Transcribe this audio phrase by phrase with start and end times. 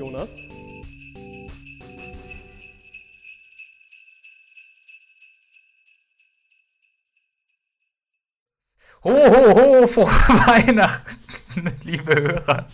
[0.00, 0.30] Jonas.
[9.04, 10.06] Ho, ho, ho, frohe
[10.46, 12.66] Weihnachten, liebe Hörer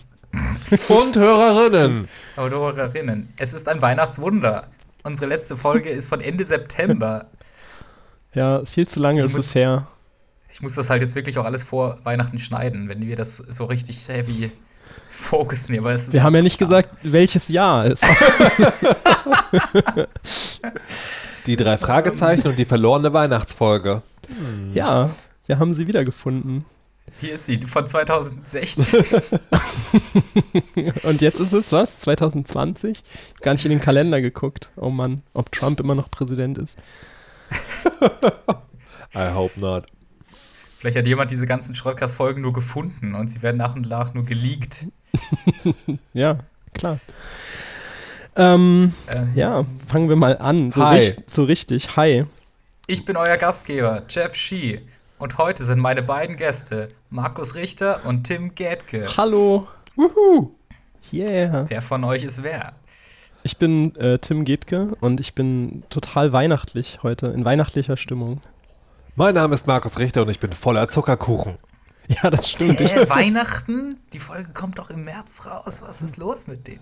[0.89, 2.07] Und Hörerinnen.
[2.35, 3.33] und Hörerinnen.
[3.37, 4.67] Es ist ein Weihnachtswunder.
[5.03, 7.29] Unsere letzte Folge ist von Ende September.
[8.33, 9.87] Ja, viel zu lange Ich ist muss- es her.
[10.49, 13.65] Ich muss das halt jetzt wirklich auch alles vor Weihnachten schneiden, wenn wir das so
[13.65, 14.49] richtig heavy
[15.09, 15.77] fokussen.
[15.79, 18.01] Aber es ist Wir haben ja nicht gesagt, welches Jahr es
[21.45, 24.01] Die drei Fragezeichen und die verlorene Weihnachtsfolge.
[24.73, 25.09] Ja,
[25.45, 26.65] wir haben sie wiedergefunden.
[27.19, 29.03] Hier ist sie, von 2016.
[31.03, 32.01] Und jetzt ist es was?
[32.01, 32.91] 2020?
[32.91, 34.71] Ich hab gar nicht in den Kalender geguckt.
[34.75, 36.77] Oh Mann, ob Trump immer noch Präsident ist.
[39.15, 39.85] I hope not.
[40.79, 44.25] Vielleicht hat jemand diese ganzen Schrottcast-Folgen nur gefunden und sie werden nach und nach nur
[44.25, 44.85] geleakt.
[46.13, 46.37] Ja,
[46.73, 46.99] klar.
[48.35, 50.71] Ähm, Ähm, ja, fangen wir mal an.
[50.71, 50.99] So, Hi.
[50.99, 51.95] richt- so richtig.
[51.95, 52.25] Hi.
[52.85, 54.81] Ich bin euer Gastgeber, Jeff Shee.
[55.19, 59.07] Und heute sind meine beiden Gäste, Markus Richter und Tim Gätke.
[59.17, 59.67] Hallo.
[59.95, 60.51] Wuhu.
[61.11, 61.65] Yeah.
[61.67, 62.73] Wer von euch ist wer?
[63.41, 68.41] Ich bin äh, Tim Getke und ich bin total weihnachtlich heute, in weihnachtlicher Stimmung.
[69.19, 71.57] Mein Name ist Markus Richter und ich bin voller Zuckerkuchen.
[72.23, 72.79] Ja, das stimmt.
[72.79, 73.97] Ich, Hä, Weihnachten?
[74.13, 75.81] Die Folge kommt doch im März raus.
[75.81, 76.79] Was ist los mit denen?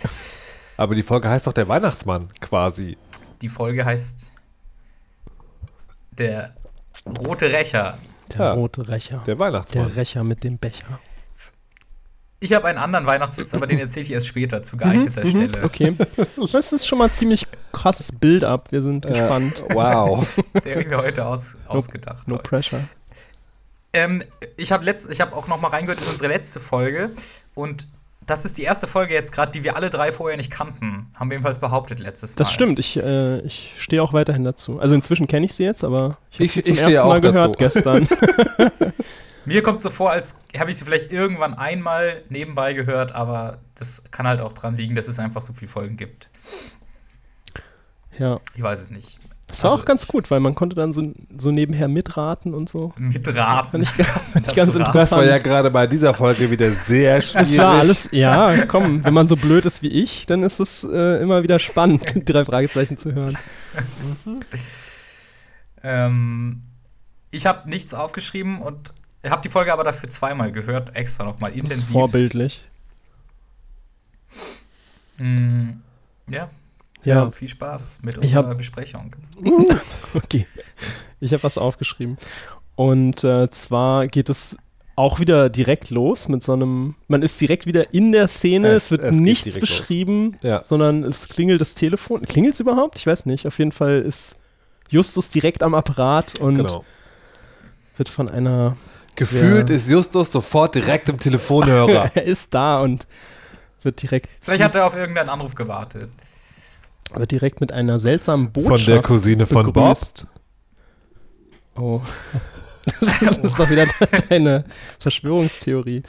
[0.77, 2.95] Aber die Folge heißt doch der Weihnachtsmann quasi.
[3.41, 4.31] Die Folge heißt
[6.11, 6.53] Der
[7.25, 7.97] Rote Rächer.
[8.31, 9.23] der Ja, rote Rächer.
[9.25, 9.87] Der Weihnachtsmann.
[9.87, 10.99] Der Rächer mit dem Becher.
[12.45, 15.63] Ich habe einen anderen Weihnachtswitz, aber den erzähle ich erst später zu geeigneter Stelle.
[15.63, 15.95] Okay.
[16.51, 18.71] Das ist schon mal ziemlich krasses Build-up.
[18.71, 19.65] Wir sind gespannt.
[19.73, 20.27] Wow.
[20.63, 22.27] Der habe ich mir heute aus, ausgedacht.
[22.27, 22.43] No heute.
[22.43, 22.79] pressure.
[23.93, 24.23] Ähm,
[24.57, 27.11] ich habe hab auch noch mal reingehört in unsere letzte Folge
[27.55, 27.87] und
[28.27, 31.07] das ist die erste Folge jetzt gerade, die wir alle drei vorher nicht kannten.
[31.15, 32.37] Haben wir jedenfalls behauptet letztes Mal.
[32.37, 32.77] Das stimmt.
[32.77, 34.79] Ich, äh, ich stehe auch weiterhin dazu.
[34.79, 37.55] Also inzwischen kenne ich sie jetzt, aber ich habe sie zum ersten Mal auch gehört
[37.55, 37.57] dazu.
[37.57, 38.07] gestern.
[39.45, 44.03] Mir kommt so vor, als habe ich sie vielleicht irgendwann einmal nebenbei gehört, aber das
[44.11, 46.29] kann halt auch dran liegen, dass es einfach so viele Folgen gibt.
[48.17, 48.39] ja.
[48.55, 49.19] Ich weiß es nicht.
[49.47, 52.67] Das war Also- auch ganz gut, weil man konnte dann so, so nebenher mitraten und
[52.67, 52.93] so.
[52.97, 53.83] Mitraten.
[53.83, 54.95] Ganz, fand ich ganz Das interessant.
[54.95, 57.51] Das war ja gerade bei dieser Folge wieder sehr schwierig.
[57.51, 60.83] Es war alles, ja, komm, wenn man so blöd ist wie ich, dann ist es
[60.83, 63.37] äh, immer wieder spannend, die drei Fragezeichen zu hören.
[65.83, 66.63] Ähm,
[67.31, 68.93] ich habe nichts aufgeschrieben und
[69.31, 71.83] habe die Folge aber dafür zweimal gehört, extra nochmal Das intensiv.
[71.85, 72.61] ist vorbildlich.
[75.17, 75.69] Mm,
[76.29, 76.49] ja.
[77.03, 77.15] Ja.
[77.25, 77.31] ja.
[77.31, 79.15] Viel Spaß mit Ich unserer hab- Besprechung.
[80.13, 80.47] Okay.
[81.19, 82.17] Ich habe was aufgeschrieben.
[82.75, 84.57] Und äh, zwar geht es
[84.97, 88.85] auch wieder direkt los mit so einem, man ist direkt wieder in der Szene, es,
[88.85, 90.63] Es- wird es nichts beschrieben, Ja.
[90.63, 92.21] sondern es klingelt das Telefon.
[92.23, 92.97] Klingelt es überhaupt?
[92.97, 93.45] Ich weiß nicht.
[93.45, 94.37] Auf jeden Fall ist
[94.89, 96.85] Justus direkt am Apparat und Genau.
[97.97, 98.77] wird von einer
[99.15, 102.11] Gefühlt ist Justus sofort direkt im Telefonhörer.
[102.15, 103.07] er ist da und
[103.83, 106.09] wird direkt, Vielleicht hat er auf irgendeinen Anruf gewartet.
[107.13, 109.73] wird direkt mit einer seltsamen Botschaft Von der Cousine von Bob.
[109.75, 110.27] begrüßt.
[111.75, 112.01] Oh.
[113.01, 113.87] Das ist doch wieder
[114.29, 114.63] deine
[114.99, 116.03] Verschwörungstheorie.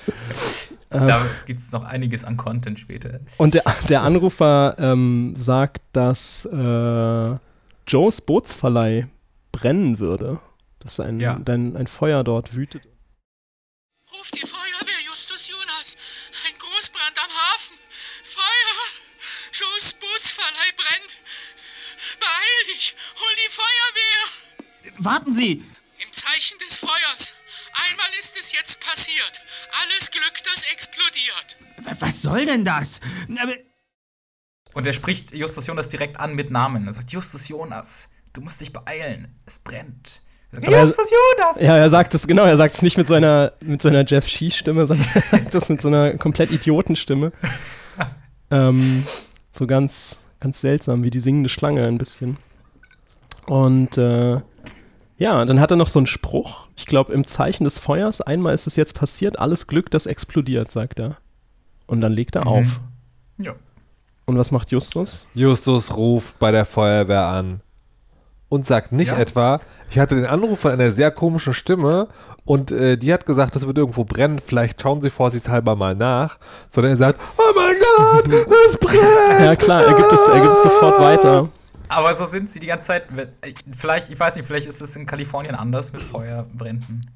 [0.91, 3.21] Da gibt es noch einiges an Content später.
[3.39, 7.37] und der, der Anrufer ähm, sagt, dass äh,
[7.89, 9.09] Joes Bootsverleih
[9.53, 10.39] brennen würde.
[10.81, 11.41] Dass ein, Ja.
[11.49, 12.83] ein, ein Feuer dort wütet.
[14.19, 15.97] Ruf die Feuerwehr, Justus Jonas.
[16.47, 17.77] Ein Großbrand am Hafen.
[18.25, 18.79] Feuer!
[19.53, 21.17] Joes Bootsverleih brennt.
[22.21, 22.95] Beeil dich!
[23.17, 24.95] Hol die Feuerwehr!
[24.99, 25.65] Warten Sie!
[25.99, 27.35] Im Zeichen des Feuers.
[27.91, 29.43] Einmal ist es jetzt passiert.
[29.83, 31.57] Alles Glück, das explodiert.
[32.01, 33.01] Was soll denn das?
[33.39, 33.55] Aber
[34.73, 36.87] Und er spricht Justus Jonas direkt an mit Namen.
[36.87, 39.41] Er sagt: Justus Jonas, du musst dich beeilen.
[39.47, 40.23] Es brennt.
[40.55, 41.61] Aber er- Justus Jonas!
[41.61, 44.87] Ja, er sagt es, genau, er sagt es nicht mit seiner, mit seiner Jeff Shee-Stimme,
[44.87, 47.33] sondern er sagt das mit so einer komplett Idiotenstimme.
[48.51, 49.05] ähm,
[49.53, 52.37] so ganz, ganz seltsam, wie die singende Schlange ein bisschen.
[53.47, 54.41] Und äh,
[55.19, 56.69] ja, dann hat er noch so einen Spruch.
[56.77, 60.71] Ich glaube, im Zeichen des Feuers, einmal ist es jetzt passiert, alles Glück, das explodiert,
[60.71, 61.17] sagt er.
[61.87, 62.49] Und dann legt er Mhm.
[62.49, 62.81] auf.
[63.39, 63.55] Ja.
[64.27, 65.27] Und was macht Justus?
[65.35, 67.61] Justus ruft bei der Feuerwehr an
[68.49, 69.19] und sagt nicht Ja.
[69.19, 69.61] etwa,
[69.91, 72.09] ich hatte den Anruf von einer sehr komischen Stimme
[72.45, 76.39] und äh, die hat gesagt, das wird irgendwo brennen, vielleicht schauen Sie vorsichtshalber mal nach,
[76.69, 79.41] sondern er sagt, oh mein Gott, es brennt!
[79.41, 81.49] Ja, klar, er gibt es, er gibt es sofort weiter.
[81.89, 83.05] Aber so sind sie die ganze Zeit.
[83.77, 87.09] Vielleicht, ich weiß nicht, vielleicht ist es in Kalifornien anders mit Feuerbränden.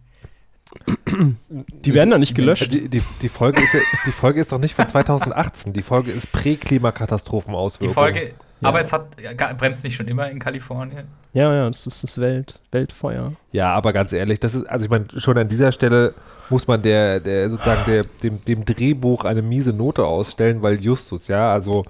[1.56, 2.70] Die werden da nicht gelöscht.
[2.70, 5.72] Die, die, die, Folge ist ja, die Folge ist doch nicht von 2018.
[5.72, 8.30] Die Folge ist Die Prä-Klimakatastrophenauswirkungen.
[8.60, 11.08] Folge, aber es hat, brennt es nicht schon immer in Kalifornien?
[11.32, 13.32] Ja, ja, das ist das Welt, Weltfeuer.
[13.52, 16.14] Ja, aber ganz ehrlich, das ist, also ich meine, schon an dieser Stelle
[16.50, 21.28] muss man der, der sozusagen der, dem, dem Drehbuch eine miese Note ausstellen, weil Justus,
[21.28, 21.84] ja, also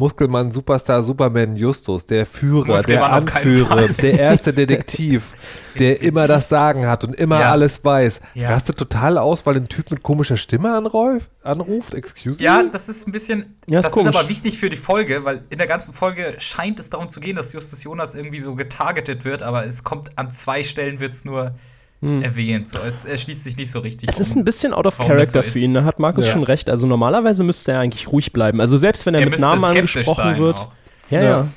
[0.00, 5.34] Muskelmann, Superstar, Superman, Justus, der Führer, Muskelmann der Anführer, der erste Detektiv,
[5.78, 7.50] der immer das Sagen hat und immer Ja.
[7.50, 8.48] alles weiß, Ja.
[8.50, 12.70] rastet total aus, weil ein Typ mit komischer Stimme anruft, anruft, excuse Ja, me?
[12.72, 13.58] das ist ein bisschen.
[13.68, 14.10] Ja, ist das komisch.
[14.10, 17.20] ist aber wichtig für die Folge, weil in der ganzen Folge scheint es darum zu
[17.20, 21.12] gehen, dass Justus Jonas irgendwie so getargetet wird, aber es kommt an zwei Stellen wird
[21.12, 21.54] es nur
[22.02, 22.68] erwähnt.
[22.70, 24.08] So, es erschließt sich nicht so richtig.
[24.08, 24.14] Hm.
[24.14, 25.64] Es ist um- ein bisschen out of character so für ist.
[25.64, 26.32] ihn, da hat Markus Ja.
[26.32, 26.70] schon recht.
[26.70, 28.60] Also normalerweise müsste er eigentlich ruhig bleiben.
[28.60, 30.58] Also selbst wenn er, Er mit Namen angesprochen wird.
[30.60, 30.68] auch.
[31.10, 31.48] Ja, Ja.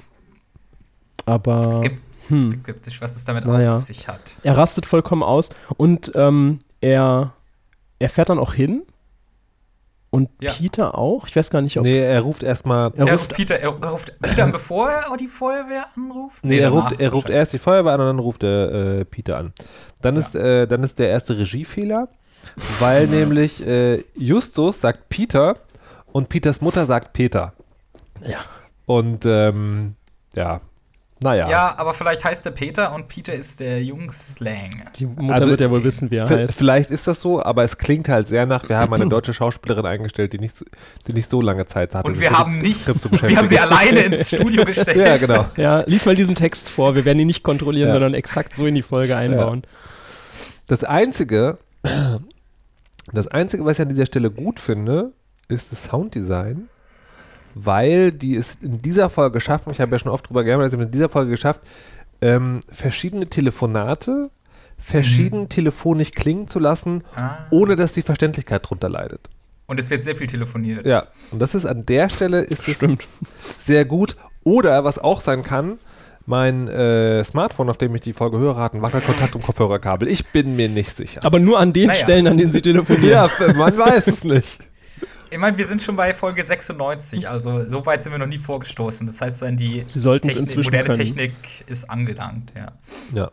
[1.26, 1.98] Aber Skep-
[2.28, 3.78] hm, skeptisch, was es damit Naja.
[3.78, 4.20] auf sich hat.
[4.44, 7.34] er rastet vollkommen aus und ähm, er,
[8.00, 8.84] er fährt dann auch hin.
[10.14, 10.52] Und Ja.
[10.52, 11.28] Peter auch?
[11.28, 11.86] Ich weiß gar nicht, ob.
[11.86, 12.92] Nee, er ruft erstmal.
[12.96, 16.46] Er Er ruft, Peter, er ruft Peter bevor er die Feuerwehr anruft?
[16.46, 19.40] Nee, er ruft, er ruft erst die Feuerwehr an und dann ruft er äh, Peter
[19.40, 19.54] an.
[20.04, 22.10] Dann, ist, äh, dann ist der erste Regiefehler,
[22.80, 25.56] weil nämlich äh, Justus sagt Peter
[26.12, 27.54] und Peters Mutter sagt Peter.
[28.22, 28.38] Ja.
[28.86, 29.96] Und ähm,
[30.36, 30.62] ja,
[31.24, 31.50] naja.
[31.50, 34.70] Ja, aber vielleicht heißt er Peter und Peter ist der Jungslang.
[34.96, 36.58] die Mutter Also, wird ja wohl wissen, wie er heißt.
[36.58, 39.86] Vielleicht ist das so, aber es klingt halt sehr nach, wir haben eine deutsche Schauspielerin
[39.86, 40.66] eingestellt, die nicht, so-
[41.08, 42.08] die nicht so lange Zeit hatte.
[42.12, 44.98] Und wir haben nicht, wir haben sie alleine ins Studio gestellt.
[44.98, 45.46] Ja, genau.
[45.58, 46.94] Ja, lies mal diesen Text vor.
[46.96, 47.94] Wir werden ihn nicht kontrollieren, Ja.
[47.94, 49.64] sondern exakt so in die Folge einbauen.
[50.68, 51.58] Das Einzige,
[53.12, 55.12] das Einzige, was ich an dieser Stelle gut finde,
[55.50, 56.70] ist das Sounddesign,
[57.56, 60.78] weil die es in dieser Folge schaffen, ich habe ja schon oft drüber gearbeitet, sie
[60.78, 61.62] haben in dieser Folge geschafft,
[62.22, 64.30] ähm, verschiedene Telefonate
[64.78, 67.38] verschieden telefonisch klingen zu lassen, Ah.
[67.52, 69.30] ohne dass die Verständlichkeit drunter leidet.
[69.66, 70.86] Und es wird sehr viel telefoniert.
[70.86, 72.80] Ja, und das ist an der Stelle ist es
[73.66, 74.16] sehr gut.
[74.44, 75.78] Oder was auch sein kann,
[76.26, 80.08] mein äh, Smartphone, auf dem ich die Folge höre, hat einen Wackelkontakt und Kopfhörerkabel.
[80.10, 81.22] Ich bin mir nicht sicher.
[81.24, 82.00] Aber nur an den Naja.
[82.04, 83.10] Stellen, an denen sie telefonieren.
[83.10, 84.60] Ja, man weiß es nicht.
[85.34, 88.38] Ich meine, wir sind schon bei Folge 96, also so weit sind wir noch nie
[88.38, 89.08] vorgestoßen.
[89.08, 91.00] Das heißt, dann die Sie Technik- inzwischen moderne können.
[91.00, 91.34] Technik
[91.66, 92.72] ist angelangt, ja.
[93.14, 93.32] Ja.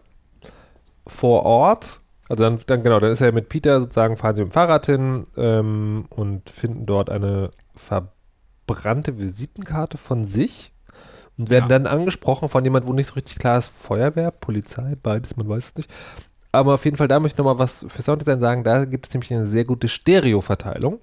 [1.06, 2.00] Vor Ort,
[2.31, 4.87] also dann, dann genau, dann ist er mit Peter sozusagen, fahren sie mit dem Fahrrad
[4.87, 10.73] hin ähm, und finden dort eine verbrannte Visitenkarte von sich
[11.38, 11.79] und werden Ja.
[11.79, 15.67] dann angesprochen von jemand, wo nicht so richtig klar ist, Feuerwehr, Polizei, beides, man weiß
[15.67, 15.91] es nicht.
[16.52, 19.14] Aber auf jeden Fall, da möchte ich nochmal was für Sounddesign sagen, da gibt es
[19.14, 20.99] nämlich eine sehr gute Stereo-Verteilung.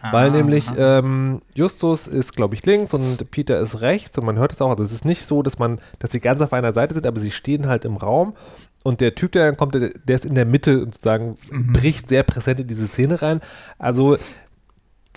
[0.00, 0.98] Weil Ah, nämlich aha.
[1.00, 4.70] ähm, Justus ist, glaube ich, links und Peter ist rechts und man hört es auch.
[4.70, 7.20] Also es ist nicht so, dass man, dass sie ganz auf einer Seite sind, aber
[7.20, 8.34] sie stehen halt im Raum
[8.82, 11.72] und der Typ, der dann kommt, der, der ist in der Mitte und sozusagen Mhm.
[11.74, 13.40] bricht sehr präsent in diese Szene rein.
[13.78, 14.16] Also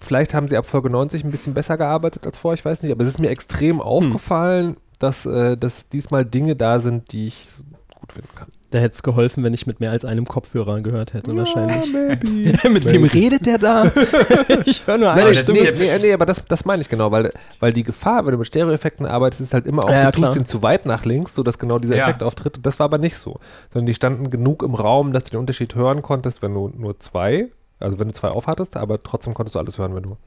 [0.01, 2.91] vielleicht haben sie ab Folge 90 ein bisschen besser gearbeitet als vor, ich weiß nicht,
[2.91, 3.81] aber es ist mir extrem Hm.
[3.81, 7.47] aufgefallen, dass, äh, dass diesmal Dinge da sind, die ich
[7.95, 8.49] gut finden kann.
[8.71, 11.91] Da hätte es geholfen, wenn ich mit mehr als einem Kopfhörer gehört hätte, wahrscheinlich.
[11.93, 12.69] maybe.
[12.69, 13.13] mit wem Maybe.
[13.13, 13.83] redet der da?
[14.65, 16.87] ich höre nur Nein, Aber eine nee, nee, nee, nee, aber das, das meine ich
[16.89, 20.03] genau, weil, weil die Gefahr, wenn du mit Stereoeffekten arbeitest, ist halt immer auch, Ja,
[20.03, 22.03] ja, du tust ihn zu weit nach links, sodass genau dieser Ja.
[22.03, 22.57] Effekt auftritt.
[22.57, 23.39] Und das war aber nicht so.
[23.73, 26.97] Sondern die standen genug im Raum, dass du den Unterschied hören konntest, wenn du nur
[26.99, 27.47] zwei,
[27.81, 30.17] also wenn du zwei aufhattest, aber trotzdem konntest du alles hören, wenn du.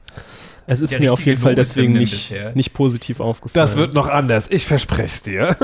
[0.67, 2.53] Es ist Der mir auf jeden Fall deswegen nicht, bisher.
[2.55, 3.91] nicht positiv aufgefallen.
[3.93, 5.55] noch anders, ich verspreche es dir.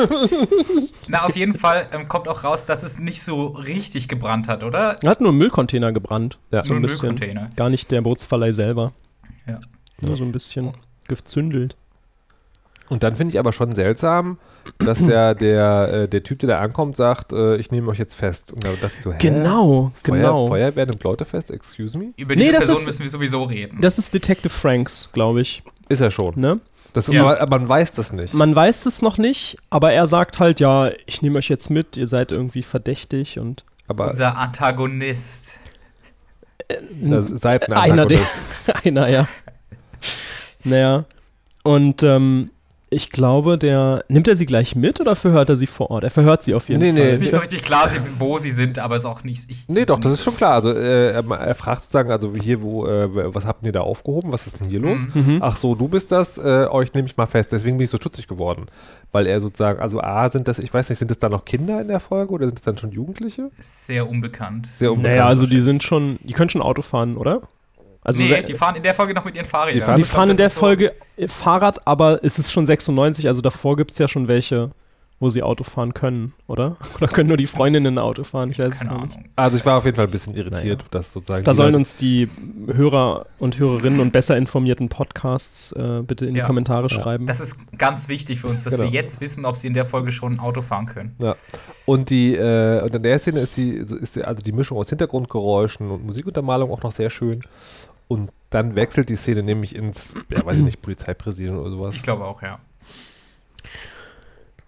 [1.07, 4.63] Na, auf jeden Fall ähm, kommt auch raus, dass es nicht so richtig gebrannt hat,
[4.63, 4.98] oder?
[5.01, 6.39] Er hat nur einen Müllcontainer gebrannt.
[6.51, 6.63] Ja.
[6.63, 7.10] so Nur ein ein bisschen.
[7.15, 7.50] Müllcontainer.
[7.55, 8.93] Gar nicht der Bootsverleih selber.
[9.48, 9.60] Ja.
[10.01, 10.71] Nur so ein bisschen
[11.07, 11.75] gezündelt.
[12.91, 14.38] Und dann finde ich aber schon seltsam,
[14.79, 18.15] dass der, der, äh, der Typ, der da ankommt, sagt, äh, ich nehme euch jetzt
[18.15, 18.51] fest.
[18.51, 19.17] Und da dachte ich so, hä?
[19.19, 20.48] Genau, Feuer, genau.
[20.48, 22.12] Feuerwehr nimmt Leute fest, excuse me?
[22.17, 23.79] Über Nee, diese das Person ist- müssen wir sowieso reden.
[23.81, 25.63] Das ist Detective Franks, glaube ich.
[25.88, 26.33] Ist er schon.
[26.39, 26.60] Ne?
[26.93, 27.21] Das, Ja.
[27.21, 28.33] aber, aber man weiß das nicht.
[28.33, 31.95] Man weiß es noch nicht, aber er sagt halt, ja, ich nehme euch jetzt mit,
[31.95, 35.60] ihr seid irgendwie verdächtig und Aber Unser Antagonist.
[37.01, 38.86] das seid ein einer der, Antagonist.
[38.86, 39.27] einer, ja.
[40.63, 41.05] Naja,
[41.63, 42.51] und ähm,
[42.93, 46.03] ich glaube, der, nimmt er sie gleich mit oder verhört er sie vor Ort?
[46.03, 47.10] Er verhört sie auf jeden Nee, nee, Fall.
[47.10, 49.50] Ist nicht so richtig klar, sie- wo sie sind, aber ist auch nicht.
[49.50, 50.53] Ich, Nee, doch, das ist schon klar.
[50.55, 54.33] Also äh, er, fragt sozusagen, also hier, wo, äh, was habt ihr da aufgehoben?
[54.33, 55.00] Was ist denn hier los?
[55.13, 55.38] Mhm.
[55.41, 57.53] Ach so, du bist das, äh, euch nehme ich mal fest.
[57.53, 58.65] Deswegen bin ich so schutzig geworden.
[59.13, 61.79] Weil er sozusagen, also A, sind das, ich weiß nicht, sind das da noch Kinder
[61.81, 63.51] in der Folge oder sind es dann schon Jugendliche?
[63.55, 64.67] Sehr unbekannt.
[64.74, 65.15] Sehr unbekannt.
[65.15, 67.41] Naja, also die sind schon, die können schon Auto fahren, oder?
[68.03, 69.79] Also nee, die fahren in der Folge noch mit ihren Fahrrädern.
[69.79, 72.65] Die fahren- sie glaub, fahren in der so- Folge äh, Fahrrad, aber es ist schon
[72.65, 74.72] 96, also davor gibt es ja schon welche
[75.24, 76.77] wo sie Auto fahren können, oder?
[76.98, 78.50] Oder können nur die Freundinnen Auto fahren?
[78.50, 79.15] Ich weiß es Keine gar nicht.
[79.17, 79.29] Ahnung.
[79.36, 81.43] Also ich war auf jeden Fall ein bisschen irritiert, dass sozusagen.
[81.43, 82.27] Da die sollen uns die
[82.65, 86.48] Hörer und Hörerinnen und besser informierten Podcasts äh, bitte in die Ja.
[86.48, 87.27] Kommentare schreiben.
[87.27, 88.86] Das ist ganz wichtig für uns, dass Genau.
[88.86, 91.15] wir jetzt wissen, ob sie in der Folge schon Auto fahren können.
[91.20, 91.36] Ja.
[91.86, 94.89] Und die, äh, und in der Szene ist die, ist die, also die Mischung aus
[94.89, 97.41] Hintergrundgeräuschen und Musikuntermalung auch noch sehr schön.
[98.12, 101.96] Und dann wechselt die Szene nämlich ins, ja, weiß ich nicht, Polizeipräsidium oder sowas.
[101.96, 102.60] Ich glaube auch, ja.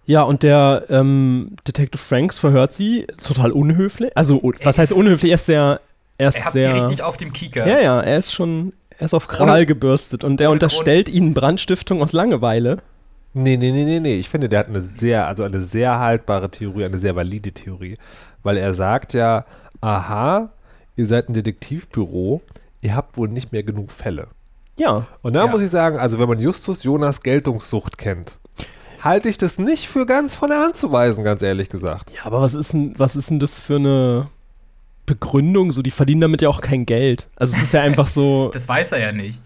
[0.06, 4.16] Ja, und der ähm, Detective Franks verhört sie total unhöflich.
[4.16, 5.30] Also, was Er heißt ist- unhöflich?
[5.32, 5.78] Er ist sehr.
[6.18, 6.72] Er ist Er hat sehr.
[6.72, 7.66] sie richtig auf dem Kieker.
[7.66, 8.72] ja, ja, er ist schon.
[8.98, 12.78] Er ist auf Krawall gebürstet und er unterstellt ihnen Brandstiftung aus Langeweile.
[13.32, 14.14] Nee, nee, nee, nee, nee.
[14.14, 17.96] Ich finde, der hat eine sehr, also eine sehr haltbare Theorie, eine sehr valide Theorie.
[18.44, 19.44] Weil er sagt ja,
[19.80, 20.52] aha,
[20.94, 22.40] ihr seid ein Detektivbüro,
[22.84, 24.28] ihr habt wohl nicht mehr genug Fälle.
[24.76, 25.06] Ja.
[25.22, 25.50] Und da Ja.
[25.50, 28.38] muss ich sagen, also wenn man Justus Jonas Geltungssucht kennt,
[29.00, 32.10] halte ich das nicht für ganz von der Hand zu weisen, ganz ehrlich gesagt.
[32.14, 34.28] Ja, aber was ist denn, was ist denn das für eine
[35.06, 35.72] Begründung?
[35.72, 37.28] So, die verdienen damit ja auch kein Geld.
[37.36, 38.50] Also es ist ja einfach so.
[38.52, 39.40] Das weiß er ja nicht.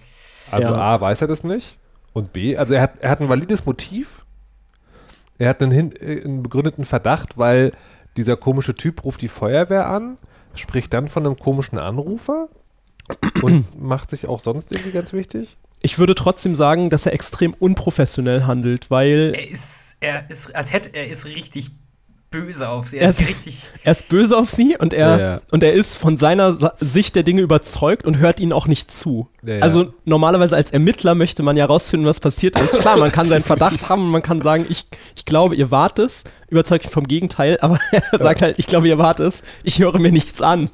[0.50, 0.76] Also Ja.
[0.78, 1.78] A, weiß er das nicht.
[2.12, 4.25] Und B, also er hat, er hat ein valides Motiv.
[5.38, 7.71] Er hat einen, hin, äh, einen begründeten Verdacht, weil
[8.16, 10.16] dieser komische Typ ruft die Feuerwehr an,
[10.54, 12.49] spricht dann von einem komischen Anrufer
[13.43, 15.57] und macht sich auch sonst irgendwie ganz wichtig.
[15.81, 20.73] Ich würde trotzdem sagen, dass er extrem unprofessionell handelt, weil Er ist, er ist, als
[20.73, 21.71] hätte er ist richtig
[22.31, 22.97] böse auf sie.
[22.99, 23.69] Er Er ist richtig.
[23.85, 25.41] er ist böse auf sie und er, Ja, ja.
[25.50, 28.93] und er ist von seiner Sa Sicht der Dinge überzeugt und hört ihnen auch nicht
[28.93, 29.29] zu.
[29.47, 29.62] Ja, ja.
[29.62, 32.79] Also normalerweise als Ermittler möchte man ja rausfinden, was passiert ist.
[32.81, 34.87] Klar, man kann seinen Verdacht haben und man kann sagen, ich,
[35.17, 38.88] ich glaube, ihr wart es, überzeugt ihn vom Gegenteil, aber er sagt halt, ich glaube,
[38.88, 40.71] ihr wart es, ich höre mir nichts an.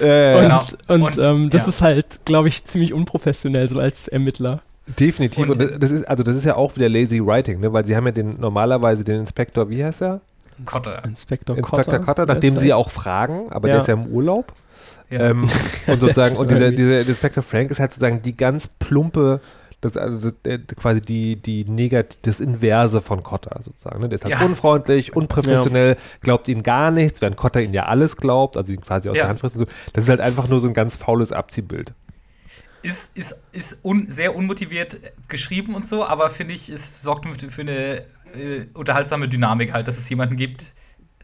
[0.00, 0.62] Äh, Und, Genau.
[0.88, 1.68] und, Und, ähm, das ja.
[1.68, 4.62] ist halt, glaube ich, ziemlich unprofessionell, so als Ermittler.
[4.98, 5.44] definitiv.
[5.48, 7.72] Und, Und- das, das ist, also das ist ja auch wieder lazy writing, ne?
[7.72, 10.20] weil sie haben ja den normalerweise den Inspektor, wie heißt er?
[10.64, 11.02] Kotter.
[11.04, 13.74] Inspektor, Inspektor der nachdem sie auch fragen, aber Ja.
[13.74, 14.52] der ist ja im Urlaub.
[15.08, 15.30] Ja.
[15.30, 15.48] Ähm,
[15.86, 19.40] und sozusagen, und dieser, dieser Inspector Frank ist halt sozusagen die ganz plumpe,
[19.80, 24.00] das, also das, quasi die, die Negat das Inverse von Cotter sozusagen.
[24.00, 24.08] Ne?
[24.08, 24.44] Der ist halt Ja.
[24.44, 29.08] unfreundlich, unprofessionell, glaubt ihnen gar nichts, während Cotter ihnen ja alles glaubt, also ihn quasi
[29.08, 29.74] aus der Hand frisst und so.
[29.92, 31.94] Das ist halt einfach nur so ein ganz faules Abziehbild.
[32.82, 37.62] ist, ist, ist un, sehr unmotiviert geschrieben und so, aber finde ich, es sorgt für
[37.62, 37.98] eine
[38.34, 40.72] äh, unterhaltsame Dynamik halt, dass es jemanden gibt,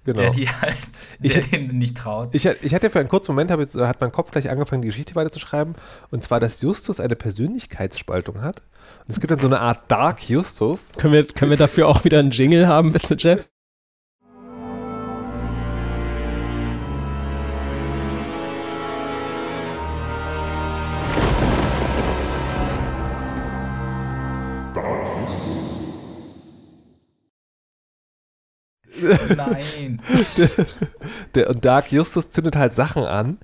[0.06, 0.20] Genau.
[0.22, 0.78] der die halt,
[1.20, 2.34] Ich- der denen nicht traut.
[2.34, 4.86] Ich, ich hatte für einen kurzen Moment, habe ich, hat mein Kopf gleich angefangen, die
[4.88, 5.74] Geschichte weiterzuschreiben.
[6.10, 8.60] Und zwar, dass Justus eine Persönlichkeitsspaltung hat.
[9.06, 10.90] Und es gibt dann so eine Art Dark Justus.
[10.96, 13.48] Können wir, können wir dafür auch wieder einen Jingle haben, bitte, Jeff?
[29.36, 30.00] Nein.
[31.34, 33.38] Der, und Dark Justus zündet halt Sachen an,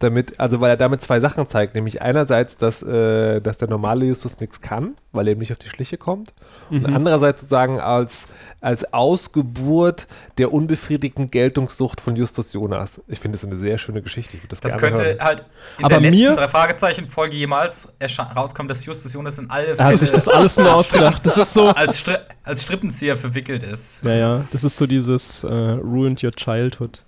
[0.00, 4.04] damit, also weil er damit zwei Sachen zeigt, nämlich einerseits, dass, äh, dass der normale
[4.04, 6.32] Justus nichts kann, weil er ihm nicht auf die Schliche kommt,
[6.70, 8.26] und andererseits sozusagen als,
[8.60, 10.06] als Ausgeburt
[10.38, 13.00] der unbefriedigten Geltungssucht von Justus Jonas.
[13.08, 14.36] Ich finde das eine sehr schöne Geschichte.
[14.48, 15.20] Das, Das gerne könnte hören.
[15.20, 15.44] halt
[15.78, 19.68] in Aber der letzten mir- drei Fragezeichen-Folge jemals erscha- rauskommen, dass Justus Jonas in alle
[19.76, 21.24] Er hat sich das alles nur ausgedacht.
[21.26, 21.68] Das ist so.
[21.74, 24.04] als, Stri als Strippenzieher verwickelt ist.
[24.04, 27.02] Ja, ja, das ist so dieses äh, Ruined Your Childhood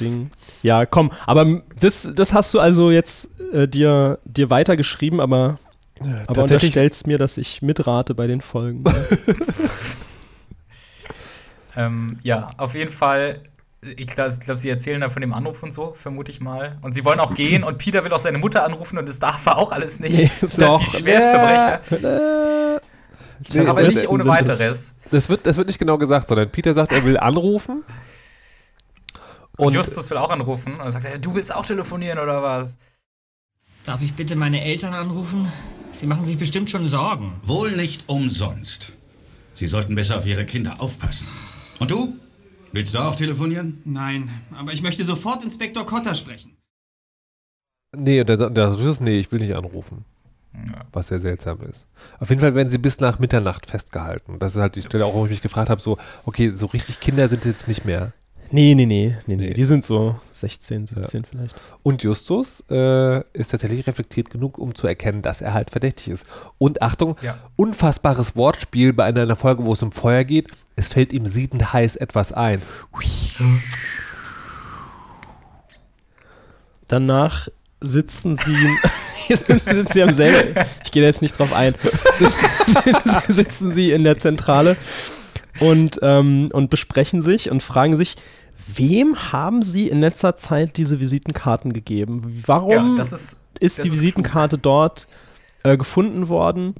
[0.00, 0.30] Ding.
[0.62, 5.58] Ja, komm, aber m- das, das hast du also jetzt äh, dir, dir weitergeschrieben, aber,
[6.00, 8.84] aber tatsächlich- unterstellst mir, dass ich mitrate bei den Folgen.
[11.76, 13.40] Ähm, ja, auf jeden Fall.
[13.96, 16.78] Ich glaube, glaub, sie erzählen da von dem Anruf und so, vermute ich mal.
[16.82, 19.44] Und sie wollen auch gehen und Peter will auch seine Mutter anrufen und das darf
[19.46, 20.16] er auch alles nicht.
[20.16, 22.80] Nee, das ist doch- die Schwerverbrecher.
[23.54, 24.94] Nee, aber nicht ohne sind das- weiteres.
[25.10, 27.82] Das wird, das wird nicht genau gesagt, sondern Peter sagt, er will anrufen.
[29.56, 32.42] Und, Und Justus will auch anrufen und dann sagt er, du willst auch telefonieren oder
[32.42, 32.78] was?
[33.84, 35.50] Darf ich bitte meine Eltern anrufen?
[35.92, 37.34] Sie machen sich bestimmt schon Sorgen.
[37.42, 38.92] Wohl nicht umsonst.
[39.54, 41.28] Sie sollten besser auf Ihre Kinder aufpassen.
[41.78, 42.16] Und du?
[42.72, 43.82] Willst du auch telefonieren?
[43.84, 46.56] Nein, aber ich möchte sofort Inspektor Cotter sprechen.
[47.94, 50.06] Nee, und der, der Justus, nee, ich will nicht anrufen.
[50.92, 51.86] Was sehr seltsam ist.
[52.18, 54.38] Auf jeden Fall werden sie bis nach Mitternacht festgehalten.
[54.38, 57.00] Das ist halt die Stelle, auch wo ich mich gefragt habe, so, okay, so richtig
[57.00, 58.12] Kinder sind jetzt nicht mehr.
[58.52, 59.52] Nee, nee, nee, nee, nee.
[59.52, 61.56] Die sind so 16, 17 vielleicht.
[61.82, 66.26] Und Justus äh, ist tatsächlich reflektiert genug, um zu erkennen, dass er halt verdächtig ist.
[66.58, 67.36] Und Achtung, Ja.
[67.56, 70.48] unfassbares Wortspiel bei einer, Folge, wo es um Feuer geht.
[70.76, 72.62] Es fällt ihm siedend heiß etwas ein.
[76.88, 77.48] Danach
[77.80, 78.56] sitzen sie.
[79.28, 80.54] Sitzen sie am selben.
[80.84, 81.74] Ich gehe da jetzt nicht drauf ein.
[82.18, 84.76] Sitzen, sitzen sie in der Zentrale
[85.60, 88.16] und, ähm, und besprechen sich und fragen sich,
[88.74, 92.42] wem haben sie in letzter Zeit diese Visitenkarten gegeben?
[92.46, 95.08] Warum Ja, das ist, ist die ist Visitenkarte dort
[95.62, 96.74] äh, gefunden worden?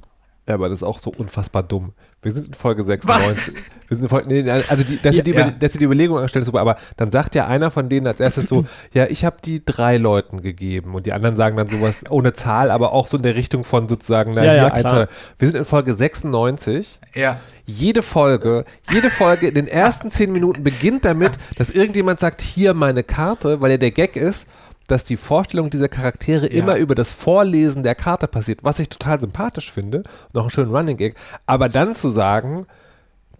[0.47, 1.93] Ja, aber das ist auch so unfassbar dumm.
[2.23, 3.53] Wir sind in Folge 96.
[3.87, 5.51] Wir sind in Folge, nee, also die, dass, sie die, Ja.
[5.51, 8.47] Dass sie die Überlegung anstellen, super, aber dann sagt ja einer von denen als erstes
[8.47, 12.33] so, ja, ich habe die drei Leuten gegeben und die anderen sagen dann sowas ohne
[12.33, 15.07] Zahl, aber auch so in der Richtung von sozusagen, na, Ja, ja, eins, zwei.
[15.37, 17.39] wir sind in Folge 96 Ja.
[17.65, 22.73] jede Folge, jede Folge in den ersten zehn Minuten beginnt damit, dass irgendjemand sagt, hier
[22.73, 24.47] meine Karte, weil ja der Gag ist,
[24.87, 26.59] dass die Vorstellung dieser Charaktere Ja.
[26.59, 30.75] immer über das Vorlesen der Karte passiert, was ich total sympathisch finde, noch einen schönen
[30.75, 32.67] Running Gag, aber dann zu sagen,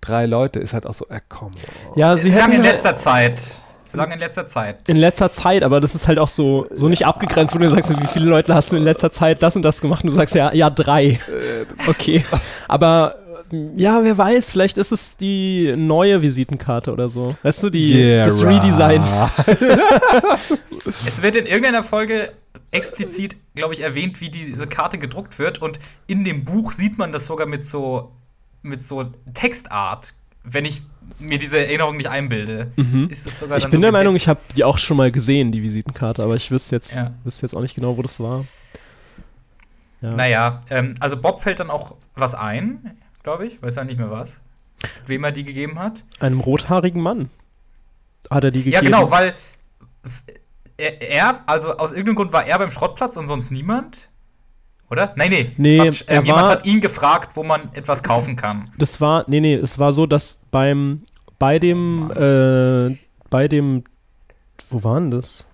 [0.02, 1.52] drei Leute ist halt auch so, äh, komm.
[1.96, 3.42] Ja, sie hätten in letzter Zeit.
[3.86, 4.90] Sie sagen in letzter Zeit.
[4.90, 7.90] in letzter Zeit, aber das ist halt auch so, so nicht abgegrenzt, wo du sagst,
[8.02, 10.34] wie viele Leute hast du in letzter Zeit das und das gemacht und du sagst
[10.34, 11.20] ja, ja, drei.
[11.88, 12.24] Okay.
[12.68, 13.23] Aber äh,
[13.76, 17.36] ja, wer weiß, vielleicht ist es die neue Visitenkarte oder so.
[17.44, 19.04] Weißt du, die, das Redesign.
[21.06, 22.32] Es wird in irgendeiner Folge
[22.72, 25.62] explizit, glaube ich, erwähnt, wie diese Karte gedruckt wird.
[25.62, 28.12] Und in dem Buch sieht man das sogar mit so,
[28.62, 30.14] mit so Textart.
[30.44, 30.82] Wenn ich
[31.20, 32.72] mir diese Erinnerung nicht einbilde,
[33.10, 35.12] ist es sogar Ich dann bin so der Meinung, ich habe die auch schon mal
[35.12, 37.14] gesehen, die Visitenkarte, aber ich wüsste jetzt, Ja.
[37.24, 38.44] wüsste jetzt auch nicht genau, wo das war.
[40.02, 40.16] Ja.
[40.16, 43.62] Naja, ähm, also Bob fällt dann auch was ein, glaube ich.
[43.62, 44.40] Weiß ja nicht mehr was.
[45.08, 46.04] Wem er die gegeben hat.
[46.20, 47.30] Einem rothaarigen Mann
[48.30, 48.74] hat er die gegeben.
[48.74, 49.34] Ja, genau, weil
[50.78, 54.10] er, also aus irgendeinem Grund war er beim Schrottplatz und sonst niemand.
[54.90, 55.14] Oder?
[55.16, 55.52] Nein, nee.
[55.58, 56.04] Nee, Quatsch.
[56.08, 58.70] Ähm, jemand war- hat ihn gefragt, wo man etwas kaufen kann.
[58.78, 61.04] Das war, nee, nee, es war so, dass beim,
[61.40, 62.96] bei dem, äh,
[63.30, 63.84] bei dem,
[64.70, 65.48] wo war denn das?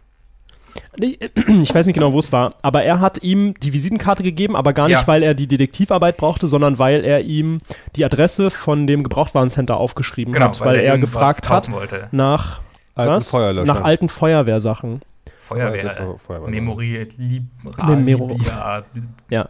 [1.62, 4.74] Ich weiß nicht genau, wo es war, aber er hat ihm die Visitenkarte gegeben, aber
[4.74, 5.08] gar nicht, Ja.
[5.08, 7.60] weil er die Detektivarbeit brauchte, sondern weil er ihm
[7.96, 12.08] die Adresse von dem Gebrauchtwarencenter aufgeschrieben Genau, hat, weil, er irgendwas gefragt hat wollte.
[12.12, 12.62] nach
[12.96, 13.34] Alten was?
[13.66, 15.02] Nach alten Feuerwehrsachen.
[15.38, 15.92] Feuerwehr.
[15.92, 16.50] Feuer- Feuerwehr.
[16.50, 17.44] Memoriert, lieb,
[17.78, 18.84] Memero- Libia.
[19.30, 19.50] Ja.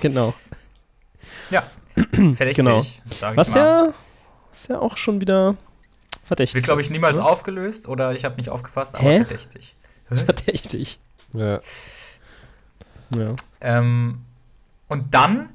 [0.00, 0.34] Genau.
[1.50, 1.62] Ja,
[1.96, 2.56] verdächtig.
[2.56, 2.82] Genau.
[3.34, 3.88] Was ja,
[4.52, 5.56] ist ja auch schon wieder
[6.24, 6.56] verdächtig.
[6.56, 7.24] Wird, glaube ich, niemals ne?
[7.24, 9.24] aufgelöst oder ich habe nicht aufgepasst, aber Hä?
[9.24, 9.74] verdächtig.
[10.10, 10.98] Verdächtig.
[11.32, 11.60] Ja.
[13.14, 13.34] Ja.
[13.60, 14.20] Ähm,
[14.88, 15.48] und dann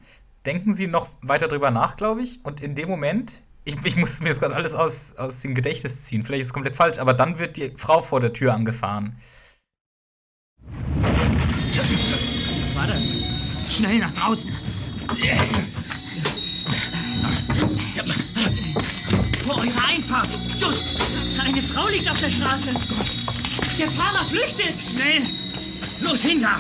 [0.46, 2.40] denken sie noch weiter drüber nach, glaube ich.
[2.44, 6.06] Und in dem Moment, ich, ich muss mir das gerade alles aus, aus dem Gedächtnis
[6.06, 9.18] ziehen, vielleicht ist es komplett falsch, aber dann wird die Frau vor der Tür angefahren.
[11.72, 13.74] Was war das?
[13.74, 14.54] Schnell nach draußen.
[19.46, 20.30] Vor eurer Einfahrt!
[20.60, 20.86] Just!
[21.40, 22.70] Eine Frau liegt auf der Straße!
[22.74, 23.16] Gott!
[23.80, 24.80] Der Fahrer flüchtet!
[24.80, 25.22] Schnell.
[26.02, 26.52] Los, hinter.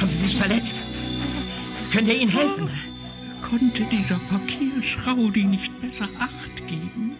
[0.00, 0.80] Haben Sie sich verletzt?
[1.92, 2.70] Könnt ihr Ihnen helfen?
[3.42, 7.16] Konnte dieser Parkierschraudi nicht besser Acht geben?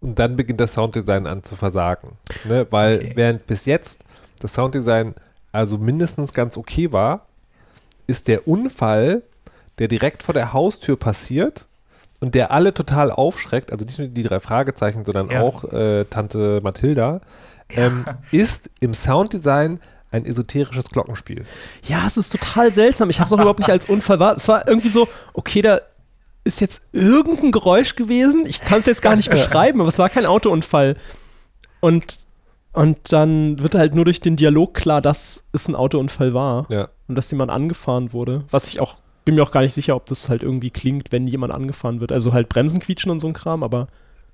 [0.00, 2.16] Und dann beginnt das Sounddesign an zu versagen.
[2.44, 2.66] Ne?
[2.70, 3.12] Weil Okay.
[3.14, 4.04] während bis jetzt
[4.40, 5.14] das Sounddesign
[5.52, 7.26] also mindestens ganz okay war,
[8.06, 9.22] ist der Unfall,
[9.78, 11.66] der direkt vor der Haustür passiert
[12.20, 15.40] und der alle total aufschreckt, also nicht nur die drei Fragezeichen, sondern Ja.
[15.42, 17.20] auch äh, Tante Mathilda,
[17.70, 19.80] ähm, ist im Sounddesign
[20.12, 21.44] ein esoterisches Glockenspiel.
[21.86, 23.10] Ja, es ist total seltsam.
[23.10, 24.36] Ich habe es auch überhaupt nicht als Unfall wahr.
[24.36, 25.80] Es war irgendwie so, okay, da
[26.44, 28.44] ist jetzt irgendein Geräusch gewesen.
[28.46, 30.96] Ich kann es jetzt gar nicht beschreiben, aber es war kein Autounfall.
[31.80, 32.20] Und,
[32.72, 36.88] und dann wird halt nur durch den Dialog klar, dass es ein Autounfall war Ja.
[37.08, 38.44] und dass jemand angefahren wurde.
[38.50, 41.26] Was ich auch, bin mir auch gar nicht sicher, ob das halt irgendwie klingt, wenn
[41.26, 42.12] jemand angefahren wird.
[42.12, 43.88] Also halt Bremsen quietschen und so ein Kram, aber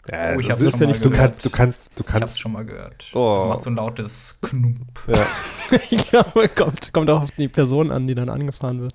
[0.09, 1.33] Ja, Oh, ich hab's ist ja nicht, du gehört.
[1.33, 3.11] kannst, du kannst, du Ich hab's schon mal gehört.
[3.15, 3.37] Oh.
[3.39, 4.87] Das macht so ein lautes Knump.
[5.09, 5.79] ja.
[5.91, 8.95] ich glaube, kommt, kommt auch auf die Person an, die dann angefahren wird.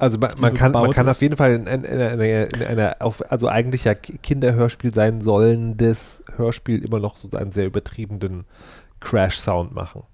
[0.00, 1.16] Also man, man, so kann, man kann ist.
[1.16, 4.94] auf jeden Fall in, in, in, einer- in einer, auf, also eigentlich ja Ki- Kinderhörspiel
[4.94, 8.44] sein sollendes Hörspiel immer noch so einen sehr übertriebenen
[9.00, 10.04] Crash-Sound machen.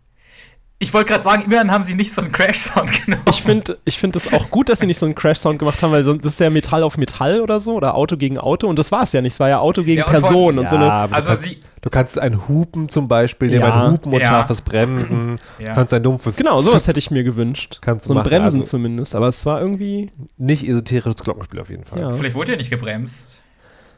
[0.85, 3.25] Ich wollte gerade sagen, immerhin haben sie nicht so einen Crash-Sound genommen.
[3.31, 5.93] Ich finde ich find es auch gut, dass sie nicht so einen Crash-Sound gemacht haben,
[5.93, 8.79] weil sonst das ist ja Metall auf Metall oder so oder Auto gegen Auto und
[8.79, 9.33] das war es ja nicht.
[9.33, 10.93] Es war ja Auto gegen Ja, und Person allem- und so eine.
[10.93, 13.85] also du, kannst, sie- du kannst ein Hupen zum Beispiel, nehmen Ja.
[13.87, 14.27] ein Hupen und Ja.
[14.27, 15.75] scharfes Bremsen, Ja.
[15.75, 17.79] kannst ein dumpfes, Genau, sowas hätte ich mir gewünscht.
[17.81, 21.71] Kannst so ein machen, Bremsen also- zumindest, aber es war irgendwie, nicht esoterisches Glockenspiel auf
[21.71, 21.99] jeden Fall.
[22.01, 23.43] ja, Vielleicht wurde ja nicht gebremst.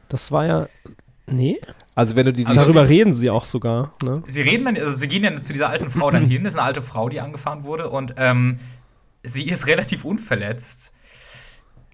[0.08, 0.66] das war ja,
[1.26, 1.58] nee,
[1.96, 4.22] Also wenn du die, Also- darüber reden sie auch sogar, ne?
[4.28, 6.58] Sie reden dann, also sie gehen ja zu dieser alten Frau dann hin, das ist
[6.58, 8.60] eine alte Frau, die angefahren wurde und ähm,
[9.24, 10.92] sie ist relativ unverletzt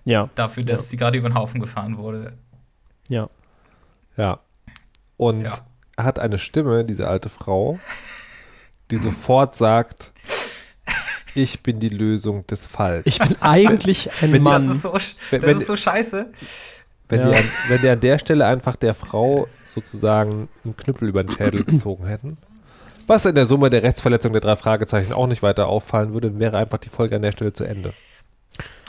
[0.05, 0.87] Ja, dafür, dass Ja.
[0.88, 2.37] sie gerade über den Haufen gefahren wurde.
[3.09, 3.31] ja.
[4.17, 4.41] ja,
[5.17, 5.53] und Ja.
[5.97, 7.79] hat eine Stimme, diese alte Frau,
[8.91, 10.12] die sofort sagt,
[11.35, 13.07] ich bin die Lösung des Falls.
[13.07, 14.67] Ich bin eigentlich ein Wenn- Mann.
[14.67, 16.33] Das ist so, das wenn- ist so scheiße.
[17.12, 17.31] Wenn, Ja.
[17.31, 21.31] die an, wenn die an der Stelle einfach der Frau sozusagen einen Knüppel über den
[21.31, 22.38] Schädel gezogen hätten,
[23.07, 26.40] was in der Summe der Rechtsverletzung der drei Fragezeichen auch nicht weiter auffallen würde, dann
[26.40, 27.92] wäre einfach die Folge an der Stelle zu Ende.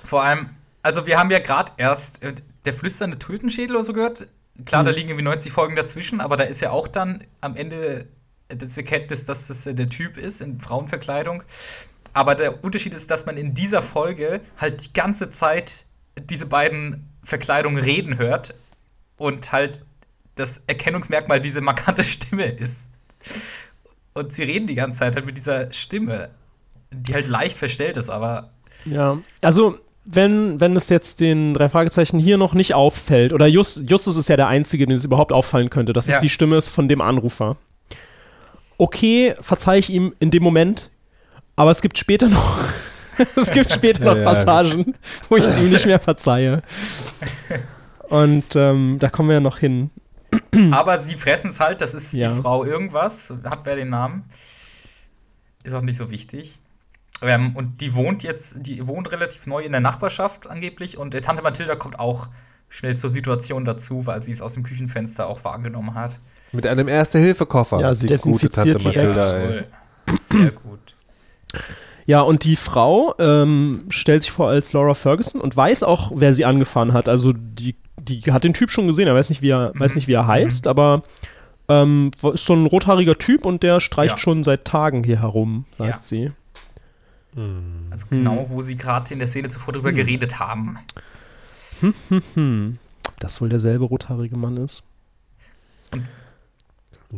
[0.06, 2.34] Vor allem, also wir haben ja gerade erst äh,
[2.64, 4.28] der flüsternde Tulpenschädel oder so gehört.
[4.66, 8.06] Klar, da liegen irgendwie 90 Folgen dazwischen, aber da ist ja auch dann am Ende
[8.48, 11.44] das Erkenntnis, dass das äh, der Typ ist in Frauenverkleidung.
[12.14, 15.86] Aber der Unterschied ist, dass man in dieser Folge halt die ganze Zeit
[16.30, 18.56] diese beiden Verkleidungen reden hört
[19.18, 19.84] und halt
[20.36, 22.90] das Erkennungsmerkmal diese markante Stimme ist.
[24.14, 26.30] Und sie reden die ganze Zeit halt mit dieser Stimme,
[26.92, 28.52] die halt leicht verstellt ist, aber
[28.86, 33.90] Ja, also wenn, wenn es jetzt den drei Fragezeichen hier noch nicht auffällt, oder Just,
[33.90, 36.16] Justus ist ja der Einzige, dem es überhaupt auffallen könnte, dass Ja.
[36.16, 37.56] es die Stimme ist von dem Anrufer.
[38.78, 40.90] Okay, verzeih ich ihm in dem Moment,
[41.56, 42.60] aber es gibt später noch,
[43.36, 44.96] es gibt später noch Ja, Passagen,
[45.30, 46.62] wo ich es ihm nicht mehr verzeihe.
[48.10, 49.90] Und ähm, da kommen wir ja noch hin.
[50.72, 52.34] Aber sie fressen es halt, das ist Ja.
[52.34, 53.34] die Frau irgendwas.
[53.44, 54.24] Hat wer den Namen?
[55.64, 56.60] Ist auch nicht so wichtig.
[57.22, 60.98] Ähm, und die wohnt jetzt, die wohnt relativ neu in der Nachbarschaft angeblich.
[60.98, 62.28] Und äh, Tante Mathilda kommt auch
[62.70, 66.12] schnell zur Situation dazu, weil sie es aus dem Küchenfenster auch wahrgenommen hat.
[66.52, 67.80] Mit einem Erste-Hilfe-Koffer.
[67.80, 69.16] Ja, sie die gute desinfiziert Tante direkt.
[69.16, 69.64] Mathilda, ey.
[70.30, 70.96] Sehr gut.
[72.06, 76.34] Ja, und die Frau ähm, stellt sich vor als Laura Ferguson und weiß auch, wer
[76.34, 77.08] sie angefahren hat.
[77.08, 80.08] Also die, die hat den Typ schon gesehen, er weiß nicht, wie er, weiß nicht,
[80.08, 81.04] wie er heißt, aber
[81.70, 84.18] ähm, ist so ein rothaariger Typ und der streicht Ja.
[84.18, 86.00] schon seit Tagen hier herum, sagt Ja.
[86.02, 86.32] sie.
[87.90, 90.78] Also genau, wo sie gerade in der Szene zuvor drüber geredet haben.
[92.36, 92.78] Hm.
[93.08, 94.84] Ob das wohl derselbe rothaarige Mann ist?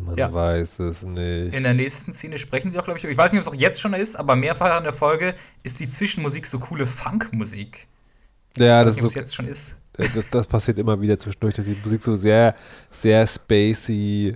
[0.03, 0.31] Man Ja.
[0.33, 1.53] weiß es nicht.
[1.53, 3.59] In der nächsten Szene sprechen sie auch, glaube ich, ich weiß nicht, ob es auch
[3.59, 7.87] jetzt schon ist, aber mehrfach in der Folge ist die Zwischenmusik so coole Funkmusik.
[8.57, 9.77] ja, das, weiß ist nicht, so, jetzt schon ist.
[9.97, 12.55] äh, das, das passiert immer wieder zwischendurch, dass die Musik so sehr,
[12.91, 14.35] sehr spacey,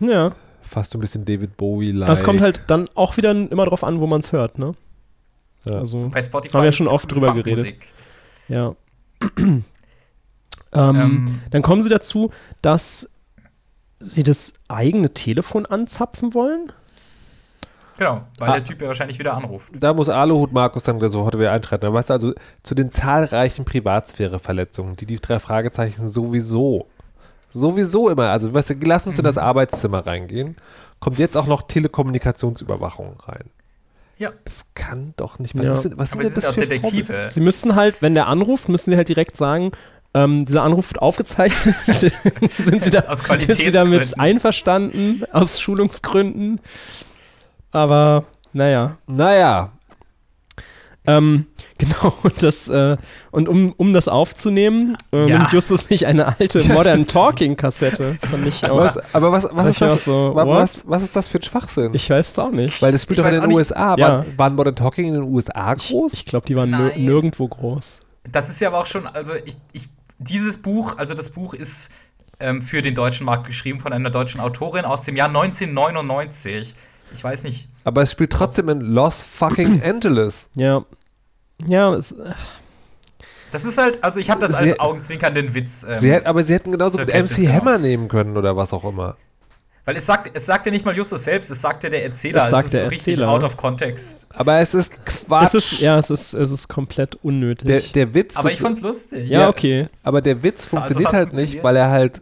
[0.00, 2.06] Ja, fast so ein bisschen David Bowie-like.
[2.06, 4.74] das kommt halt dann auch wieder immer drauf an, wo man es hört, ne?
[5.64, 5.74] Ja.
[5.76, 7.74] Also, Bei Spotify Haben wir ist schon oft drüber geredet.
[8.48, 8.74] Ja.
[9.38, 9.64] ähm,
[10.72, 12.30] Ähm, Dann kommen sie dazu,
[12.62, 13.17] dass
[14.00, 16.72] sie das eigene Telefon anzapfen wollen.
[17.96, 18.52] genau, weil Ah.
[18.54, 19.72] der Typ ja wahrscheinlich wieder anruft.
[19.74, 21.82] Da muss Aluhut Markus dann sofort wieder eintreten.
[21.82, 22.32] Da weißt du also,
[22.62, 26.86] zu den zahlreichen Privatsphäreverletzungen, die die drei Fragezeichen sowieso,
[27.50, 30.56] sowieso immer, also weißt du, lass uns in das Arbeitszimmer reingehen,
[31.00, 33.50] kommt jetzt auch noch Telekommunikationsüberwachung rein.
[34.18, 34.32] Ja.
[34.44, 35.56] Das kann doch nicht.
[35.58, 35.72] Was, Ja.
[35.72, 37.28] ist denn, was sind sie denn sind das auch für Detektive.
[37.30, 39.70] Sie müssen halt, wenn der anruft, müssen sie halt direkt sagen,
[40.14, 41.74] ähm, dieser Anruf wird aufgezeichnet.
[41.86, 46.60] sind, sie da, Aus sind sie damit einverstanden, aus Schulungsgründen?
[47.70, 48.96] Aber, naja.
[49.06, 49.70] Naja,
[51.06, 51.46] Ähm,
[51.78, 52.96] genau, und, das, äh,
[53.30, 55.38] und um, um das aufzunehmen, äh, Ja.
[55.38, 58.16] nimmt Justus nicht eine alte Modern Talking Kassette.
[58.20, 58.76] Das fand ich auch.
[58.76, 61.94] was, aber was, was, ist das, so, was, was ist das für ein Schwachsinn?
[61.94, 62.82] Ich weiß es auch nicht.
[62.82, 63.52] Weil das spielt Ich doch in den.
[63.52, 63.94] USA.
[63.96, 64.18] Ja.
[64.18, 66.12] War, waren Modern Talking in den USA groß?
[66.14, 68.00] Ich glaube, die waren nirgendwo groß.
[68.30, 69.88] Das ist ja aber auch schon, also ich, ich
[70.18, 71.90] dieses Buch, also das Buch ist
[72.40, 76.74] ähm, für den deutschen Markt geschrieben von einer deutschen Autorin aus dem Jahr 1999.
[77.14, 77.68] Ich weiß nicht.
[77.84, 80.50] aber es spielt trotzdem in Los fucking Angeles.
[80.56, 80.84] Ja.
[81.66, 82.14] Ja, es,
[83.50, 85.84] Das ist halt, also ich habe das Sie- als augenzwinkernden Witz.
[85.88, 87.48] Ähm, Sie hätt, aber sie hätten genauso gut MC.
[87.48, 89.16] Hammer nehmen können oder was auch immer.
[89.88, 92.44] Weil es sagt, es sagt ja nicht mal Justus selbst, es sagt ja der Erzähler.
[92.44, 93.30] Es sagt ist der so richtig Erzähler.
[93.30, 94.26] out of context.
[94.34, 95.54] Aber es ist Quatsch.
[95.54, 97.66] es ist, ja, es ist, es ist komplett unnötig.
[97.66, 98.36] der, der Witz.
[98.36, 99.26] Aber ich fand's lustig.
[99.30, 99.48] ja, ja.
[99.48, 99.88] okay.
[100.02, 101.64] aber der Witz Also funktioniert hat halt nicht, funktioniert.
[101.64, 102.20] weil er halt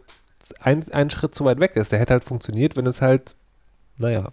[0.61, 1.91] ein, einen Schritt zu weit weg ist.
[1.91, 3.35] Der hätte halt funktioniert, wenn es halt,
[3.97, 4.29] naja,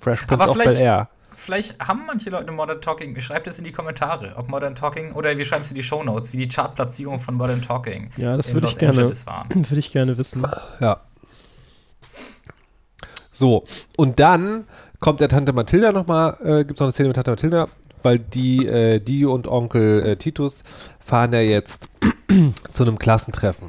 [0.00, 1.08] Fresh Prince Aber of Bel vielleicht- Air.
[1.36, 3.20] Vielleicht haben manche Leute Modern Talking.
[3.20, 6.32] Schreibt es in die Kommentare, ob Modern Talking oder wir schreiben es in die Shownotes,
[6.32, 8.08] wie die Chartplatzierung von Modern Talking.
[8.16, 9.12] Ja, das würde ich gerne,
[9.50, 10.46] würde ich gerne wissen.
[10.80, 11.00] Ja.
[13.34, 13.64] So,
[13.96, 14.64] und dann
[15.00, 17.68] kommt der Tante Mathilda nochmal, äh, gibt es noch eine Szene mit Tante Mathilda,
[18.02, 20.62] weil die, äh, die und Onkel äh, Titus
[21.00, 21.88] fahren ja jetzt
[22.72, 23.68] zu einem Klassentreffen.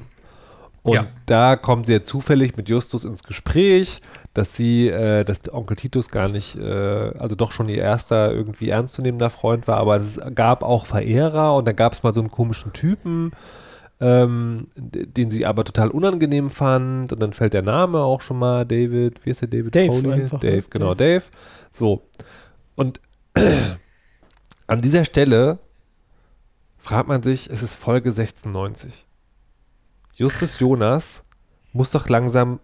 [0.84, 1.08] Und Ja.
[1.26, 4.02] da kommt sie ja zufällig mit Justus ins Gespräch,
[4.36, 8.70] dass sie, äh, dass Onkel Titus gar nicht, äh, also doch schon ihr erster irgendwie
[8.70, 12.30] ernstzunehmender Freund war, aber es gab auch Verehrer und da gab es mal so einen
[12.30, 13.32] komischen Typen,
[14.00, 18.66] ähm, den sie aber total unangenehm fand und dann fällt der Name auch schon mal,
[18.66, 20.14] David, wie ist der David Dave Foley?
[20.14, 20.52] einfach, ne?
[20.52, 21.24] Dave, genau, Dave.
[21.72, 22.08] So.
[22.76, 23.00] Und
[24.68, 25.60] an dieser Stelle
[26.78, 29.08] fragt man sich, es ist Folge 1690.
[30.14, 31.24] Justus Jonas
[31.74, 32.60] muss doch langsam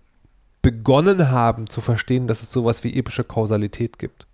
[0.62, 4.28] begonnen haben zu verstehen, dass es sowas wie epische Kausalität gibt.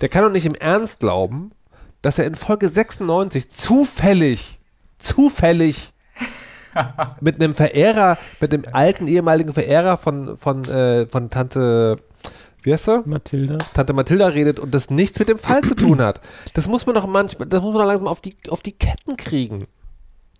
[0.00, 1.52] der kann doch nicht im Ernst glauben,
[2.00, 4.60] dass er in Folge 96 zufällig,
[4.98, 5.92] zufällig
[7.20, 11.98] mit einem Verehrer, mit dem alten ehemaligen Verehrer von, von, äh, von Tante,
[12.62, 13.02] wie heißt sie?
[13.04, 13.58] Mathilda.
[13.74, 16.20] Tante Mathilda redet und das nichts mit dem Fall zu tun hat.
[16.54, 19.16] Das muss man doch manchmal, das muss man doch langsam auf die, auf die Ketten
[19.16, 19.66] kriegen.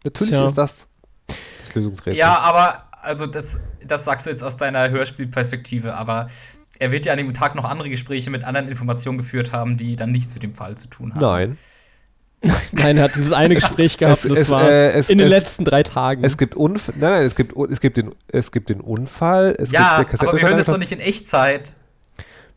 [0.04, 0.44] Natürlich Tja.
[0.44, 0.88] ist das
[1.26, 2.18] das Lösungsrätsel.
[2.18, 6.28] Ja, aber, also das, das sagst du jetzt aus deiner Hörspielperspektive, aber
[6.78, 9.96] er wird ja an dem Tag noch andere Gespräche mit anderen Informationen geführt haben, die
[9.96, 11.20] dann nichts mit dem Fall zu tun haben.
[11.20, 11.58] Nein.
[12.72, 14.68] Nein, er hat dieses eine Gespräch gehabt, Es- und das es, war's.
[14.70, 16.24] äh, es- in den es- letzten drei Tagen.
[16.24, 19.70] Es gibt Unf nein, nein, es gibt, es gibt den, es gibt den Unfall, es
[19.70, 21.76] Ja, gibt der aber wir hören das doch nicht in Echtzeit.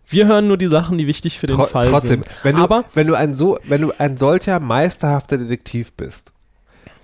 [0.08, 2.28] Wir hören nur die Sachen, die wichtig für den Tro Fall trotzdem, sind.
[2.44, 6.32] wenn du, Aber wenn du ein so, wenn du ein solcher meisterhafter Detektiv bist,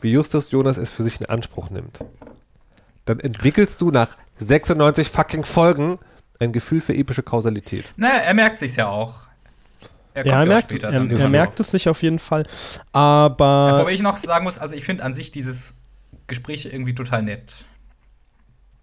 [0.01, 2.03] wie Justus Jonas es für sich in Anspruch nimmt,
[3.05, 5.97] dann entwickelst du nach 96 fucking Folgen
[6.39, 7.85] ein Gefühl für epische Kausalität.
[7.97, 9.15] Naja, er merkt sich's ja auch.
[10.13, 12.43] Er ja, er merkt, später er, dann er merkt es sich auf jeden Fall.
[12.91, 15.75] Aber Wobei ich noch sagen muss, also ich finde an sich dieses
[16.27, 17.63] Gespräch irgendwie total nett.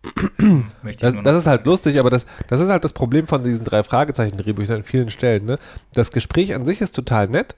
[0.83, 3.43] Möchte ich Das, das ist halt lustig, aber das, das ist halt das Problem von
[3.43, 5.45] diesen drei Fragezeichen-Drehbüchern an vielen Stellen.
[5.45, 5.59] Ne?
[5.93, 7.57] Das Gespräch an sich ist total nett,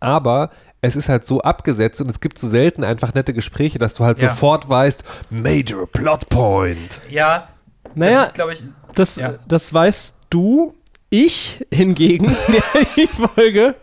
[0.00, 3.94] aber es ist halt so abgesetzt und es gibt so selten einfach nette Gespräche, dass
[3.94, 4.30] du halt Ja.
[4.30, 7.02] sofort weißt, Major Plot Point.
[7.10, 7.48] Ja,
[7.94, 8.64] naja, glaube ich.
[8.94, 9.34] das, ja.
[9.48, 10.74] das weißt du.
[11.18, 12.62] Ich hingegen, der
[12.94, 13.74] die Folge,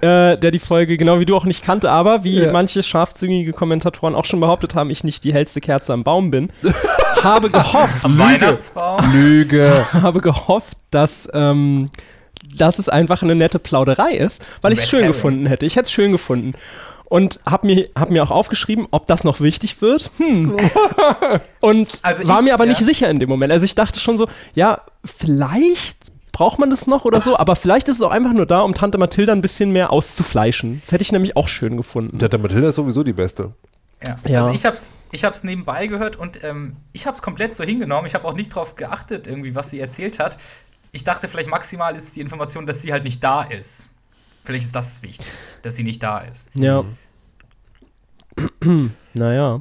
[0.00, 2.50] äh, der die Folge genau wie du auch nicht kannte, aber wie Ja.
[2.52, 6.50] manche scharfzüngige Kommentatoren auch schon behauptet haben, ich nicht die hellste Kerze am Baum bin,
[7.22, 8.98] habe gehofft, Am Weihnachtsbaum.
[9.12, 9.86] Lüge.
[9.92, 11.88] habe gehofft, dass, ähm,
[12.56, 15.64] dass es einfach eine nette Plauderei ist, weil ich es schön gefunden hätte.
[15.64, 16.54] Ich hätte es schön gefunden.
[17.04, 20.10] Und habe mir, hab mir auch aufgeschrieben, ob das noch wichtig wird.
[20.18, 20.56] Hm.
[21.60, 22.70] Und Also war ich- mir aber ja.
[22.72, 23.52] nicht sicher in dem Moment.
[23.52, 25.96] Also ich dachte schon so, ja, vielleicht
[26.38, 28.72] braucht man das noch oder so, aber vielleicht ist es auch einfach nur da, um
[28.72, 30.80] Tante Mathilda ein bisschen mehr auszufleischen.
[30.80, 32.16] Das hätte ich nämlich auch schön gefunden.
[32.16, 33.54] Tante Mathilda ist sowieso die Beste.
[34.06, 34.16] Ja.
[34.24, 34.38] Ja.
[34.38, 38.06] Also ich hab's, ich hab's nebenbei gehört und ähm, ich hab's komplett so hingenommen.
[38.06, 40.38] Ich habe auch nicht drauf geachtet, irgendwie, was sie erzählt hat.
[40.92, 43.88] Ich dachte, vielleicht maximal ist die Information, dass sie halt nicht da ist.
[44.44, 45.26] Vielleicht ist das wichtig,
[45.62, 46.50] dass sie nicht da ist.
[46.54, 46.84] Ja.
[49.12, 49.58] naja.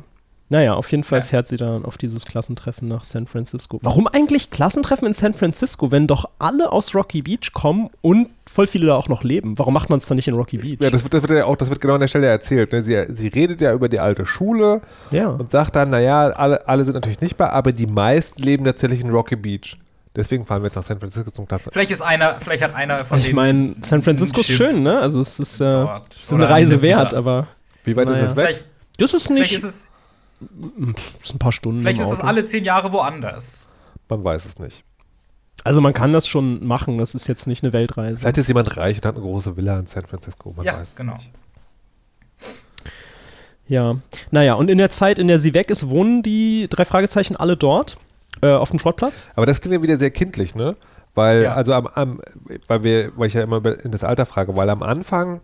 [0.50, 1.26] Naja, auf jeden Fall Ja.
[1.26, 3.80] fährt sie dann auf dieses Klassentreffen nach San Francisco.
[3.82, 8.66] Warum eigentlich Klassentreffen in San Francisco, wenn doch alle aus Rocky Beach kommen und voll
[8.66, 9.58] viele da auch noch leben?
[9.60, 10.80] Warum macht man es dann nicht in Rocky Beach?
[10.80, 12.72] Ja, das wird, das wird ja auch, das wird genau an der Stelle erzählt.
[12.72, 12.82] Ne?
[12.82, 14.80] Sie, sie redet ja über die alte Schule
[15.12, 15.28] Ja.
[15.28, 19.02] und sagt dann, naja, alle, alle sind natürlich nicht bei, aber die meisten leben tatsächlich
[19.04, 19.78] in Rocky Beach.
[20.16, 21.70] Deswegen fahren wir jetzt nach San Francisco zum Klassen.
[21.74, 25.00] Vielleicht ist einer, vielleicht hat einer von ich meine, San Francisco ist schön, ne?
[25.00, 25.66] Also es ist, äh,
[26.10, 27.48] es ist eine Reise wert, aber
[27.84, 28.22] Wie weit Naja.
[28.24, 28.46] ist das weg?
[28.48, 28.66] Vielleicht,
[28.98, 29.58] das ist vielleicht nicht.
[29.60, 29.88] ist es,
[30.40, 30.96] ein
[31.40, 31.82] paar Stunden.
[31.82, 32.28] vielleicht im ist es Auto.
[32.28, 33.66] alle zehn Jahre woanders.
[34.10, 34.84] Man weiß es nicht.
[35.64, 38.18] Also man kann das schon machen, das ist jetzt nicht eine Weltreise.
[38.18, 40.54] Vielleicht ist jemand reich und hat eine große Villa in San Francisco.
[40.56, 41.14] Man ja, weiß es genau.
[41.16, 41.32] nicht.
[43.68, 43.98] Ja.
[44.32, 47.58] Naja, und in der Zeit, in der sie weg ist, wohnen die drei Fragezeichen alle
[47.58, 47.98] dort,
[48.42, 49.28] äh, auf dem Schrottplatz.
[49.36, 50.76] Aber das klingt ja wieder sehr kindlich, ne?
[51.16, 51.54] Weil, Ja.
[51.56, 52.22] also am, am
[52.68, 55.42] weil wir, weil ich ja immer in das Alter frage, weil am Anfang,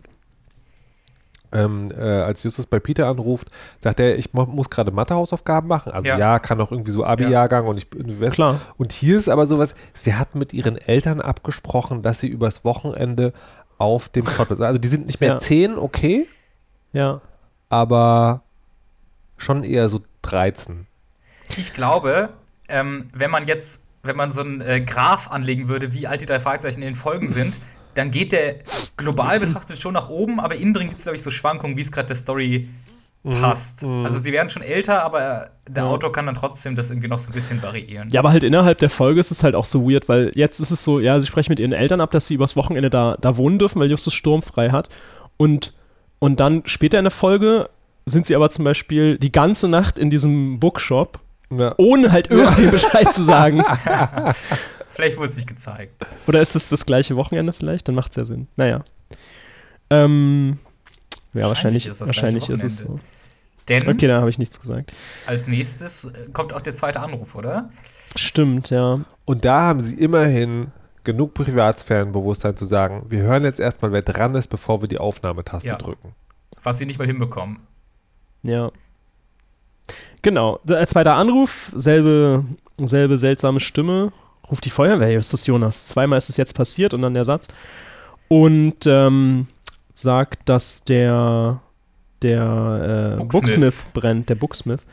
[1.54, 5.92] ähm, äh, als Justus bei Peter anruft, sagt er, ich muss gerade Mathehausaufgaben machen.
[5.92, 6.38] Also ja, Ja.
[6.38, 8.60] kann auch irgendwie so Abi-Jahrgang und ich bin weiß- Klar.
[8.76, 13.32] Und hier ist aber sowas, sie hat mit ihren Eltern abgesprochen, dass sie übers Wochenende
[13.78, 15.38] auf dem Schrottplatz, also die sind nicht mehr Ja.
[15.40, 16.26] zehn, okay,
[16.92, 17.20] Ja.
[17.68, 18.42] aber
[19.36, 20.86] schon eher so 13.
[21.56, 22.30] Ich glaube,
[22.68, 26.26] ähm, wenn man jetzt, wenn man so einen äh, Graph anlegen würde, wie alt die
[26.26, 27.54] drei Fragezeichen in den Folgen sind,
[27.94, 28.56] dann geht der
[28.96, 31.82] global betrachtet schon nach oben, aber innen drin gibt es, glaube ich, so Schwankungen, wie
[31.82, 32.68] es gerade der Story
[33.40, 33.82] passt.
[33.82, 35.88] Also sie werden schon älter, aber der Ja.
[35.88, 38.08] Autor kann dann trotzdem das irgendwie noch so ein bisschen variieren.
[38.10, 40.70] Ja, aber halt innerhalb der Folge ist es halt auch so weird, weil jetzt ist
[40.70, 43.38] es so, ja, sie sprechen mit ihren Eltern ab, dass sie übers Wochenende da, da
[43.38, 44.90] wohnen dürfen, weil Justus sturmfrei hat.
[45.38, 45.72] Und,
[46.18, 47.70] und dann später in der Folge
[48.04, 51.18] sind sie aber zum Beispiel die ganze Nacht in diesem Bookshop,
[51.50, 51.72] Ja.
[51.78, 53.62] ohne halt irgendwie Bescheid zu sagen.
[54.94, 55.92] Vielleicht wurde es nicht gezeigt.
[56.26, 57.88] Oder ist es das gleiche Wochenende vielleicht?
[57.88, 58.46] Dann macht es ja Sinn.
[58.56, 58.82] Naja.
[59.90, 60.58] Ähm,
[61.32, 62.98] ja, wahrscheinlich, Wahrscheinlich ist das wahrscheinlich ist es so.
[63.68, 64.92] Denn Okay, da habe ich nichts gesagt.
[65.26, 67.70] als nächstes äh, kommt auch der zweite Anruf, oder?
[68.14, 69.00] Stimmt, ja.
[69.24, 70.68] Und da haben sie immerhin
[71.02, 75.68] genug Privatsphärenbewusstsein zu sagen, wir hören jetzt erstmal, wer dran ist, bevor wir die Aufnahmetaste
[75.68, 75.76] Ja.
[75.76, 76.14] drücken.
[76.62, 77.58] Was sie nicht mal hinbekommen.
[78.42, 78.70] Ja.
[80.22, 80.60] Genau.
[80.64, 82.44] Der zweiter Anruf, selbe,
[82.78, 84.12] selbe seltsame Stimme.
[84.50, 85.86] Ruft die Feuerwehr, Justus Jonas.
[85.88, 87.48] Zweimal ist es jetzt passiert und dann der Satz.
[88.28, 89.46] Und ähm,
[89.94, 91.60] sagt, dass der,
[92.22, 93.30] der äh, Booksmith.
[93.32, 94.84] Booksmith brennt, der Booksmith.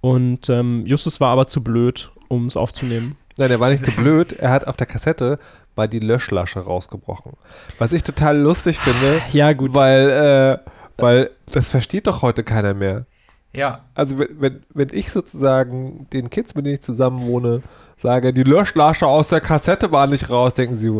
[0.00, 3.16] Und ähm, Justus war aber zu blöd, um es aufzunehmen.
[3.36, 4.32] Nein, er war nicht so blöd.
[4.34, 5.38] Er hat auf der Kassette
[5.76, 7.32] mal die Löschlasche rausgebrochen.
[7.78, 9.74] Was ich total lustig finde, Ja, gut.
[9.74, 13.06] weil, äh, weil das versteht doch heute keiner mehr.
[13.52, 17.62] Ja, Also wenn, wenn, wenn ich sozusagen den Kids, mit denen ich zusammen wohne,
[18.02, 20.98] sage, die Löschlasche aus der Kassette war nicht raus, denken sie,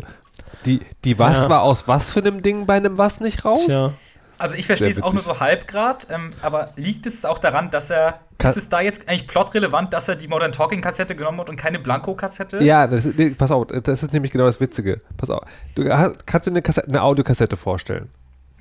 [0.66, 1.48] die, die was Ja.
[1.50, 3.64] war aus was für einem Ding bei einem was nicht raus?
[3.64, 3.92] Tja.
[4.38, 7.70] also ich verstehe es auch nur so halb grad, ähm, aber liegt es auch daran,
[7.70, 11.14] dass er, Ka- ist es da jetzt eigentlich plotrelevant, dass er die Modern Talking Kassette
[11.14, 12.62] genommen hat und keine Blanko-Kassette?
[12.62, 14.98] Ja, das ist, nee, pass auf, das ist nämlich genau das Witzige.
[15.16, 15.42] Pass auf,
[15.74, 18.08] du hast, kannst du eine, Kassette, eine Audiokassette vorstellen?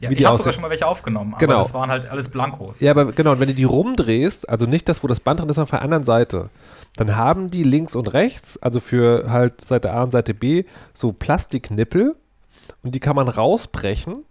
[0.01, 1.57] ja wie ich die habe sogar schon mal welche aufgenommen, aber Genau.
[1.57, 2.79] das waren halt alles Blankos.
[2.79, 5.49] Ja, aber genau, und wenn du die rumdrehst, also nicht das, wo das Band drin
[5.49, 6.49] ist, sondern auf der anderen Seite,
[6.99, 11.13] dann haben die links und rechts, also für halt Seite A und Seite B, so
[11.13, 12.15] Plastiknippel
[12.83, 14.25] und die kann man rausbrechen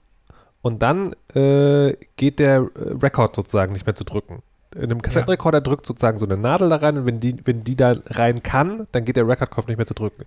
[0.60, 2.68] und dann äh, geht der äh,
[3.02, 4.42] Rekord sozusagen nicht mehr zu drücken.
[4.74, 7.74] In einem Kassettenrekorder drückt sozusagen so eine Nadel da rein und wenn die, wenn die
[7.74, 10.24] da rein kann, dann geht der Rekordkopf nicht mehr zu drücken.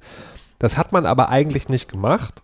[0.58, 2.42] Das hat man aber eigentlich nicht gemacht,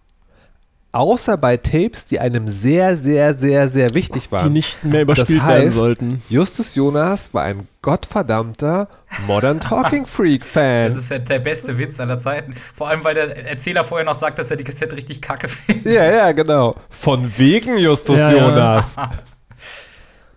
[0.98, 4.46] außer bei Tapes, die einem sehr, sehr, sehr, sehr wichtig waren.
[4.48, 6.24] Die nicht mehr überspielt Das werden heißt, sollten.
[6.28, 8.88] Justus Jonas war ein gottverdammter
[9.28, 10.86] Modern Talking Freak Fan.
[10.88, 12.56] Das ist ja der beste Witz aller Zeiten.
[12.56, 15.94] Vor allem, weil der Erzähler vorher noch sagt, dass er die Kassette richtig kacke findet.
[15.94, 16.76] ja, ja, genau.
[16.90, 18.48] Von wegen Justus Ja, ja.
[18.48, 18.96] Jonas.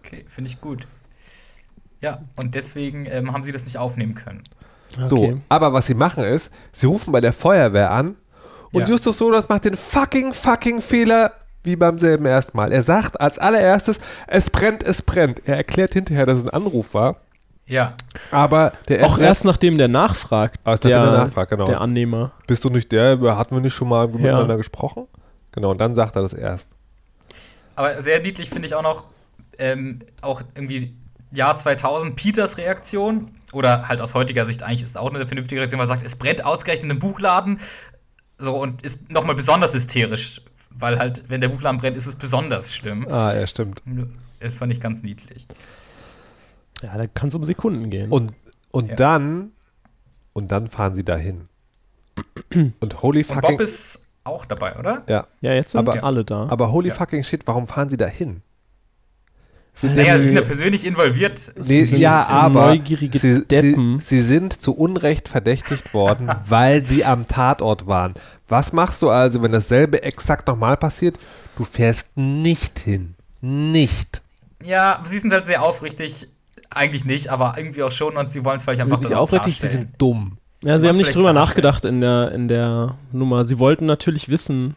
[0.05, 0.87] Okay, finde ich gut.
[2.01, 4.42] Ja, und deswegen ähm, haben sie das nicht aufnehmen können.
[5.01, 5.37] So, Okay.
[5.49, 8.16] aber was sie machen ist, sie rufen bei der Feuerwehr an
[8.72, 8.88] und Ja.
[8.88, 12.72] Justus Jonas macht den fucking, fucking Fehler wie beim selben ersten Mal.
[12.72, 15.42] Er sagt als allererstes, es brennt, es brennt.
[15.46, 17.16] Er erklärt hinterher, dass es ein Anruf war,
[17.66, 17.92] Ja,
[18.30, 20.59] aber der Auch erst nachdem der nachfragt.
[20.64, 21.66] Erst nachdem der nachfragt, genau.
[21.66, 22.33] Der Annehmer.
[22.46, 24.16] bist du nicht der, hatten wir nicht schon mal Ja.
[24.16, 25.06] miteinander gesprochen?
[25.52, 26.70] Genau, und dann sagt er das erst.
[27.76, 29.04] aber sehr niedlich finde ich auch noch,
[29.59, 30.94] ähm, auch irgendwie
[31.33, 33.30] Jahr 2000 Peters Reaktion.
[33.52, 36.04] Oder halt aus heutiger Sicht eigentlich ist es auch eine vernünftige Reaktion, weil er sagt,
[36.04, 37.59] es brennt ausgerechnet in einem Buchladen.
[38.40, 40.42] So, und ist nochmal besonders hysterisch.
[40.72, 43.07] Weil halt, wenn der Buchladen brennt, ist es besonders schlimm.
[43.11, 43.83] Ah, ja, stimmt.
[44.38, 45.46] Das fand ich ganz niedlich.
[46.83, 48.11] Ja, da kann es um Sekunden gehen.
[48.11, 48.33] Und,
[48.70, 48.94] und Ja.
[48.94, 49.50] dann
[50.33, 51.48] und dann fahren sie dahin.
[52.81, 55.03] Und holy Und fucking Bob ist auch dabei, oder?
[55.09, 56.46] ja, ja, jetzt sind aber- alle da.
[56.48, 56.94] aber holy Ja.
[56.94, 58.42] fucking shit, warum fahren sie dahin?
[59.83, 61.53] Naja, sie sind ja persönlich involviert.
[61.57, 63.99] Nee, sind ja, aber neugierige sie, sie, Deppen.
[63.99, 68.14] sie sind zu Unrecht verdächtigt worden, weil sie am Tatort waren.
[68.49, 71.16] Was machst du also, wenn dasselbe exakt nochmal passiert?
[71.57, 73.14] Du fährst nicht hin.
[73.40, 74.23] Nicht.
[74.62, 76.29] Ja, sie sind halt sehr aufrichtig.
[76.73, 79.11] Eigentlich nicht, aber irgendwie auch schon und sie wollen es vielleicht Sie einfach sind nicht
[79.11, 80.37] nur aufrichtig, sie sind dumm.
[80.62, 81.35] ja, sie haben nicht drüber klarstellen.
[81.49, 83.45] nachgedacht in der, in der Nummer.
[83.45, 84.77] Sie wollten natürlich wissen,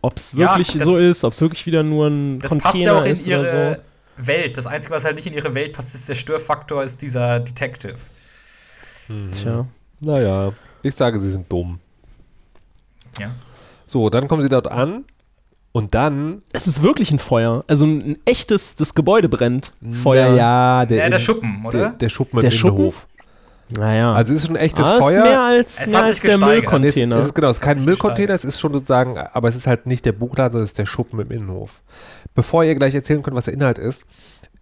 [0.00, 2.62] ob es Ja, wirklich das- so ist, ob es wirklich wieder nur ein Das passt
[2.64, 3.76] Container ja auch in ist ihre oder so.
[4.16, 4.56] Welt.
[4.56, 7.96] Das Einzige, was halt nicht in ihre Welt passt, ist der Störfaktor, ist dieser Detective.
[9.32, 9.66] Tja.
[10.00, 11.78] Naja, ich sage, sie sind dumm.
[13.18, 13.30] Ja.
[13.86, 15.04] So, dann kommen sie dort an
[15.72, 16.42] und dann.
[16.52, 17.64] Es ist wirklich ein Feuer.
[17.68, 19.72] Also ein, echtes, das Gebäude brennt.
[20.02, 20.34] Feuer.
[20.34, 21.78] Ja, der, Ja, der Schuppen, oder?
[21.78, 22.76] Der, der Schuppen Der im Schuppen?
[22.78, 23.06] Innenhof.
[23.70, 24.12] Naja.
[24.14, 25.16] Also es ist schon ein echtes Ah, Feuer.
[25.16, 26.38] ist mehr als, Es mehr als der.
[26.38, 27.16] Müllcontainer.
[27.16, 29.86] Es ist, genau, es ist kein Müllcontainer, es ist schon sozusagen, aber es ist halt
[29.86, 31.80] nicht der Buchladen, sondern es ist der Schuppen im Innenhof.
[32.34, 34.04] Bevor ihr gleich erzählen könnt, was der Inhalt ist,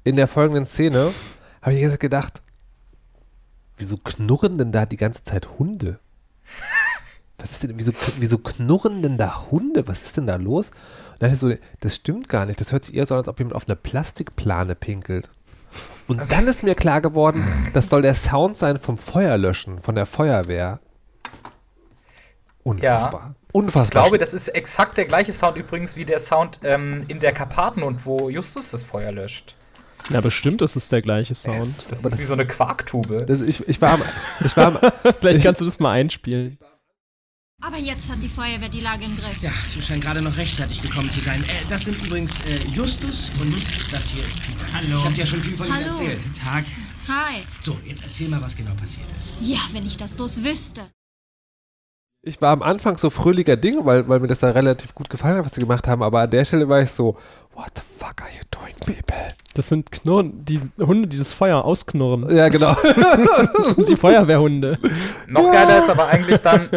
[0.04, 1.10] in der folgenden Szene
[1.62, 2.42] habe ich jetzt gedacht,
[3.76, 5.98] wieso knurren denn da die ganze Zeit Hunde?
[7.38, 9.88] Was ist denn, wieso, wieso knurren denn da Hunde?
[9.88, 10.70] Was ist denn da los?
[11.12, 12.60] Und dann ist so, das stimmt gar nicht.
[12.60, 15.28] Das hört sich eher so an, als ob jemand auf eine Plastikplane pinkelt.
[16.06, 20.06] Und dann ist mir klar geworden, das soll der Sound sein vom Feuerlöschen, von der
[20.06, 20.80] Feuerwehr.
[22.62, 23.34] Unfassbar.
[23.41, 24.04] Ich Unfassbar.
[24.04, 27.82] glaube, das ist exakt der gleiche Sound übrigens wie der Sound ähm, in der Karpaten
[27.82, 29.56] und wo Justus das Feuer löscht.
[30.08, 31.74] ja, bestimmt ist es der gleiche Sound.
[31.90, 33.24] Das ist wie so eine Quarktube.
[33.26, 34.02] das, ich, ich war am,
[34.44, 34.78] ich war am,
[35.20, 36.58] Vielleicht kannst du das mal einspielen.
[37.64, 39.40] Aber jetzt hat die Feuerwehr die Lage im Griff.
[39.40, 41.44] Ja, sie scheint gerade noch rechtzeitig gekommen zu sein.
[41.44, 43.54] Äh, das sind übrigens äh, Justus und
[43.92, 44.64] das hier ist Peter.
[44.74, 44.98] Hallo.
[44.98, 45.86] Ich habe ja schon viel von ihm Hallo.
[45.86, 46.20] erzählt.
[46.42, 46.64] Tag.
[47.06, 47.42] Hi.
[47.60, 49.34] So, jetzt erzähl mal, was genau passiert ist.
[49.40, 50.82] Ja, wenn ich das bloß wüsste.
[52.22, 55.38] Ich war am Anfang so fröhlicher Ding, weil, weil mir das da relativ gut gefallen
[55.38, 57.16] hat, was sie gemacht haben, aber an der Stelle war ich so,
[57.54, 59.34] what the fuck are you doing, people?
[59.54, 62.34] Das sind Knurren, die Hunde, die das Feuer ausknurren.
[62.34, 62.74] Ja, genau.
[62.74, 64.78] Das sind die Feuerwehrhunde.
[65.26, 66.70] Noch geiler ist aber eigentlich dann,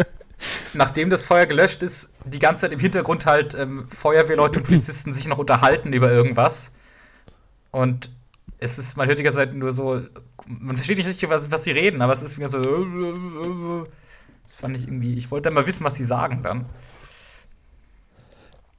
[0.74, 5.14] nachdem das Feuer gelöscht ist, die ganze Zeit im Hintergrund halt ähm, Feuerwehrleute und Polizisten
[5.14, 6.72] sich noch unterhalten über irgendwas.
[7.70, 8.10] Und
[8.58, 10.02] es ist, man hört die ganze Zeit nur so,
[10.46, 13.86] man versteht nicht richtig, was, was sie reden, aber es ist wieder so.
[14.58, 16.64] Fand ich irgendwie, ich wollte dann mal wissen, was sie sagen dann.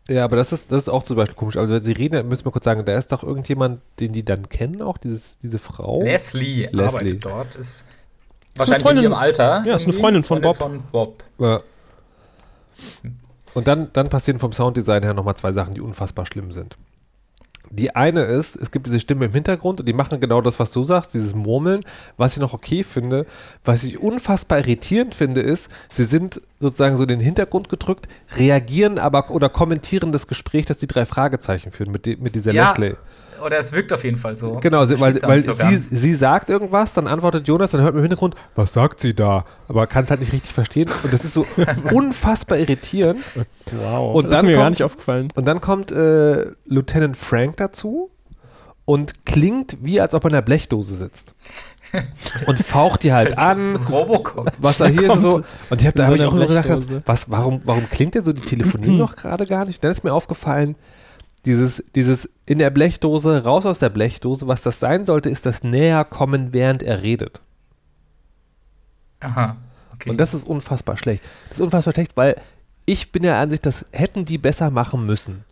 [0.09, 1.57] Ja, aber das ist, das ist auch zum Beispiel komisch.
[1.57, 4.23] Also, wenn sie reden, dann müssen wir kurz sagen, da ist doch irgendjemand, den die
[4.23, 6.01] dann kennen, auch dieses, diese Frau.
[6.01, 6.81] Leslie, Leslie.
[6.83, 7.85] arbeitet dort, ist
[8.55, 9.63] Wahrscheinlich Freundin- in ihrem Alter.
[9.65, 9.93] Ja, ist eine.
[9.93, 10.57] Freundin von Bob.
[10.57, 11.23] Von Bob.
[11.37, 11.61] Ja.
[13.53, 16.75] Und dann, dann passieren vom Sounddesign her nochmal zwei Sachen, die unfassbar schlimm sind.
[17.69, 20.71] Die eine ist, es gibt diese Stimme im Hintergrund und die machen genau das, was
[20.71, 21.81] du sagst, dieses Murmeln.
[22.17, 23.25] Was ich noch okay finde,
[23.63, 28.99] was ich unfassbar irritierend finde, ist, sie sind sozusagen so in den Hintergrund gedrückt, reagieren
[28.99, 32.69] aber oder kommentieren das Gespräch, das die drei Fragezeichen führen mit, die, mit dieser Ja,
[32.69, 32.95] Leslie.
[33.45, 34.53] Oder es wirkt auf jeden Fall so.
[34.61, 37.99] Genau, sie, weil, weil so sie, sie sagt irgendwas, dann antwortet Jonas, dann hört man
[37.99, 39.45] im Hintergrund, was sagt sie da?
[39.67, 40.89] Aber kann es halt nicht richtig verstehen.
[41.03, 41.45] Und das ist so
[41.93, 43.19] unfassbar irritierend.
[43.71, 44.15] Wow.
[44.15, 45.27] Und das dann ist mir gar kommt- nicht aufgefallen.
[45.35, 48.09] Und dann kommt äh, Lieutenant Frank dazu
[48.85, 51.33] und klingt wie, als ob er in einer Blechdose sitzt.
[52.47, 53.57] Und faucht die halt an.
[53.73, 54.51] Das ist Robocop.
[54.59, 55.41] Was er hier ist so.
[55.69, 56.67] Und ich hab, da habe ich auch nur gedacht,
[57.05, 58.33] was, warum, warum klingt der so?
[58.33, 59.81] Die telefonieren doch gerade gar nicht.
[59.81, 60.75] Dann ist mir aufgefallen,
[61.47, 65.63] dieses, dieses in der Blechdose, raus aus der Blechdose, was das sein sollte, ist das
[65.63, 67.41] Näherkommen, während er redet.
[69.21, 69.55] Aha.
[69.93, 70.09] Okay.
[70.11, 71.23] Und das ist unfassbar schlecht.
[71.49, 72.35] Das ist unfassbar schlecht, weil
[72.85, 75.43] ich bin der Ansicht, das hätten die besser machen müssen.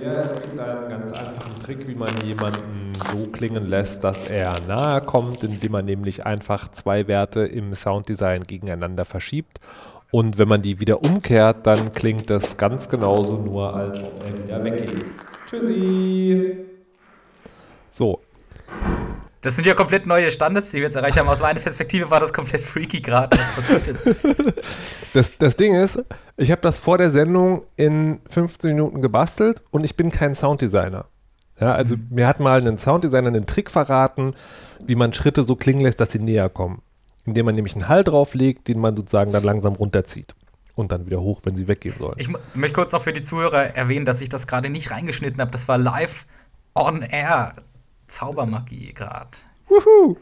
[0.00, 5.02] Es gibt einen ganz einfachen Trick, wie man jemanden so klingen lässt, dass er nahe
[5.02, 9.60] kommt, indem man nämlich einfach zwei Werte im Sounddesign gegeneinander verschiebt.
[10.10, 14.42] Und wenn man die wieder umkehrt, dann klingt das ganz genauso, nur als ob er
[14.42, 15.04] wieder weggeht.
[15.46, 16.56] Tschüssi.
[17.90, 18.20] So,
[19.40, 21.28] Das sind ja komplett neue Standards, die wir jetzt erreicht haben.
[21.28, 24.16] Aus meiner Perspektive war das komplett freaky gerade, was passiert ist.
[25.14, 26.04] Das, das Ding ist,
[26.36, 31.06] ich habe das vor der Sendung in 15 Minuten gebastelt und ich bin kein Sounddesigner.
[31.58, 34.34] Ja, also mir hat mal ein Sounddesigner einen Trick verraten,
[34.84, 36.82] wie man Schritte so klingen lässt, dass sie näher kommen.
[37.28, 40.34] Indem man nämlich einen Hall drauflegt, den man sozusagen dann langsam runterzieht.
[40.74, 42.14] Und dann wieder hoch, wenn sie weggehen sollen.
[42.18, 45.50] Ich möchte kurz noch für die Zuhörer erwähnen, dass ich das gerade nicht reingeschnitten habe.
[45.50, 46.24] Das war live
[46.74, 47.54] on air.
[48.06, 49.38] Zaubermagie gerade.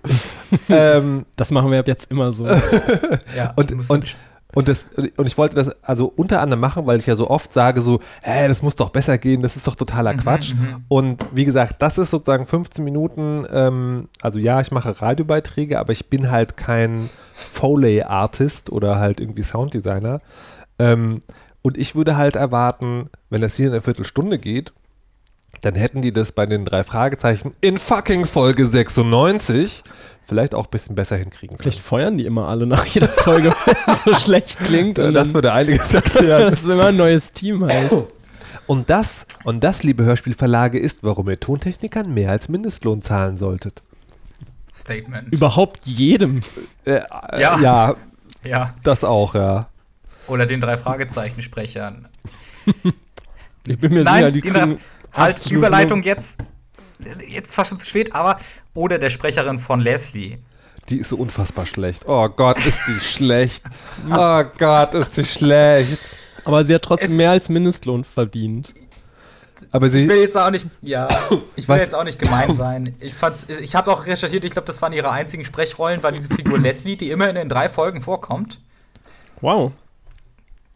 [0.69, 2.47] ähm, Das machen wir ab jetzt immer so.
[3.37, 4.17] Ja, und, du musst- und,
[4.57, 4.87] und, das,
[5.19, 8.01] und ich wollte das also unter anderem machen, weil ich ja so oft sage so,
[8.23, 10.55] hä, das muss doch besser gehen, das ist doch totaler Quatsch.
[10.89, 15.93] Und wie gesagt, das ist sozusagen 15 Minuten, ähm, also ja, ich mache Radiobeiträge, aber
[15.93, 20.23] ich bin halt kein Foley-Artist oder halt irgendwie Sounddesigner.
[20.79, 21.21] Ähm,
[21.61, 24.73] und ich würde halt erwarten, wenn das hier in einer Viertelstunde geht,
[25.63, 29.83] dann hätten die das bei den drei Fragezeichen in fucking Folge 96
[30.27, 31.63] vielleicht auch ein bisschen besser hinkriegen können.
[31.63, 34.99] Vielleicht feuern die immer alle nach jeder Folge, weil es so schlecht klingt.
[34.99, 36.41] Und das würde einiges erklären.
[36.51, 37.91] das ist immer ein neues Team halt.
[38.67, 43.81] Und das, und das, liebe Hörspielverlage, ist, warum ihr Tontechnikern mehr als Mindestlohn zahlen solltet.
[44.75, 45.33] Statement.
[45.33, 46.41] Überhaupt jedem.
[46.85, 47.01] Äh,
[47.39, 47.39] Ja.
[47.39, 47.61] ja.
[47.61, 47.97] ja,
[48.43, 48.75] ja.
[48.83, 49.69] das auch, ja.
[50.27, 52.09] Oder den drei Fragezeichen-Sprechern.
[53.69, 54.79] Ich bin mir Nein, sicher, die kriegen
[55.17, 56.37] halt absolut Überleitung nur- jetzt.
[57.29, 58.39] Jetzt fast schon zu spät, aber.
[58.75, 60.39] Oder der Sprecherin von Leslie.
[60.89, 62.05] Die ist so unfassbar schlecht.
[62.07, 63.65] Oh Gott, ist die schlecht.
[64.11, 65.99] Oh Gott, ist die schlecht.
[66.45, 68.73] Aber sie hat trotzdem Es- mehr als Mindestlohn verdient.
[69.73, 71.09] Aber Ich will sie, jetzt auch nicht, ja,
[71.57, 71.81] ich will Was?
[71.81, 72.95] jetzt auch nicht gemein sein.
[73.01, 76.29] Ich fand's, ich habe auch recherchiert, ich glaube, das waren ihre einzigen Sprechrollen, war diese
[76.29, 78.61] Figur Leslie, die immer in den drei Folgen vorkommt.
[79.41, 79.73] Wow.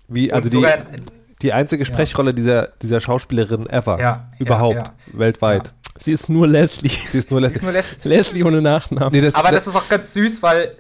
[0.09, 1.05] wie, Und also die, sogar in-
[1.43, 3.99] die einzige Sprechrolle dieser, dieser Schauspielerin ever.
[3.99, 4.77] Ja, Überhaupt.
[4.77, 4.85] ja,
[5.19, 5.73] Weltweit.
[5.99, 6.89] Sie ist nur Leslie.
[6.91, 7.65] Sie ist nur ist Leslie.
[7.65, 8.09] nur Leslie.
[8.09, 9.13] Leslie ohne Nachnamen.
[9.13, 10.75] Nee, das, Aber das ist auch ganz süß, weil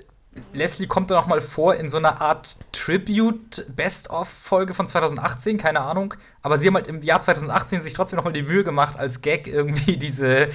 [0.52, 6.14] Leslie kommt dann auch mal vor in so einer Art Tribute-Best-of-Folge von 2018, keine Ahnung.
[6.42, 9.22] Aber sie haben halt im Jahr 2018 sich trotzdem noch mal die Mühe gemacht, als
[9.22, 10.48] Gag irgendwie diese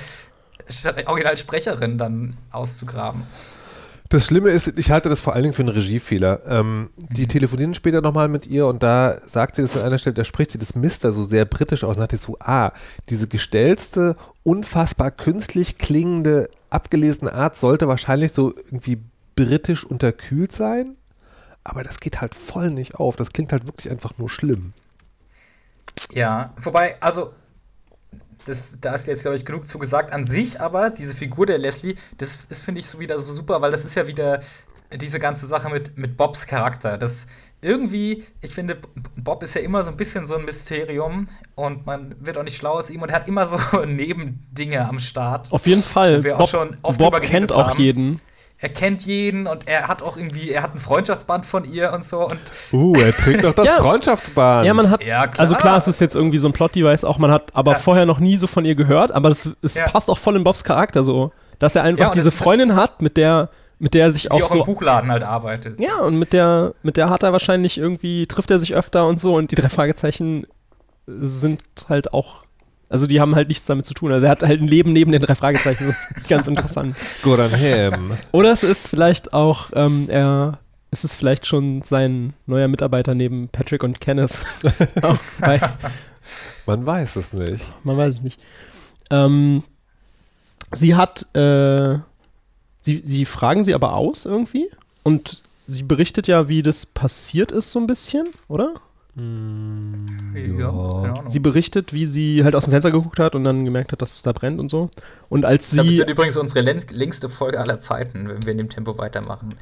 [1.05, 3.23] Originalsprecherin dann auszugraben.
[4.15, 6.43] Das Schlimme ist, ich halte das vor allen Dingen für einen Regiefehler.
[6.47, 10.13] Ähm, Die telefonieren später nochmal mit ihr und da sagt sie das an einer Stelle,
[10.13, 12.71] da spricht sie das Mister so sehr britisch aus und hat so, ah,
[13.09, 19.01] diese gestellte, unfassbar künstlich klingende, abgelesene Art sollte wahrscheinlich so irgendwie
[19.35, 20.95] britisch unterkühlt sein.
[21.65, 23.17] Aber das geht halt voll nicht auf.
[23.17, 24.71] Das klingt halt wirklich einfach nur schlimm.
[26.13, 27.33] Ja, wobei, also,
[28.45, 30.11] das, da ist jetzt, glaube ich, genug zu gesagt.
[30.13, 33.61] An sich aber, diese Figur der Leslie, das ist, finde ich, so wieder so super,
[33.61, 34.39] weil das ist ja wieder
[34.93, 36.97] diese ganze Sache mit, mit Bobs Charakter.
[36.97, 37.27] Das
[37.61, 38.77] irgendwie, ich finde,
[39.15, 42.57] Bob ist ja immer so ein bisschen so ein Mysterium und man wird auch nicht
[42.57, 45.51] schlau aus ihm und er hat immer so Nebendinge am Start.
[45.51, 46.21] Auf jeden Fall.
[46.21, 46.51] Bob,
[46.97, 47.81] Bob kennt auch haben.
[47.81, 48.21] jeden.
[48.57, 52.05] Er kennt jeden und er hat auch irgendwie, er hat ein Freundschaftsband von ihr und
[52.05, 52.39] so und
[52.71, 53.73] Uh, er trägt doch das Ja.
[53.75, 54.65] Freundschaftsband.
[54.65, 55.39] Ja, man hat, Ja, klar.
[55.41, 57.77] also klar, es ist jetzt irgendwie so ein Plot-Device auch, man hat aber Ja.
[57.79, 59.85] vorher noch nie so von ihr gehört, aber das, es Ja.
[59.89, 63.49] passt auch voll in Bobs Charakter so, dass er einfach diese Freundin hat, mit der,
[63.77, 65.77] mit der er sich die auch auch im so, Buchladen halt arbeitet.
[65.79, 69.19] ja, und mit der, mit der hat er wahrscheinlich irgendwie, trifft er sich öfter und
[69.19, 70.47] so und die drei Fragezeichen
[71.07, 72.44] sind halt auch
[72.89, 74.11] Also die haben halt nichts damit zu tun.
[74.11, 75.87] Also er hat halt ein Leben neben den drei Fragezeichen.
[75.87, 76.95] Das ist ganz interessant.
[77.23, 78.11] Gordon Ham.
[78.31, 80.59] Oder es ist vielleicht auch, ähm, er,
[80.91, 84.33] es ist vielleicht schon sein neuer Mitarbeiter neben Patrick und Kenneth.
[85.39, 85.59] bei,
[86.67, 87.65] Man weiß es nicht.
[87.83, 88.39] man weiß es nicht.
[89.09, 89.63] Ähm,
[90.71, 91.97] sie hat, äh,
[92.81, 94.67] sie, sie fragen sie aber aus irgendwie
[95.03, 98.73] und sie berichtet ja, wie das passiert ist so ein bisschen, oder?
[99.15, 99.23] Ja,
[100.33, 101.29] keine Ahnung.
[101.29, 104.13] Sie berichtet, wie sie halt aus dem Fenster geguckt hat und dann gemerkt hat, dass
[104.13, 104.89] es da brennt und so.
[105.29, 105.99] Und als Ich glaube, es sie.
[105.99, 109.55] wird übrigens unsere längst- längste Folge aller Zeiten, wenn wir in dem Tempo weitermachen.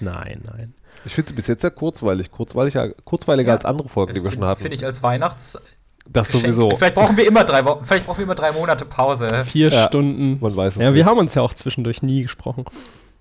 [0.00, 0.74] Nein, nein.
[1.04, 2.30] Ich finde sie bis jetzt sehr kurzweilig.
[2.30, 3.54] Kurzweiliger, kurzweiliger Ja.
[3.56, 4.62] als andere Folgen, die wir schon hatten.
[4.62, 5.58] Finde ich als Weihnachts.
[6.06, 6.76] das sowieso.
[6.76, 9.44] Vielleicht brauchen wir immer drei Wochen, vielleicht brauchen wir immer drei Monate Pause.
[9.46, 10.38] Vier Ja, Stunden.
[10.40, 10.96] Man weiß es Ja, nicht.
[10.96, 12.64] wir haben uns ja auch zwischendurch nie gesprochen.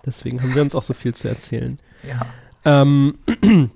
[0.06, 1.80] Deswegen haben wir uns auch so viel zu erzählen.
[2.06, 2.26] Ja.
[2.66, 3.16] Ähm,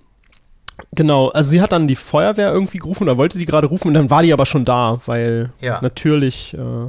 [0.93, 3.93] genau, also sie hat dann die Feuerwehr irgendwie gerufen oder wollte die gerade rufen und
[3.93, 5.79] dann war die aber schon da, weil Ja.
[5.81, 6.87] natürlich äh,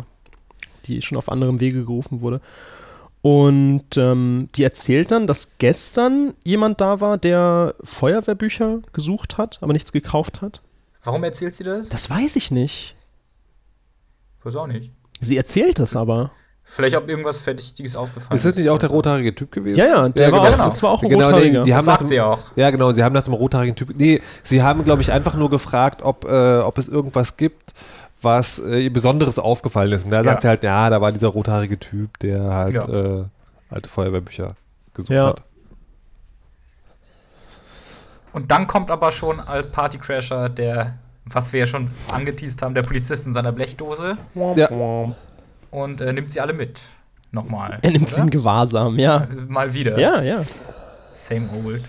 [0.87, 2.41] die schon auf anderem Wege gerufen wurde.
[3.21, 9.73] Und ähm, die erzählt dann, dass gestern jemand da war, der Feuerwehrbücher gesucht hat, aber
[9.73, 10.63] nichts gekauft hat.
[11.03, 11.89] Warum erzählt sie das?
[11.89, 12.95] Das weiß ich nicht.
[14.45, 14.93] weiß auch nicht.
[15.21, 16.31] Sie erzählt es aber.
[16.71, 19.79] Vielleicht ob irgendwas Verdächtiges aufgefallen Ist das nicht auch der rothaarige Typ gewesen?
[19.79, 20.61] Ja, ja, der Ja, war genau.
[20.63, 21.59] auch, das war auch ein Genau, Rothaariger.
[21.61, 22.39] die, die Das haben nach sagt dem, sie auch.
[22.57, 23.97] Ja, genau, sie haben nach dem rothaarigen Typ.
[23.97, 27.73] Nee, sie haben, glaube ich, einfach nur gefragt, ob, äh, ob es irgendwas gibt,
[28.21, 30.05] was äh, ihr Besonderes aufgefallen ist.
[30.05, 30.41] Und da sagt Ja.
[30.43, 32.85] sie halt, ja, da war dieser rothaarige Typ, der halt Ja.
[32.89, 33.25] äh,
[33.71, 34.55] alte Feuerwehrbücher
[34.95, 35.27] gesucht Ja.
[35.29, 35.43] hat.
[38.33, 40.95] Und dann kommt aber schon als Partycrasher der,
[41.25, 44.69] was wir ja schon angeteased haben, der Polizist in seiner Blechdose Ja.
[45.71, 46.81] Und äh, nimmt sie alle mit.
[47.31, 47.79] Nochmal.
[47.83, 48.23] Er nimmt sie oder?
[48.25, 49.29] in Gewahrsam, ja.
[49.49, 49.99] Mal wieder.
[49.99, 50.43] Ja, ja.
[51.13, 51.83] Same old.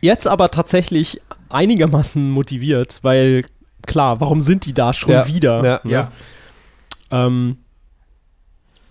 [0.00, 3.44] Jetzt aber tatsächlich einigermaßen motiviert, weil
[3.86, 5.26] klar, warum sind die da schon Ja.
[5.26, 5.64] wieder?
[5.64, 5.80] Ja.
[5.84, 5.90] Ne?
[5.90, 6.12] Ja.
[7.10, 7.58] Ähm,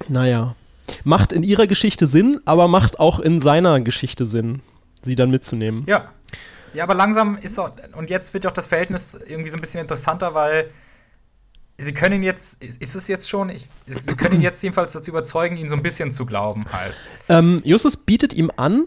[0.08, 0.56] naja.
[1.04, 4.62] Macht in ihrer Geschichte Sinn, aber macht auch in seiner Geschichte Sinn,
[5.04, 5.84] sie dann mitzunehmen.
[5.88, 6.10] Ja.
[6.74, 9.62] Ja, aber langsam ist auch, und jetzt wird ja auch das Verhältnis irgendwie so ein
[9.62, 10.70] bisschen interessanter, weil
[11.80, 15.58] sie können jetzt, ist es jetzt schon, ich, sie können ihn jetzt jedenfalls dazu überzeugen,
[15.58, 16.94] ihn so ein bisschen zu glauben halt.
[17.30, 18.86] Ähm, Justus bietet ihm an,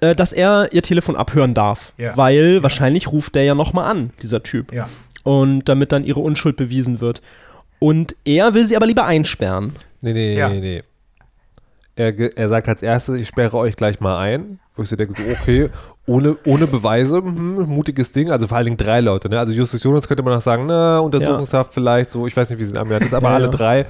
[0.00, 2.16] äh, dass er ihr Telefon abhören darf, Ja.
[2.16, 4.72] weil wahrscheinlich ruft der ja nochmal an, dieser Typ.
[4.72, 4.88] Ja.
[5.24, 7.22] Und damit dann ihre Unschuld bewiesen wird.
[7.78, 9.74] Und er will sie aber lieber einsperren.
[10.00, 10.48] Nee, nee, Ja.
[10.48, 10.82] nee, nee.
[11.94, 14.58] Er, er sagt als erstes, ich sperre euch gleich mal ein.
[14.74, 15.68] Wo ich so denke, so, okay,
[16.06, 18.30] ohne, ohne Beweise, mhm, mutiges Ding.
[18.30, 19.28] Also vor allen Dingen drei Leute.
[19.28, 19.38] Ne?
[19.38, 22.64] Also Justus Jonas könnte man noch sagen, na, Untersuchungshaft vielleicht, so, ich weiß nicht, wie
[22.64, 23.50] sie ihn anmerkt ist, aber Ja, alle ja.
[23.50, 23.86] drei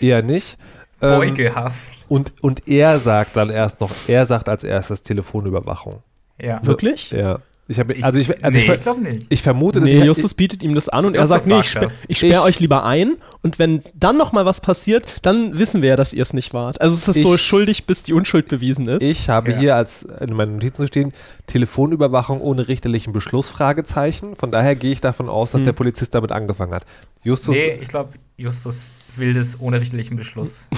[0.00, 0.58] eher nicht.
[1.00, 2.04] Ähm, Beugehaft.
[2.08, 6.02] und, und er sagt dann erst noch, er sagt als erstes Telefonüberwachung.
[6.40, 6.60] Ja.
[6.64, 7.12] Wirklich?
[7.12, 7.38] Ja.
[7.70, 9.26] Ich habe, also ich, also nee, ich, ich glaube nicht.
[9.28, 11.68] ich vermute, dass Nee, ich, Justus bietet ihm das an und er sagt, nee, ich,
[11.68, 12.04] sagt sper das.
[12.08, 15.90] ich sperre euch lieber ein und wenn dann noch mal was passiert, dann wissen wir
[15.90, 16.80] ja, dass ihr es nicht wart.
[16.80, 19.02] Also es ist so Ich- schuldig, bis die Unschuld bewiesen ist.
[19.02, 19.58] Ich habe Ja.
[19.58, 21.12] hier als in meinen Notizen stehen,
[21.46, 24.34] Telefonüberwachung ohne richterlichen Beschluss, Fragezeichen.
[24.36, 25.58] Von daher gehe ich davon aus, Hm.
[25.60, 26.84] dass der Polizist damit angefangen hat.
[27.22, 30.68] Justus, Nee, ich glaube, Justus will das ohne richterlichen Beschluss.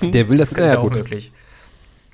[0.00, 0.94] der will das, Das ist ja auch gut.
[0.94, 1.32] möglich.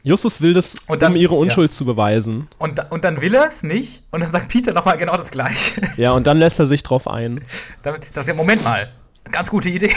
[0.03, 1.41] Justus will das, Und dann- um ihre ja.
[1.41, 2.49] Unschuld zu beweisen.
[2.59, 5.83] Und, und dann will er es nicht und dann sagt Peter nochmal genau das Gleiche.
[5.97, 7.45] Ja, und dann lässt er sich drauf ein.
[7.83, 8.91] Damit, das ist ja, Moment mal,
[9.31, 9.95] ganz gute Idee.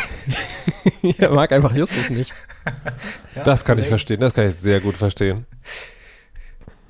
[1.17, 2.33] er mag einfach Justus nicht.
[3.43, 5.45] Das kann ich verstehen, das kann ich sehr gut verstehen.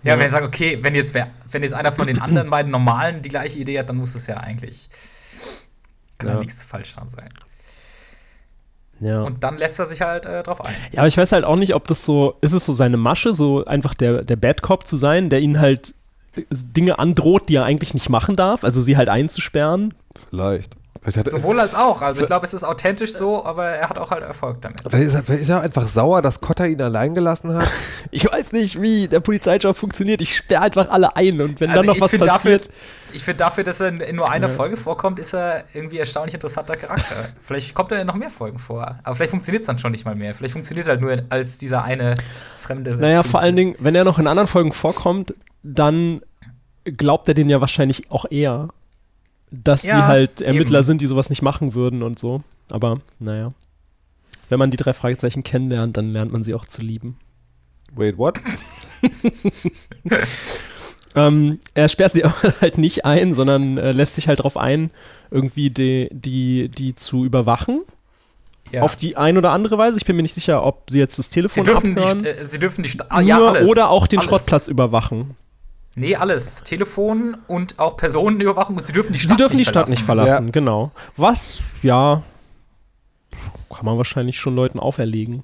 [0.03, 2.71] Ja, wenn er sagt, okay, wenn jetzt, wer, wenn jetzt einer von den anderen beiden
[2.71, 4.89] Normalen die gleiche Idee hat, dann muss es ja eigentlich
[6.23, 6.33] kann ja.
[6.35, 6.39] Ja.
[6.41, 7.29] nichts falsch dran sein.
[9.03, 9.21] Ja.
[9.21, 10.73] Und dann lässt er sich halt äh, drauf ein.
[10.91, 13.33] ja, aber ich weiß halt auch nicht, ob das so, ist es so seine Masche,
[13.33, 15.93] so einfach der, der Bad Cop zu sein, der ihn halt
[16.51, 19.93] Dinge androht, die er eigentlich nicht machen darf, also sie halt einzusperren.
[20.29, 20.75] Vielleicht.
[21.05, 22.01] Sowohl als auch.
[22.01, 24.79] Also ich glaube, es ist authentisch so, aber er hat auch halt Erfolg damit.
[24.89, 27.69] vielleicht, ist er, ist er einfach sauer, dass Cotta ihn allein gelassen hat.
[28.11, 30.21] Ich weiß nicht, wie der Polizeijob funktioniert.
[30.21, 32.67] Ich sperre einfach alle ein und wenn dann Also noch ich was passiert.
[32.67, 32.73] Dafür,
[33.11, 34.53] ich finde dafür, dass er in nur einer Ja.
[34.53, 37.15] Folge vorkommt, ist er irgendwie erstaunlich interessanter Charakter.
[37.41, 38.99] vielleicht kommt er in noch mehr Folgen vor.
[39.03, 40.35] Aber vielleicht funktioniert es dann schon nicht mal mehr.
[40.35, 42.13] Vielleicht funktioniert er halt nur als dieser eine
[42.61, 42.95] fremde.
[42.97, 43.77] Naja, vor allen Polizist.
[43.79, 45.33] Dingen, wenn er noch in anderen Folgen vorkommt,
[45.63, 46.21] dann
[46.83, 48.67] glaubt er den ja wahrscheinlich auch eher,
[49.53, 50.85] dass Ja, sie halt Ermittler eben.
[50.85, 52.43] sind, die sowas nicht machen würden und so.
[52.69, 53.53] Aber naja.
[54.49, 57.17] Wenn man die drei Fragezeichen kennenlernt, dann lernt man sie auch zu lieben.
[57.95, 58.39] Wait, what?
[61.15, 64.91] Ähm, er sperrt sie aber halt nicht ein, sondern äh, lässt sich halt darauf ein,
[65.31, 67.81] irgendwie die, die, die zu überwachen.
[68.71, 68.81] Ja.
[68.81, 69.97] Auf die ein oder andere Weise.
[69.97, 72.45] Ich bin mir nicht sicher, ob sie jetzt das sie Telefon dürfen abhören die, äh,
[72.45, 73.69] sie dürfen die ah, nur, ja, alles.
[73.69, 74.29] oder auch den alles.
[74.29, 75.35] Schrottplatz überwachen.
[75.95, 76.63] Nee, alles.
[76.63, 78.77] Telefon und auch Personenüberwachung.
[78.77, 80.27] Und sie dürfen die Stadt Sie dürfen die nicht Stadt nicht verlassen.
[80.27, 80.91] verlassen, genau.
[81.17, 82.23] Was, ja,
[83.69, 85.43] kann man wahrscheinlich schon Leuten auferlegen.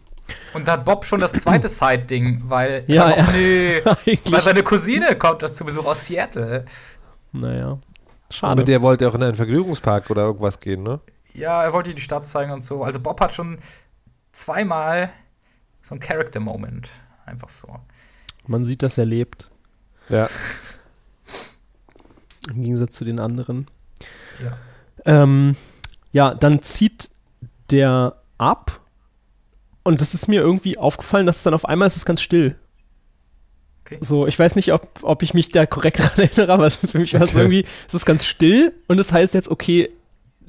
[0.54, 2.84] Und da hat Bob schon das zweite Side-Ding, weil.
[2.88, 3.28] Ja, ach, ja.
[3.34, 4.32] nee, Eigentlich.
[4.32, 6.66] weil seine Cousine kommt das zu Besuch aus Seattle.
[7.32, 7.78] Naja,
[8.30, 8.52] schade.
[8.54, 11.00] Aber der wollte auch in einen Vergnügungspark oder irgendwas gehen, ne?
[11.34, 12.84] Ja, er wollte die Stadt zeigen und so.
[12.84, 13.60] Also Bob hat schon
[14.32, 15.10] zweimal
[15.82, 16.90] so ein Character-Moment.
[17.26, 17.68] Einfach so.
[18.48, 19.50] Man sieht, dass er lebt,
[20.10, 20.28] Ja.
[22.50, 23.68] im Gegensatz zu den anderen.
[24.44, 24.58] Ja.
[25.06, 25.56] Ähm,
[26.12, 27.12] ja, dann zieht
[27.72, 28.80] der ab
[29.84, 32.56] und das ist mir irgendwie aufgefallen, dass dann auf einmal ist es ganz still.
[33.86, 33.98] Okay.
[34.02, 37.14] So, ich weiß nicht, ob, ob ich mich da korrekt daran erinnere, aber für mich
[37.14, 37.40] war es Okay.
[37.40, 39.90] irgendwie, es ist ganz still und das heißt jetzt, okay,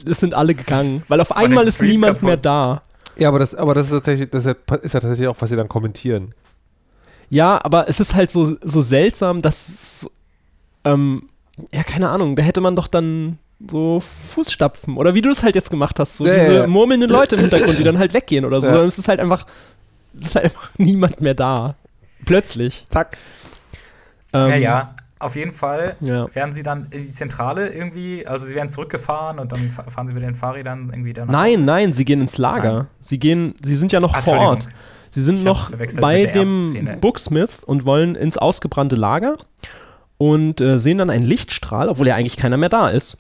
[0.07, 2.27] es sind alle gegangen, weil auf einmal ist niemand kaputt.
[2.27, 2.83] mehr da.
[3.17, 5.69] Ja, aber das, aber das ist tatsächlich, das ist ja tatsächlich auch, was sie dann
[5.69, 6.35] kommentieren.
[7.31, 10.11] Ja, aber es ist halt so, so seltsam, dass, es,
[10.85, 11.29] ähm,
[11.73, 13.39] ja, keine Ahnung, da hätte man doch dann
[13.71, 14.03] so
[14.35, 16.67] Fußstapfen oder wie du es halt jetzt gemacht hast, so Ja, diese ja, ja.
[16.67, 18.69] murmelnden Leute im Hintergrund, die dann halt weggehen oder so.
[18.69, 18.83] Ja.
[18.83, 19.47] Es ist halt einfach,
[20.19, 21.75] es ist halt einfach niemand mehr da.
[22.27, 22.87] Plötzlich.
[22.91, 23.17] Zack.
[24.33, 24.95] Ähm, ja, ja.
[25.19, 26.35] Auf jeden Fall Ja.
[26.35, 30.09] werden sie dann in die Zentrale irgendwie, also sie werden zurückgefahren und dann fa- fahren
[30.09, 31.29] sie mit den Fahrrädern irgendwie dann.
[31.29, 32.73] Nein, nein, sie gehen ins Lager.
[32.73, 32.87] Nein.
[33.03, 34.69] Sie gehen, sie sind ja noch Ah, vor Ort.
[35.11, 36.99] Sie sind Ich noch bei dem.
[37.01, 39.37] Booksmith und wollen ins ausgebrannte Lager
[40.19, 43.19] und äh, sehen dann einen Lichtstrahl, obwohl ja eigentlich keiner mehr da ist.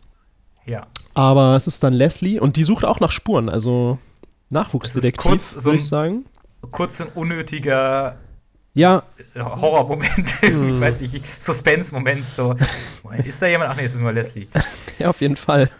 [0.67, 0.87] Ja.
[1.15, 3.99] Aber es ist dann Leslie und die sucht auch nach Spuren, also
[4.51, 6.27] Nachwuchsdetektiv, kurz so würde ich sagen.
[6.71, 8.17] Kurz ein unnötiger
[8.75, 9.03] Ja,
[9.35, 12.55] äh, Horrormoment, ich weiß nicht, Suspense-Moment, so.
[13.25, 13.71] Ist da jemand?
[13.71, 14.47] Ach nee, es ist nur Leslie.
[14.99, 15.71] ja, auf jeden Fall.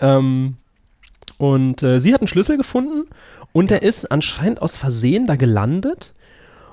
[0.00, 0.56] Ähm,
[1.38, 3.08] und äh, sie hat einen Schlüssel gefunden
[3.52, 6.14] und der ist anscheinend aus Versehen da gelandet.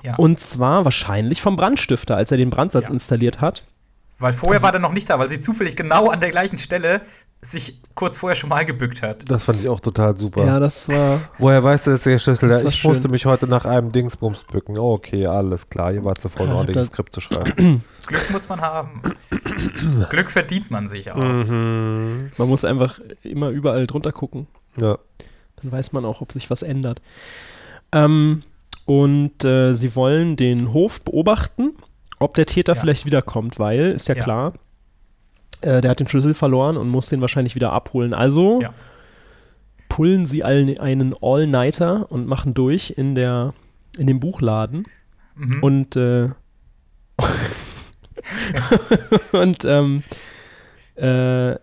[0.02, 0.14] Ja.
[0.16, 2.94] Und zwar wahrscheinlich vom Brandstifter, als er den Brandsatz Ja.
[2.94, 3.64] installiert hat.
[4.18, 7.00] Weil vorher war der noch nicht da, weil sie zufällig genau an der gleichen Stelle
[7.42, 9.30] sich kurz vorher schon mal gebückt hat.
[9.30, 10.44] Das fand ich auch total super.
[10.44, 11.20] Ja, das war.
[11.38, 14.78] Woher weißt du, dass der Schlüssel Das Ich musste mich heute nach einem Dingsbums bücken.
[14.78, 15.92] Oh, okay, alles klar.
[15.92, 17.82] Ihr wart zu voll, ein ordentliches Skript zu schreiben.
[18.06, 19.00] Glück muss man haben.
[20.10, 21.16] Glück verdient man sich auch.
[21.16, 22.30] mhm.
[22.36, 24.46] Man muss einfach immer überall drunter gucken.
[24.78, 24.98] Ja.
[25.62, 27.00] Dann weiß man auch, ob sich was ändert.
[27.92, 28.42] Ähm,
[28.86, 31.72] und äh, sie wollen den Hof beobachten,
[32.18, 32.80] ob der Täter Ja.
[32.80, 34.22] vielleicht wiederkommt, weil, ist ja, Ja.
[34.22, 34.52] klar,
[35.62, 38.14] äh, der hat den Schlüssel verloren und muss den wahrscheinlich wieder abholen.
[38.14, 38.72] Also Ja.
[39.88, 43.52] pullen sie allen einen All-Nighter und machen durch in, der,
[43.98, 44.84] in dem Buchladen.
[45.34, 45.62] Mhm.
[45.62, 46.28] Und, äh,
[49.32, 50.02] und ähm,
[50.96, 51.54] äh,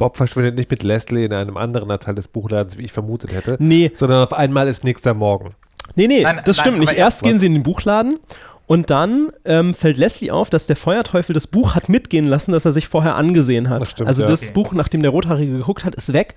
[0.00, 3.58] Bob verschwindet nicht mit Leslie in einem anderen Abteil des Buchladens, wie ich vermutet hätte,
[3.60, 5.54] nee, sondern auf einmal ist nächster Morgen.
[5.94, 6.92] Nee, nee, Nein, das nein, stimmt nicht.
[6.94, 7.28] Erst was?
[7.28, 8.18] gehen sie in den Buchladen
[8.66, 12.64] und dann ähm, fällt Leslie auf, dass der Feuerteufel das Buch hat mitgehen lassen, das
[12.64, 13.82] er sich vorher angesehen hat.
[13.82, 14.28] Das stimmt, also ja.
[14.28, 14.52] das Okay.
[14.54, 16.34] Buch, nachdem der Rothaarige geguckt hat, ist weg.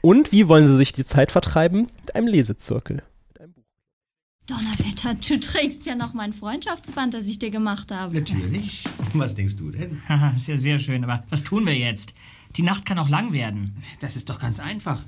[0.00, 1.88] Und wie wollen sie sich die Zeit vertreiben?
[2.06, 3.02] Mit einem Lesezirkel.
[4.46, 8.14] Donnerwetter, du trägst ja noch mein Freundschaftsband, das ich dir gemacht habe.
[8.14, 8.84] Natürlich.
[9.14, 10.02] Was denkst du denn?
[10.08, 12.14] Haha, ist ja sehr schön, aber was tun wir jetzt?
[12.56, 13.82] Die Nacht kann auch lang werden.
[14.00, 15.02] Das ist doch ganz einfach.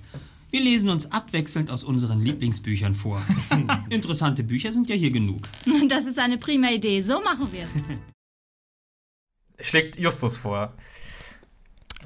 [0.51, 3.20] Wir lesen uns abwechselnd aus unseren Lieblingsbüchern vor.
[3.90, 5.42] Interessante Bücher sind ja hier genug.
[5.88, 7.01] Das ist eine prima Idee.
[7.01, 9.66] So machen wir es.
[9.68, 10.72] Schlägt Justus vor.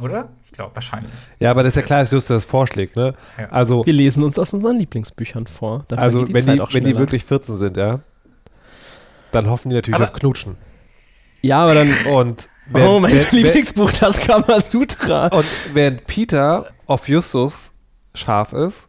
[0.00, 0.30] Oder?
[0.44, 1.12] Ich glaube, wahrscheinlich.
[1.38, 3.14] Ja, aber das ist ja klar, dass Justus das vorschlägt, ne?
[3.38, 3.48] Ja.
[3.50, 5.84] Also, Wir lesen uns aus unseren Lieblingsbüchern vor.
[5.88, 8.00] Da also vergeht wenn, die, auch wenn die wirklich 14 sind, ja,
[9.32, 10.56] dann hoffen die natürlich Aber- auf Knutschen.
[11.42, 11.94] Ja, aber dann.
[12.12, 15.28] Und oh, während, mein während, während, Lieblingsbuch, das Kamasutra.
[15.28, 17.72] und während Peter auf Justus
[18.14, 18.88] scharf ist,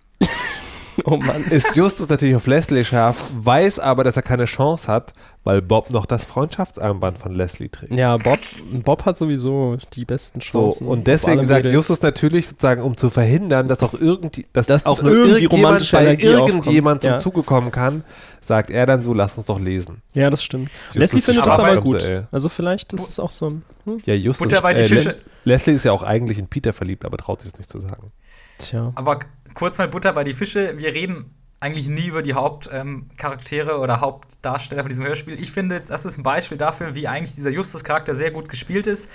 [1.06, 1.44] Oh Mann.
[1.46, 5.90] ist Justus natürlich auf Leslie scharf, weiß aber, dass er keine Chance hat, weil Bob
[5.90, 7.94] noch das Freundschaftsarmband von Leslie trägt.
[7.94, 8.38] Ja, Bob,
[8.84, 10.88] Bob hat sowieso die besten So, Chancen.
[10.88, 11.74] und auf deswegen sagt Mädels.
[11.74, 15.66] Justus natürlich sozusagen, um zu verhindern, dass auch irgendwie, dass Dass auch nur irgendwie irgendjemand
[15.66, 17.02] romantische bei Energie irgendjemand aufkommt.
[17.04, 17.20] zum Ja.
[17.20, 18.04] Zuge kommen kann,
[18.40, 20.02] sagt er dann so, lass uns doch lesen.
[20.14, 20.70] Ja, das stimmt.
[20.94, 22.04] Justus Leslie findet das aber gut.
[22.04, 22.22] ey.
[22.32, 23.64] Also vielleicht ist es auch so ein.
[23.86, 24.02] Hm?
[24.06, 25.16] Ja, Justus, äh.
[25.46, 28.12] Leslie ist ja auch eigentlich in Peter verliebt, aber traut sich es nicht zu sagen.
[28.60, 28.92] Tja.
[28.94, 29.20] Aber
[29.54, 30.78] kurz mal Butter bei die Fische.
[30.78, 35.40] Wir reden eigentlich nie über die Hauptcharaktere ähm, oder Hauptdarsteller von diesem Hörspiel.
[35.40, 39.10] Ich finde, das ist ein Beispiel dafür, wie eigentlich dieser Justus-Charakter sehr gut gespielt ist,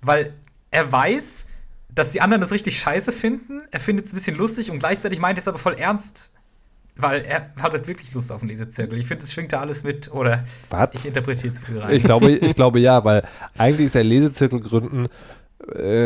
[0.00, 0.32] weil
[0.70, 1.46] er weiß,
[1.94, 3.62] dass die anderen das richtig scheiße finden.
[3.70, 6.32] Er findet es ein bisschen lustig und gleichzeitig meint er es aber voll ernst,
[6.96, 8.98] weil er hat halt wirklich Lust auf einen Lesezirkel.
[8.98, 10.90] Ich finde, es schwingt da alles mit oder Was?
[10.94, 11.94] ich interpretiere zu viel rein.
[11.94, 13.22] Ich glaube, ich glaube ja, weil
[13.58, 15.06] eigentlich ist der Lesezirkel gründen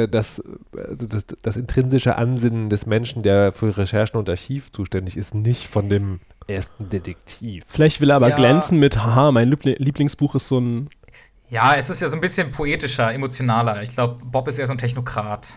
[0.08, 5.34] das, äh, das, das intrinsische Ansinnen des Menschen, der für Recherchen und Archiv zuständig ist,
[5.34, 7.64] nicht von dem ersten Detektiv.
[7.66, 8.36] Vielleicht will er aber Ja.
[8.36, 10.90] glänzen mit, haha, mein Liebli- Lieblingsbuch ist so ein
[11.50, 13.82] Ja, es ist ja so ein bisschen poetischer, emotionaler.
[13.82, 15.54] Ich glaube, Bob ist eher so ein Technokrat.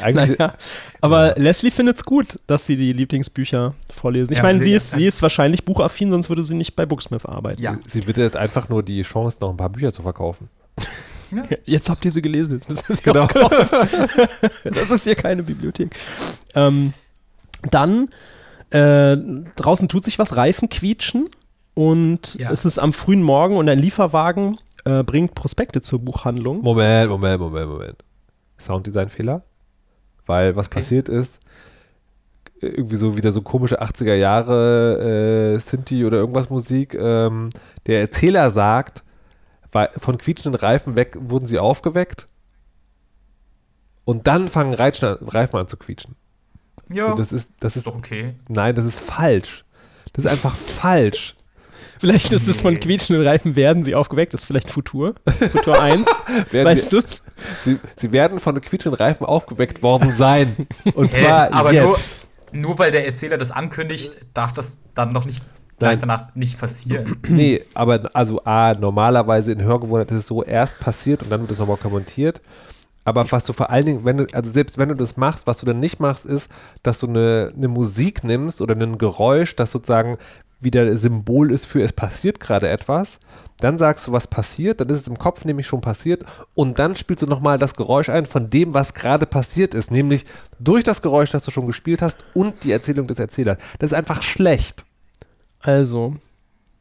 [0.01, 0.53] Eigentlich, Naja,
[1.01, 4.31] aber Leslie findet es gut, dass sie die Lieblingsbücher vorlesen.
[4.33, 6.85] Ich Ja, meine, sie- sie ist, sie ist wahrscheinlich buchaffin, sonst würde sie nicht bei
[6.85, 7.61] Booksmith arbeiten.
[7.61, 7.77] Ja.
[7.85, 10.49] Sie bittet einfach nur die Chance, noch ein paar Bücher zu verkaufen.
[11.65, 13.23] Jetzt habt ihr sie gelesen, jetzt müsst ihr sie Genau.
[13.23, 14.07] auch kaufen.
[14.65, 15.95] das ist hier keine Bibliothek.
[16.55, 16.93] Ähm,
[17.69, 18.09] dann,
[18.71, 19.17] äh,
[19.55, 21.29] draußen tut sich was, Reifen quietschen
[21.73, 22.51] und Ja.
[22.51, 26.61] es ist am frühen Morgen und ein Lieferwagen äh, bringt Prospekte zur Buchhandlung.
[26.61, 28.03] Moment, Moment, Moment, Moment.
[28.59, 29.43] Sounddesign-Fehler?
[30.25, 31.39] Weil was passiert ist,
[32.61, 36.93] irgendwie so wieder so komische 80er Jahre äh, Sinti oder irgendwas Musik.
[36.93, 37.49] Ähm,
[37.87, 39.03] der Erzähler sagt,
[39.71, 42.27] weil von quietschenden Reifen weg wurden sie aufgeweckt
[44.03, 46.15] und dann fangen Reifen an zu quietschen.
[46.89, 47.11] Ja.
[47.11, 48.35] Und das ist, das ist okay.
[48.47, 49.65] nein, das ist falsch.
[50.13, 51.35] Das ist einfach falsch.
[51.99, 55.13] Vielleicht ist es von quietschenden Reifen werden sie aufgeweckt, das ist vielleicht Futur.
[55.51, 56.07] Futur 1.
[56.49, 57.23] Werden weißt sie, du's?
[57.59, 60.67] sie, sie werden von quietschenden Reifen aufgeweckt worden sein.
[60.95, 62.27] Und zwar aber jetzt.
[62.51, 65.43] Nur, nur weil der Erzähler das ankündigt, darf das dann noch nicht
[65.81, 67.17] gleich danach nicht passieren.
[67.27, 71.51] Nee, aber also A, normalerweise in Hörgewohnheit ist es so erst passiert und dann wird
[71.51, 72.41] es nochmal kommentiert.
[73.03, 75.57] Aber was du vor allen Dingen, wenn du, also selbst wenn du das machst, was
[75.57, 76.51] du dann nicht machst, ist,
[76.83, 80.17] dass du eine, eine Musik nimmst oder ein Geräusch, das sozusagen
[80.59, 83.19] wieder Symbol ist für es passiert gerade etwas.
[83.59, 86.23] Dann sagst du, was passiert, dann ist es im Kopf nämlich schon passiert
[86.53, 90.25] und dann spielst du nochmal das Geräusch ein von dem, was gerade passiert ist, nämlich
[90.59, 93.57] durch das Geräusch, das du schon gespielt hast und die Erzählung des Erzählers.
[93.79, 94.85] Das ist einfach schlecht.
[95.61, 96.15] Also,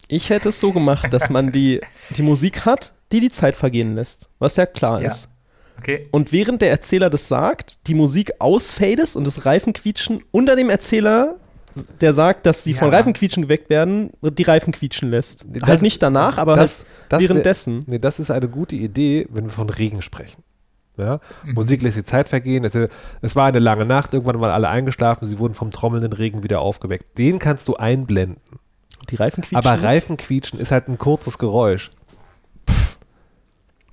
[0.09, 1.81] ich hätte es so gemacht, dass man die,
[2.17, 5.09] die Musik hat, die die Zeit vergehen lässt, was ja klar Ja.
[5.09, 5.29] ist.
[5.79, 6.07] Okay.
[6.11, 11.37] Und während der Erzähler das sagt, die Musik ausfadest und das Reifenquietschen unter dem Erzähler,
[12.03, 12.99] der sagt, dass die von Ja.
[12.99, 15.47] Reifenquietschen geweckt werden, die Reifen quietschen lässt.
[15.49, 17.81] Das- halt nicht danach, aber das- halt das wär- währenddessen.
[17.87, 20.43] Nee, das ist eine gute Idee, wenn wir von Regen sprechen.
[20.99, 21.21] Ja?
[21.47, 22.65] Musik lässt die Zeit vergehen.
[22.65, 22.75] Es,
[23.23, 26.61] es war eine lange Nacht, irgendwann waren alle eingeschlafen, sie wurden vom trommelnden Regen wieder
[26.61, 27.17] aufgeweckt.
[27.17, 28.37] Den kannst du einblenden.
[29.11, 29.57] Die Reifen quietschen.
[29.57, 31.91] Aber Reifenquietschen ist halt ein kurzes Geräusch.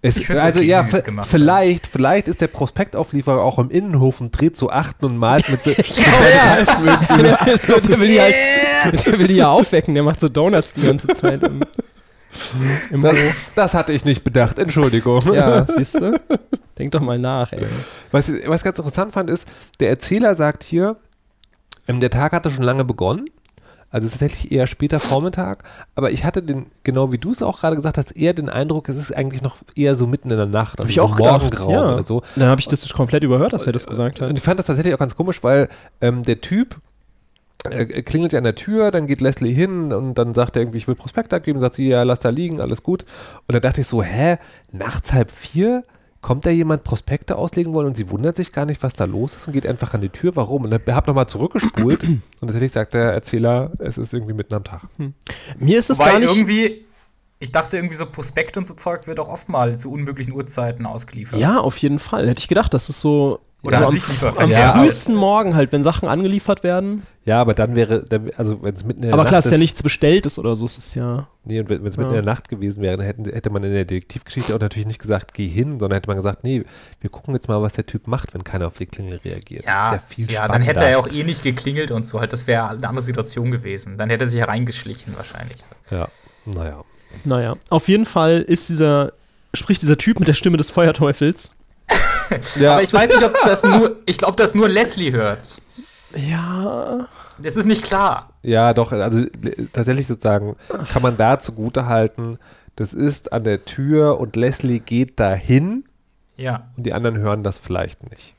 [0.04, 3.58] Es, also okay, ja, wie sie es v- gemacht vielleicht, vielleicht ist der Prospektauflieferer auch
[3.58, 8.00] im Innenhof und dreht zu achten und malt mit, so- mit seinen Reifen so der,
[8.00, 8.36] will die halt,
[9.08, 11.64] der will die ja aufwecken, der macht so Donuts die ganze Zeit im,
[12.92, 13.36] im Das, Hof.
[13.56, 15.34] das hatte ich nicht bedacht, Entschuldigung.
[15.34, 16.20] Ja, siehst du?
[16.78, 17.66] Denk doch mal nach, ey.
[18.12, 19.48] Was ich was ich ganz interessant fand, ist,
[19.80, 20.98] der Erzähler sagt hier,
[21.88, 23.26] ähm, der Tag hatte schon lange begonnen.
[23.90, 25.64] Also es ist tatsächlich eher später Vormittag,
[25.96, 28.90] aber ich hatte den, genau wie du es auch gerade gesagt hast, eher den Eindruck,
[28.90, 30.74] es ist eigentlich noch eher so mitten in der Nacht.
[30.74, 31.94] Hab also ich so auch gedacht, Morgengrauen ja.
[31.94, 32.22] oder so.
[32.36, 34.30] Dann habe ich das komplett überhört, dass er das gesagt hat.
[34.30, 35.70] Und ich fand das tatsächlich auch ganz komisch, weil
[36.02, 36.82] ähm, der Typ
[37.70, 40.78] äh, klingelt ja an der Tür, dann geht Leslie hin und dann sagt er irgendwie,
[40.80, 43.04] ich will Prospekt abgeben, sagt sie, ja, lass da liegen, alles gut.
[43.48, 44.38] Und dann dachte ich so, hä,
[44.72, 45.84] nachts halb vier?
[46.28, 49.34] Kommt da jemand Prospekte auslegen wollen und sie wundert sich gar nicht, was da los
[49.34, 50.66] ist und geht einfach an die Tür, warum?
[50.66, 54.66] Und dann hab nochmal zurückgespult und tatsächlich sagt der Erzähler, es ist irgendwie mitten am
[54.66, 54.82] Tag.
[55.58, 56.36] Mir ist es Wobei gar nicht.
[56.36, 56.86] irgendwie,
[57.40, 60.86] ich dachte irgendwie so Prospekt und so Zeug wird auch oft mal zu unmöglichen Uhrzeiten
[60.86, 61.40] ausgeliefert.
[61.40, 62.28] Ja, auf jeden Fall.
[62.28, 63.40] Hätte ich gedacht, das ist so.
[63.64, 64.44] Oder so an am, sich Lieferverkehr.
[64.44, 67.04] am Ja, frühesten Morgen halt, wenn Sachen angeliefert werden.
[67.26, 69.46] Ja, aber dann wäre, dann, also wenn es mitten in der Aber Nacht klar, es
[69.46, 70.66] ist ja ist, nichts Bestelltes oder so.
[70.66, 71.28] Es ist ja.
[71.44, 72.20] Nee, und wenn es mitten Ja.
[72.20, 75.00] in der Nacht gewesen wäre, dann hätten, hätte man in der Detektivgeschichte auch natürlich nicht
[75.02, 76.64] gesagt, geh hin, sondern hätte man gesagt, nee,
[77.02, 79.66] wir gucken jetzt mal, was der Typ macht, wenn keiner auf die Klingel reagiert.
[79.66, 82.06] Ja, das ist ja viel ja dann hätte er ja auch eh nicht geklingelt und
[82.06, 82.20] so.
[82.20, 83.98] Halt, das wäre eine andere Situation gewesen.
[83.98, 85.58] Dann hätte er sich hereingeschlichen wahrscheinlich.
[85.90, 85.96] So.
[85.96, 86.08] Ja,
[86.46, 86.84] naja.
[87.26, 87.56] Naja.
[87.70, 89.14] Auf jeden Fall ist dieser.
[89.54, 91.52] Spricht dieser Typ mit der Stimme des Feuerteufels.
[92.60, 95.58] Ja, Aber ich weiß nicht, ob das nur, ich glaube, dass nur Leslie hört.
[96.16, 97.08] Ja.
[97.40, 98.30] Das ist nicht klar.
[98.42, 99.24] ja, doch, also
[99.74, 100.56] tatsächlich sozusagen
[100.92, 102.40] kann man da zugute halten,
[102.76, 105.84] das ist an der Tür und Leslie geht dahin
[106.36, 106.68] Ja.
[106.78, 108.34] und die anderen hören das vielleicht nicht.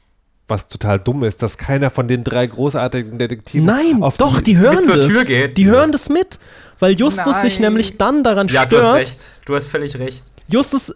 [0.48, 4.44] Was total dumm ist, dass keiner von den drei großartigen Detektiven Nein, auf doch, die,
[4.54, 5.06] die hören mit zur das.
[5.06, 5.58] Tür geht.
[5.58, 6.38] Die hören das mit.
[6.78, 7.72] Weil Justus sich Nein.
[7.72, 8.96] nämlich dann daran Ja, du hast stört.
[8.98, 9.40] recht.
[9.44, 10.24] Du hast völlig recht.
[10.48, 10.94] Justus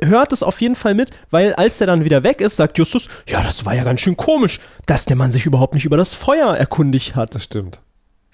[0.00, 3.08] hört es auf jeden Fall mit, weil als der dann wieder weg ist, sagt Justus,
[3.28, 6.14] ja, das war ja ganz schön komisch, dass der Mann sich überhaupt nicht über das
[6.14, 7.34] Feuer erkundigt hat.
[7.34, 7.80] Das stimmt.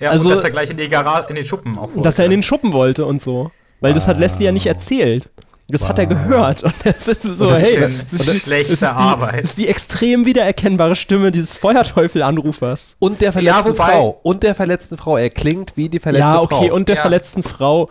[0.00, 2.24] Ja, Also- und dass er gleich in, die in den Schuppen auch Und dass er
[2.24, 2.36] in wollte.
[2.38, 3.50] den Schuppen wollte und so.
[3.80, 5.30] Weil das hat Leslie ja nicht erzählt.
[5.68, 6.64] Das hat er gehört.
[6.64, 8.00] Und das ist so, das ist hey, schön.
[8.02, 9.34] das ist, Schlechte das ist, die, Arbeit.
[9.44, 12.96] das ist die extrem wiedererkennbare Stimme dieses Feuerteufel-Anrufers.
[12.98, 14.18] Und der verletzten Ja, Frau.
[14.22, 15.16] Und der verletzten Frau.
[15.16, 16.56] Er klingt wie die verletzte Ja, Frau.
[16.56, 17.02] okay, und der Ja.
[17.02, 17.88] verletzten Frau.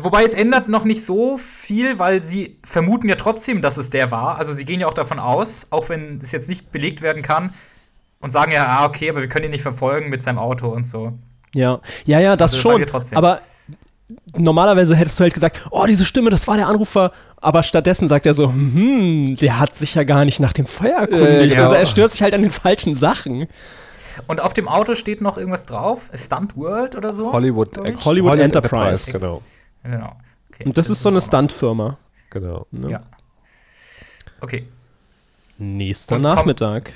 [0.00, 4.10] Wobei es ändert noch nicht so viel, weil sie vermuten ja trotzdem, dass es der
[4.10, 4.38] war.
[4.38, 7.54] Also sie gehen ja auch davon aus, auch wenn es jetzt nicht belegt werden kann,
[8.24, 10.86] und sagen ja, ah, okay, aber wir können ihn nicht verfolgen mit seinem Auto und
[10.86, 11.12] so.
[11.54, 13.18] Ja, ja, ja, das Also das schon.
[13.18, 13.40] Aber
[14.38, 17.12] normalerweise hättest du halt gesagt, oh, diese Stimme, das war der Anrufer.
[17.36, 21.00] Aber stattdessen sagt er so, hm, der hat sich ja gar nicht nach dem Feuer
[21.00, 21.28] erkundigt.
[21.28, 21.64] Äh, genau.
[21.64, 23.46] Also er stört sich halt an den falschen Sachen.
[24.26, 26.10] Und auf dem Auto steht noch irgendwas drauf.
[26.14, 27.30] Stunt World oder so?
[27.30, 28.04] Hollywood, ich.
[28.06, 29.12] Hollywood Enterprise.
[29.12, 29.42] Genau.
[29.84, 30.16] Genau.
[30.50, 30.64] Okay.
[30.64, 31.98] Und das ist so eine Stuntfirma.
[32.30, 32.66] Genau.
[32.70, 32.90] Ne?
[32.90, 33.02] Ja.
[34.40, 34.66] Okay.
[35.58, 36.92] Nächster Und kommt- Nachmittag.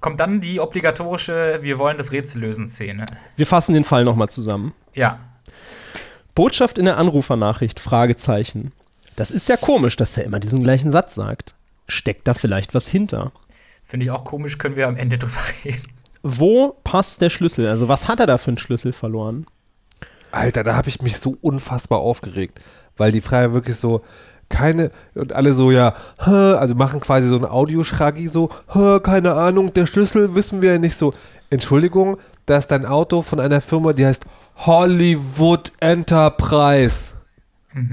[0.00, 3.04] Kommt dann die obligatorische Wir wollen das Rätsel lösen Szene.
[3.36, 4.72] Wir fassen den Fall nochmal zusammen.
[4.94, 5.18] Ja.
[6.34, 8.72] Botschaft in der Anrufernachricht, Fragezeichen.
[9.16, 11.54] Das ist ja komisch, dass er immer diesen gleichen Satz sagt.
[11.88, 13.32] Steckt da vielleicht was hinter?
[13.84, 15.32] Finde ich auch komisch, können wir am Ende drüber
[15.64, 15.82] reden.
[16.22, 17.66] Wo passt der Schlüssel?
[17.66, 19.46] Also was hat er da für einen Schlüssel verloren?
[20.32, 22.60] Alter, da habe ich mich so unfassbar aufgeregt,
[22.96, 24.02] weil die Freier wirklich so
[24.48, 28.50] keine und alle so ja, also machen quasi so ein Audioschraggi so,
[29.02, 31.12] keine Ahnung, der Schlüssel wissen wir ja nicht so.
[31.50, 32.16] Entschuldigung,
[32.46, 34.24] da ist dein Auto von einer Firma, die heißt
[34.56, 37.14] Hollywood Enterprise.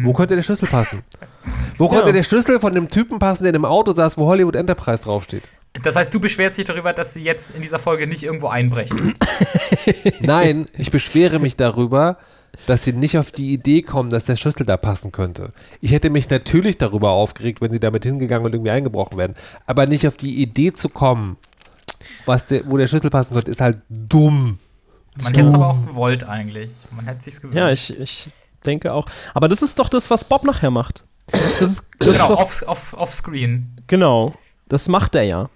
[0.02, 1.04] Wo könnte der Schlüssel passen?
[1.78, 2.12] Wo konnte Ja.
[2.12, 5.44] der Schlüssel von dem Typen passen, der in einem Auto saß, wo Hollywood Enterprise draufsteht?
[5.84, 9.14] Das heißt, du beschwerst dich darüber, dass sie jetzt in dieser Folge nicht irgendwo einbrechen.
[10.20, 12.18] Nein, ich beschwere mich darüber,
[12.66, 15.52] dass sie nicht auf die Idee kommen, dass der Schlüssel da passen könnte.
[15.82, 19.36] Ich hätte mich natürlich darüber aufgeregt, wenn sie damit hingegangen und irgendwie eingebrochen werden.
[19.66, 21.38] Aber nicht auf die Idee zu kommen,
[22.26, 24.60] was der, wo der Schlüssel passen könnte, ist halt dumm.
[25.22, 26.72] Man hätte es aber auch gewollt eigentlich.
[26.96, 27.58] Man hätte sich's gewünscht.
[27.58, 28.30] Ja, ich, ich
[28.66, 29.06] denke auch.
[29.34, 31.04] Aber das ist doch das, was Bob nachher macht.
[31.32, 33.76] Das ist, das ist genau, doch, off, off, offscreen.
[33.88, 34.34] genau.
[34.70, 35.50] Das macht er ja.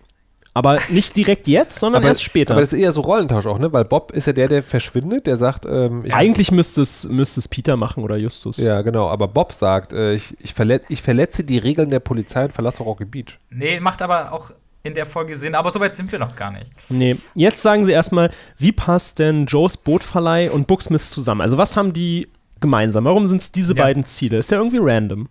[0.54, 2.54] Aber nicht direkt jetzt, sondern erst später.
[2.54, 3.72] Aber das ist eher so Rollentausch auch, ne?
[3.72, 7.40] Weil Bob ist ja der, der verschwindet, der sagt, ähm, ich, Eigentlich müsste es, müsste
[7.40, 8.58] es Peter machen oder Justus.
[8.58, 9.08] Ja, genau.
[9.08, 12.84] Aber Bob sagt, äh, ich, ich, verlet, ich verletze die Regeln der Polizei und verlasse
[12.84, 13.40] Rocky Beach.
[13.50, 14.52] Nee, macht aber auch
[14.84, 15.56] in der Folge Sinn.
[15.56, 16.70] Aber so weit sind wir noch gar nicht.
[16.90, 21.40] Nee, jetzt sagen sie erstmal, wie passt denn Joes Bootverleih und Booksmith zusammen?
[21.42, 22.28] Also was haben die
[22.60, 23.06] gemeinsam?
[23.06, 23.84] Warum sind es diese Ja.
[23.84, 24.38] beiden Ziele?
[24.40, 25.30] Ist ja irgendwie random.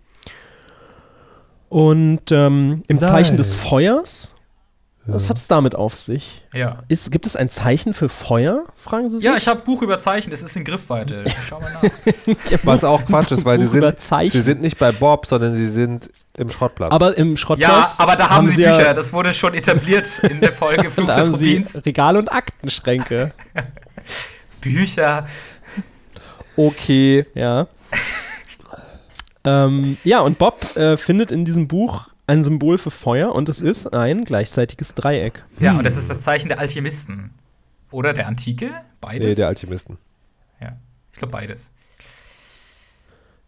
[1.68, 4.34] Und ähm, im Zeichen des Feuers,
[5.12, 6.42] was hat es damit auf sich?
[6.52, 6.78] Ja.
[6.88, 8.64] Ist, gibt es ein Zeichen für Feuer?
[8.76, 9.26] Fragen sie sich.
[9.26, 10.34] Ja, ich habe Buch überzeichnet.
[10.34, 11.24] Es ist in Griffweite.
[11.48, 11.82] Schau mal nach.
[12.64, 14.00] Was auch Quatsch ist, weil sie sind,
[14.30, 16.92] sie sind nicht bei Bob, sondern sie sind im Schrottplatz.
[16.92, 18.94] Aber im ja, Schrottplatz aber da haben, sie ja- Bücher.
[18.94, 21.64] Das wurde schon etabliert in der Folge Flug da des haben sie.
[21.84, 23.32] Regale und Aktenschränke.
[24.61, 25.26] Bücher.
[26.56, 27.26] okay.
[27.34, 27.66] Ja.
[29.44, 33.60] ähm, ja, und Bob äh, findet in diesem Buch ein Symbol für Feuer und es
[33.60, 35.44] ist ein gleichseitiges Dreieck.
[35.58, 37.30] Ja, und das ist das Zeichen der Alchemisten.
[37.90, 38.70] Oder der Antike?
[39.00, 39.28] Beides?
[39.28, 39.98] Nee, der Alchemisten.
[40.60, 40.76] Ja,
[41.12, 41.70] ich glaube beides.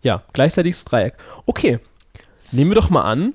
[0.02, 1.14] Ja, gleichseitiges Dreieck.
[1.46, 1.78] Okay,
[2.50, 3.34] nehmen wir doch mal an,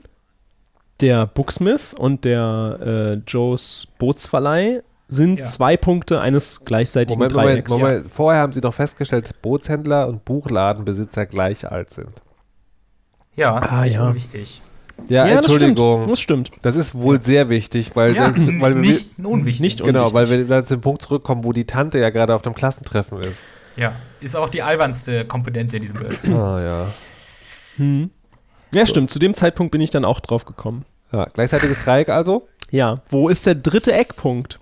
[1.00, 5.46] der Booksmith und der äh, Joes Bootsverleih sind Ja.
[5.46, 7.72] zwei Punkte eines gleichseitigen Moment, Moment, Dreiecks.
[7.72, 8.12] Moment.
[8.12, 12.22] Vorher haben sie doch festgestellt, dass Bootshändler und Buchladenbesitzer gleich alt sind.
[13.34, 14.08] Ja, Ah, ja.
[14.08, 14.62] unwichtig.
[15.10, 16.02] Ja, Ja, das Entschuldigung.
[16.02, 16.12] stimmt.
[16.12, 16.52] Das stimmt.
[16.64, 19.62] Das ist wohl sehr wichtig, weil, Ja, das, weil wir nicht unwichtig.
[19.62, 20.14] nicht genau, unwichtig.
[20.16, 23.22] weil wir dann zu dem Punkt zurückkommen, wo die Tante ja gerade auf dem Klassentreffen
[23.22, 23.42] ist.
[23.76, 26.34] Ja, ist auch die albernste Komponente in diesem Hörspiel.
[26.34, 26.88] Ah ja.
[28.74, 29.12] Ja, stimmt.
[29.12, 30.84] Zu dem Zeitpunkt bin ich dann auch drauf gekommen.
[31.14, 32.48] Ja, gleichzeitiges Dreieck also.
[32.72, 34.60] Ja, wo ist der dritte Eckpunkt?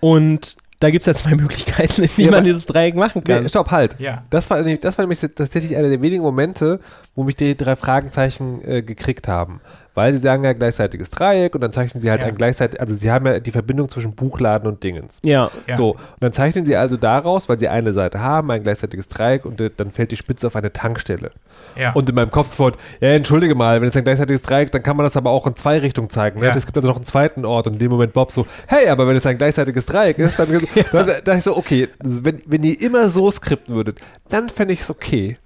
[0.00, 3.42] Und da gibt es ja zwei Möglichkeiten, in wie Ja, man dieses Dreieck machen kann.
[3.44, 3.96] Nee, stopp, halt.
[4.00, 4.24] Ja.
[4.30, 6.80] Das war, nämlich- das war nämlich tatsächlich einer der wenigen Momente,
[7.14, 9.60] wo mich die drei Fragezeichen äh, gekriegt haben.
[9.94, 12.28] Weil sie sagen ja gleichzeitiges Dreieck und dann zeichnen sie halt Ja.
[12.28, 15.18] ein gleichzeitig, also sie haben ja die Verbindung zwischen Buchladen und Dingens.
[15.22, 15.76] ja, Ja.
[15.76, 19.44] So, und dann zeichnen sie also daraus, weil sie eine Seite haben, ein gleichzeitiges Dreieck
[19.44, 21.32] und äh, dann fällt die Spitze auf eine Tankstelle.
[21.76, 21.92] Ja.
[21.92, 24.96] Und in meinem Kopf sofort, ja, entschuldige mal, wenn es ein gleichzeitiges Dreieck, dann kann
[24.96, 26.40] man das aber auch in zwei Richtungen zeigen.
[26.40, 26.46] Ne?
[26.46, 26.52] Ja.
[26.54, 29.06] Es gibt also noch einen zweiten Ort und in dem Moment Bob so, hey, aber
[29.08, 30.48] wenn es ein gleichzeitiges Dreieck ist, dann,
[30.92, 34.80] dann dachte ich so, okay, wenn, wenn ihr immer so skripten würdet, dann fände ich
[34.80, 35.36] es okay.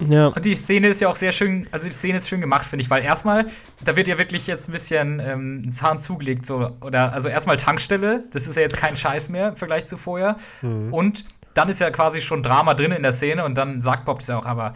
[0.00, 0.28] Ja.
[0.28, 2.82] Und die Szene ist ja auch sehr schön, also die Szene ist schön gemacht, finde
[2.82, 3.46] ich, weil erstmal,
[3.84, 7.56] da wird ja wirklich jetzt ein bisschen ähm, ein Zahn zugelegt, so, oder, also erstmal
[7.56, 10.36] Tankstelle, das ist ja jetzt kein Scheiß mehr im Vergleich zu vorher.
[10.62, 11.24] Und
[11.54, 14.28] dann ist ja quasi schon Drama drin in der Szene und dann sagt Bob das
[14.28, 14.72] ja auch, aber,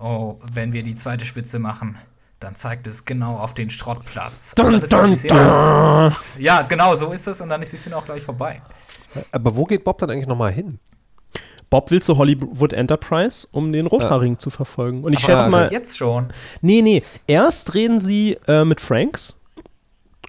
[0.00, 1.96] oh, wenn wir die zweite Spitze machen,
[2.40, 4.52] dann zeigt es genau auf den Schrottplatz.
[4.94, 5.40] Auch die Szene-
[6.38, 8.60] Ja, genau, so ist es und dann ist die Szene auch gleich vorbei.
[9.32, 10.78] Aber wo geht Bob dann eigentlich nochmal hin?
[11.70, 15.02] Bob will zu Hollywood Enterprise, um den Rothaarigen zu verfolgen.
[15.04, 16.28] Und ich Aber schätze mal, jetzt schon.
[16.60, 19.40] nee, nee, erst reden sie äh, mit Franks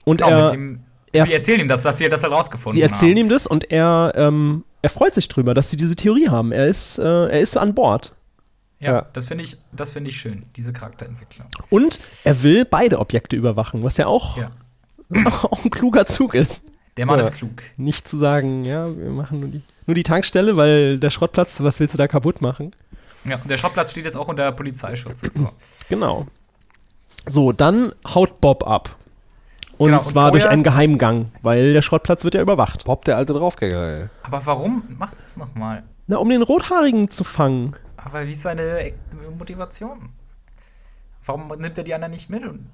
[0.04, 0.80] und Genau, er, mit dem,
[1.12, 3.26] er- sie erzählen ihm das, dass sie das halt rausgefunden sie erzählen haben.
[3.26, 6.52] ihm das und er, ähm, er freut sich drüber, dass sie diese Theorie haben.
[6.52, 8.14] Er ist, äh, er ist an Bord.
[8.80, 9.02] Ja, Ja.
[9.14, 11.48] das finde ich, das finde ich schön, diese Charakterentwicklung.
[11.70, 14.50] Und er will beide Objekte überwachen, was ja auch, Ja.
[15.44, 16.66] auch ein kluger Zug ist.
[16.98, 17.28] Der Mann Ja.
[17.28, 17.62] ist klug.
[17.78, 21.80] Nicht zu sagen, ja, wir machen nur die, nur die Tankstelle, weil der Schrottplatz, was
[21.80, 22.72] willst du da kaputt machen?
[23.26, 25.50] Ja, und der Schrottplatz steht jetzt auch unter Polizeischutz und so.
[25.90, 26.26] Genau.
[27.26, 28.96] So, dann haut Bob ab.
[29.78, 32.86] Und Genau, und zwar durch vorher- einen Geheimgang, weil der Schrottplatz wird ja überwacht.
[32.86, 34.06] Bob, der alte Draufgänger, ey.
[34.24, 35.84] Aber warum macht er es nochmal?
[36.08, 37.76] Na, um den Rothaarigen zu fangen.
[37.98, 38.94] Aber wie ist seine
[39.38, 40.10] Motivation?
[41.26, 42.44] Warum nimmt er die anderen nicht mit?
[42.46, 42.70] Und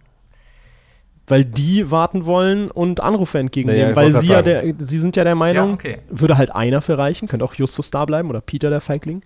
[1.28, 3.82] Weil die warten wollen und Anrufe entgegennehmen.
[3.82, 5.98] Naja, ich weil sie, ja der, sie sind ja der Meinung, Ja, okay.
[6.10, 9.22] würde halt einer für reichen, könnte auch Justus da bleiben oder Peter der Feigling.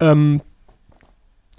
[0.00, 0.42] Ähm,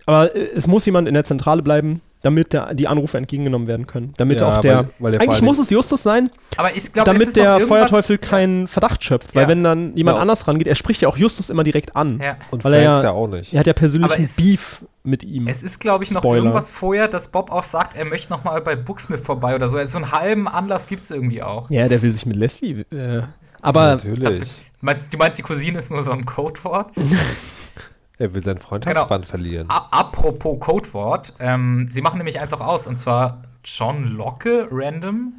[0.05, 3.85] aber äh, es muss jemand in der Zentrale bleiben, damit der, die Anrufe entgegengenommen werden
[3.85, 4.13] können.
[4.17, 4.77] Damit Ja, auch der.
[4.77, 8.17] weil- weil der eigentlich muss es Justus sein, Aber ich glaube, es damit der Feuerteufel
[8.17, 9.35] keinen Verdacht schöpft.
[9.35, 10.21] Weil wenn dann jemand Ja.
[10.21, 12.19] anders rangeht, er spricht ja auch Justus immer direkt an.
[12.23, 12.37] Ja.
[12.49, 13.53] Und Weil er Franks ja- auch nicht.
[13.53, 15.47] Er hat ja persönlichen es- Beef mit ihm.
[15.47, 16.37] Es ist, glaube ich, noch Spoiler.
[16.43, 19.75] irgendwas vorher, dass Bob auch sagt, er möchte noch mal bei Booksmith vorbei oder so.
[19.77, 21.69] Also so einen halben Anlass gibt es irgendwie auch.
[21.69, 22.85] ja, der will sich mit Leslie.
[22.91, 23.23] Äh,
[23.61, 24.49] aber Natürlich.
[24.79, 26.87] Meinst, du meinst, die Cousine ist nur so ein Codewort?
[28.19, 29.69] Er will sein Freundschaftsband verlieren.
[29.69, 35.33] A apropos Codewort, ähm, sie machen nämlich eins auch aus, und zwar John Locke, random.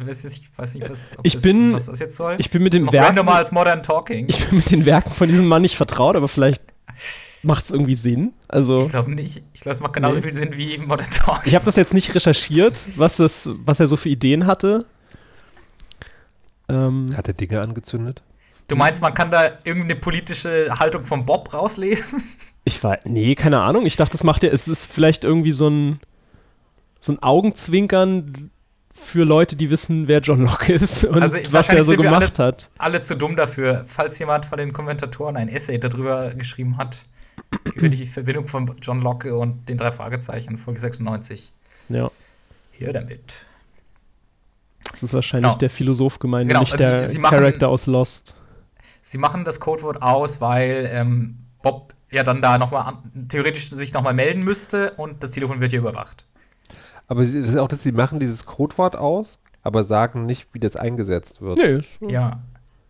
[0.00, 2.36] Ich weiß nicht, ich weiß nicht was, Ich das, bin- was das jetzt soll.
[2.38, 4.26] ich bin mit den Werken- randomer als Modern Talking.
[4.28, 6.62] ich bin mit den Werken von diesem Mann nicht vertraut, aber vielleicht
[7.42, 8.32] macht es irgendwie Sinn.
[8.48, 8.80] Also.
[8.82, 9.42] Ich glaube nicht.
[9.52, 10.22] Ich glaube, es macht genauso Nee.
[10.22, 11.42] viel Sinn wie Modern Talking.
[11.44, 14.86] Ich habe das jetzt nicht recherchiert, was, das, was er so für Ideen hatte.
[16.68, 18.22] Ähm, Hat er Dinge angezündet?
[18.68, 22.22] Du meinst, man kann da irgendeine politische Haltung von Bob rauslesen?
[22.64, 23.84] ich war, nee, keine Ahnung.
[23.86, 26.00] Ich dachte, das macht er, es ist vielleicht irgendwie so ein,
[27.00, 28.50] so ein Augenzwinkern
[28.92, 32.70] für Leute, die wissen, wer John Locke ist und Also, was er so gemacht hat.
[32.78, 33.84] Alle zu dumm dafür.
[33.86, 37.04] Falls jemand von den Kommentatoren ein Essay darüber geschrieben hat,
[37.74, 41.52] über die Verbindung von John Locke und den drei Fragezeichen, Folge 96.
[41.90, 42.10] Ja,
[42.72, 43.44] Hier damit.
[44.90, 45.58] das ist wahrscheinlich Genau.
[45.58, 48.36] der Philosoph gemeint, Genau, nicht also der sie- sie machen- Charakter aus Lost.
[49.06, 52.94] Sie machen das Codewort aus, weil ähm, Bob ja dann da nochmal
[53.28, 56.24] theoretisch sich nochmal melden müsste und das Telefon wird hier überwacht.
[57.06, 60.74] Aber es ist auch, dass sie machen dieses Codewort aus, aber sagen nicht, wie das
[60.74, 61.58] eingesetzt wird.
[61.58, 62.40] Nee, ist Ja.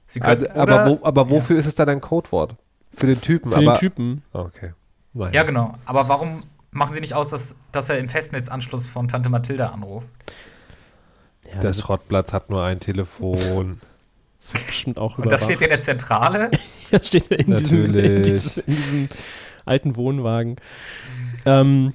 [0.07, 2.55] Sie Also, können, aber, oder- wo, aber wofür ist es dann ein Codewort?
[2.93, 3.51] Für den Typen.
[3.51, 4.23] für aber, den Typen.
[4.33, 4.73] Okay.
[5.15, 5.33] Naja.
[5.33, 5.75] Ja, genau.
[5.85, 10.07] Aber warum machen Sie nicht aus, dass, dass er im Festnetzanschluss von Tante Mathilda anruft?
[11.47, 13.81] Ja, Der das, Schrottplatz hat nur ein Telefon.
[14.47, 16.51] das wird bestimmt auch Und das steht in der Zentrale.
[16.91, 19.09] Das steht ja in diesem, in, diesem, in diesem
[19.65, 20.57] alten Wohnwagen.
[21.45, 21.93] Ähm,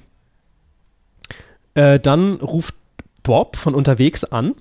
[1.74, 2.74] äh, dann ruft
[3.22, 4.54] Bob von unterwegs an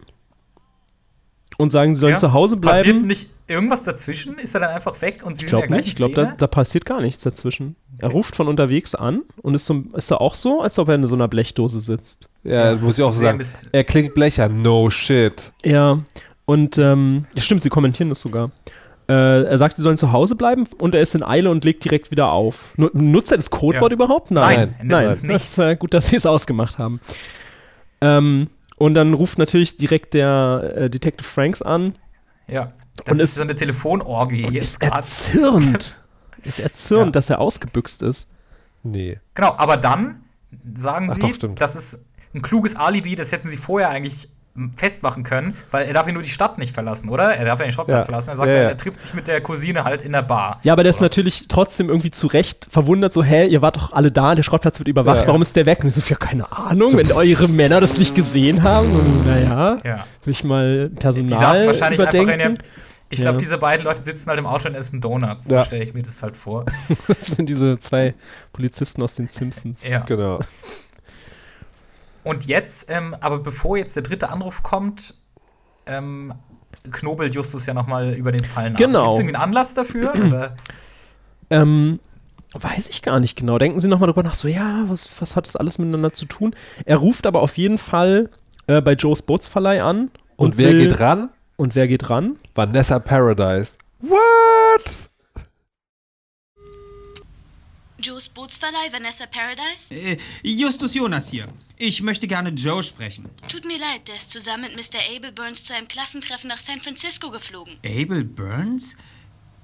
[1.58, 2.18] und sagen, sie sollen Ja.
[2.18, 3.08] zu Hause Passiert bleiben.
[3.08, 4.38] nicht irgendwas dazwischen?
[4.38, 5.90] Ist er dann einfach weg und Sie Ich sind der gleichen nicht.
[5.90, 7.76] Ich glaube, da, da passiert gar nichts dazwischen.
[7.98, 10.96] Er ruft von unterwegs an und ist, so, ist da auch so, als ob er
[10.96, 12.30] in so einer Blechdose sitzt.
[12.44, 13.44] Ja, muss ich auch so sagen.
[13.74, 14.62] Er klingt blechern.
[14.62, 15.52] No shit.
[15.66, 16.00] Ja,
[16.50, 18.50] und ähm, stimmt, sie kommentieren das sogar.
[19.08, 21.84] Äh, er sagt, sie sollen zu Hause bleiben und er ist in Eile und legt
[21.84, 22.74] direkt wieder auf.
[22.78, 23.96] Nu nutzt er das Codewort Ja.
[23.96, 24.32] überhaupt?
[24.32, 25.12] Nein, Nein, das Nein.
[25.12, 25.36] ist nicht.
[25.36, 27.00] das ist äh, gut, dass sie es ausgemacht haben.
[28.02, 28.48] Ähm,
[28.78, 31.96] und dann ruft natürlich direkt der äh, Detective Franks an
[32.48, 32.74] Ja.
[33.06, 34.46] Das Und ist so eine Telefonorgie.
[34.46, 36.00] und Jetzt ist erzürnt.
[36.44, 37.12] ist erzürnt, Ja.
[37.12, 38.28] dass er ausgebüxt ist.
[38.84, 39.20] Nee.
[39.36, 40.24] Genau, aber dann
[40.74, 44.30] sagen Ach sie, doch, das ist ein kluges Alibi, das hätten sie vorher eigentlich
[44.78, 47.36] festmachen können, weil er darf ja nur die Stadt nicht verlassen, oder?
[47.36, 48.06] Er darf ja den Schrottplatz Ja.
[48.06, 48.30] verlassen.
[48.32, 48.70] Er sagt, Ja, er, ja.
[48.70, 50.60] er trifft sich mit der Cousine halt in der Bar.
[50.64, 53.94] Ja, aber der ist natürlich trotzdem irgendwie zu Recht verwundert, so, hä, ihr wart doch
[53.94, 55.28] alle da, der Schrottplatz wird überwacht, Ja.
[55.28, 55.80] warum ist der weg?
[55.82, 59.78] Und ich so, ja, keine Ahnung, wenn eure Männer das nicht gesehen haben, und, naja,
[59.84, 60.06] Ja.
[60.24, 62.56] will ich mal Die Personal saßen wahrscheinlich einfach in überdenken.
[62.56, 62.66] der.
[63.12, 63.40] Ich glaube, Ja.
[63.40, 65.46] diese beiden Leute sitzen halt im Auto und essen Donuts.
[65.48, 66.66] So stelle ich mir das halt vor.
[67.08, 68.14] Das sind diese zwei
[68.54, 69.88] Polizisten aus den Simpsons.
[69.90, 70.02] Ja.
[70.02, 70.40] Genau.
[72.24, 75.16] Und jetzt, ähm, aber bevor jetzt der dritte Anruf kommt,
[75.86, 76.34] ähm,
[76.92, 78.78] knobelt Justus ja noch mal über den Fall nach.
[78.80, 79.02] Genau.
[79.04, 80.14] Gibt es irgendwie einen Anlass dafür?
[81.52, 82.00] Ähm,
[82.54, 83.58] weiß ich gar nicht genau.
[83.58, 86.56] Denken Sie nochmal drüber nach, so, ja, was, was hat das alles miteinander zu tun?
[86.86, 88.30] Er ruft aber auf jeden Fall
[88.68, 90.12] äh, bei Joes Bootsverleih an.
[90.36, 91.30] Und, wer will- geht ran?
[91.58, 92.38] Und wer geht ran?
[92.56, 93.78] Vanessa Paradise.
[94.02, 95.09] What?
[98.02, 99.94] Joes Bootsverleih, Vanessa Paradise?
[99.94, 101.48] Äh, Justus Jonas hier.
[101.78, 103.30] Ich möchte gerne Joe sprechen.
[103.48, 105.00] Tut mir leid, der ist zusammen mit Mr.
[105.16, 107.78] Abel Burns zu einem Klassentreffen nach San Francisco geflogen.
[107.86, 108.96] Abel Burns?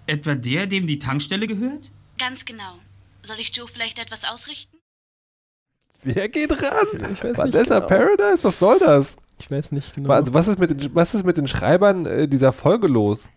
[0.07, 1.91] Etwa der, dem die Tankstelle gehört?
[2.17, 2.77] Ganz genau.
[3.23, 4.77] Soll ich Joe vielleicht etwas ausrichten?
[6.03, 7.11] Wer geht ran?
[7.13, 7.87] Ich weiß Vanessa genau.
[7.87, 8.43] Paradise?
[8.43, 9.15] Was soll das?
[9.39, 10.11] Ich weiß nicht genau.
[10.11, 13.29] Also, was ist mit den, was ist mit den Schreibern äh, dieser Folge los?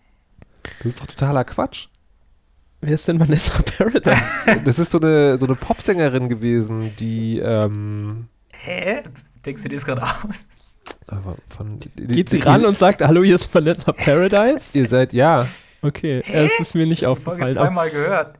[0.78, 1.88] Das ist doch totaler Quatsch.
[2.80, 4.60] Wer ist denn Vanessa Paradise?
[4.64, 9.02] Das ist so eine, so eine Popsängerin gewesen, die, ähm, Hä?
[9.44, 10.44] Denkst du dir das gerade aus?
[11.06, 14.76] aber von, die, geht sie die- ran und sagt, hallo, hier ist Vanessa Paradise?
[14.78, 15.46] Ihr seid, ja.
[15.80, 17.56] Okay, es ist mir nicht Die Folge aufgefallen.
[17.58, 18.38] aber- zweimal gehört.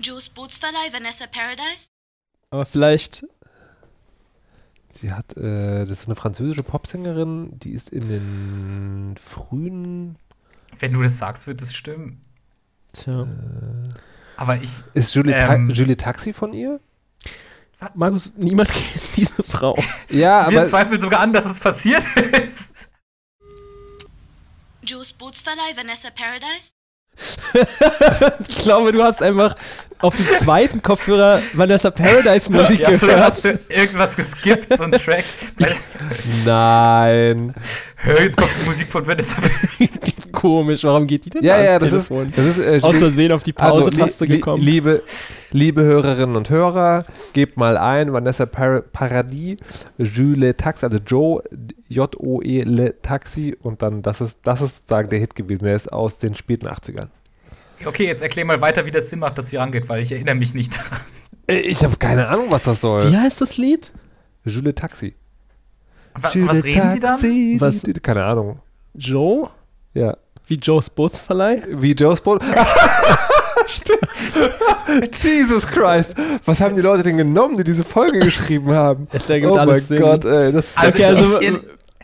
[0.00, 1.88] Joe's Bootsverleih, Vanessa Paradise?
[2.50, 3.26] Aber vielleicht,
[4.92, 10.18] Sie hat, äh, das ist eine französische Popsängerin, die ist in den frühen.
[10.78, 12.24] Wenn du das sagst, wird es stimmen.
[12.92, 13.26] tja.
[14.36, 14.70] Aber ich.
[14.94, 15.68] Ist Julie, Ähm.
[15.68, 16.80] Ta Julie Taxi von ihr?
[17.94, 19.76] Markus, niemand kennt diese Frau.
[20.10, 20.68] Ja, Wir aber.
[20.68, 22.04] zweifeln sogar an, dass es passiert
[22.42, 22.90] ist.
[24.82, 26.72] Joe's Bootsverleih, Vanessa Paradise?
[28.48, 29.56] Ich glaube, du hast einfach
[29.98, 33.20] auf dem zweiten Kopfhörer Vanessa Paradise Musik Ja, gehört.
[33.20, 35.24] hast du irgendwas geskippt, so ein Track.
[36.44, 37.54] Nein.
[37.96, 39.34] hör, jetzt kommt die Musik von Vanessa.
[40.40, 42.32] Komisch, warum geht die denn Ja, da ja, ans das ist, Telefon?
[42.34, 44.62] das ist äh, Aus Versehen auf die Pause-Taste li- li- gekommen.
[44.62, 45.02] Liebe,
[45.52, 49.56] liebe Hörerinnen und Hörer, gebt mal ein, Vanessa Par Paradis,
[49.98, 51.42] Jules Taxi, also Joe,
[51.88, 55.64] J-O-E Le Taxi und dann, das ist, das ist sozusagen der Hit gewesen.
[55.64, 57.06] Der ist aus den späten 80ern.
[57.84, 60.34] Okay, jetzt erklär mal weiter, wie das Sinn macht, dass sie rangeht, weil ich erinnere
[60.34, 60.98] mich nicht daran.
[61.46, 63.10] Äh, Ich habe keine Ahnung, was das soll.
[63.10, 63.92] Wie heißt das Lied?
[64.44, 65.14] Jules Taxi.
[66.20, 67.10] Wa Jules was reden sie dann?
[67.20, 67.56] Taxi.
[67.58, 67.86] Was?
[68.02, 68.58] Keine Ahnung.
[68.94, 69.48] Joe?
[69.94, 70.16] Ja.
[70.48, 71.62] Wie Joes Bootsverleih?
[71.68, 72.42] Wie Joe's Boot.
[73.66, 75.16] Stimmt.
[75.22, 76.14] Jesus Christ.
[76.44, 79.08] Was haben die Leute denn genommen, die diese Folge geschrieben haben?
[79.12, 80.00] Jetzt ergibt oh alles mein Sinn.
[80.00, 80.52] Gott, ey.
[80.52, 81.52] Das ist Also, Okay, also, ich,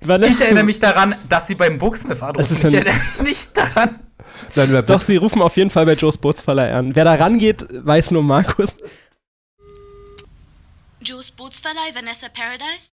[0.02, 2.56] Vanessa- ich erinnere mich daran, dass sie beim Booksmith Es anrufen.
[2.68, 3.98] Ich erinnere mich nicht daran.
[4.54, 6.94] Nein, Doch, sie rufen auf jeden Fall bei Joes Bootsverleih an.
[6.94, 8.76] Wer da rangeht, weiß nur Markus.
[11.00, 12.93] Joe's Bootsverleih, Vanessa Paradise?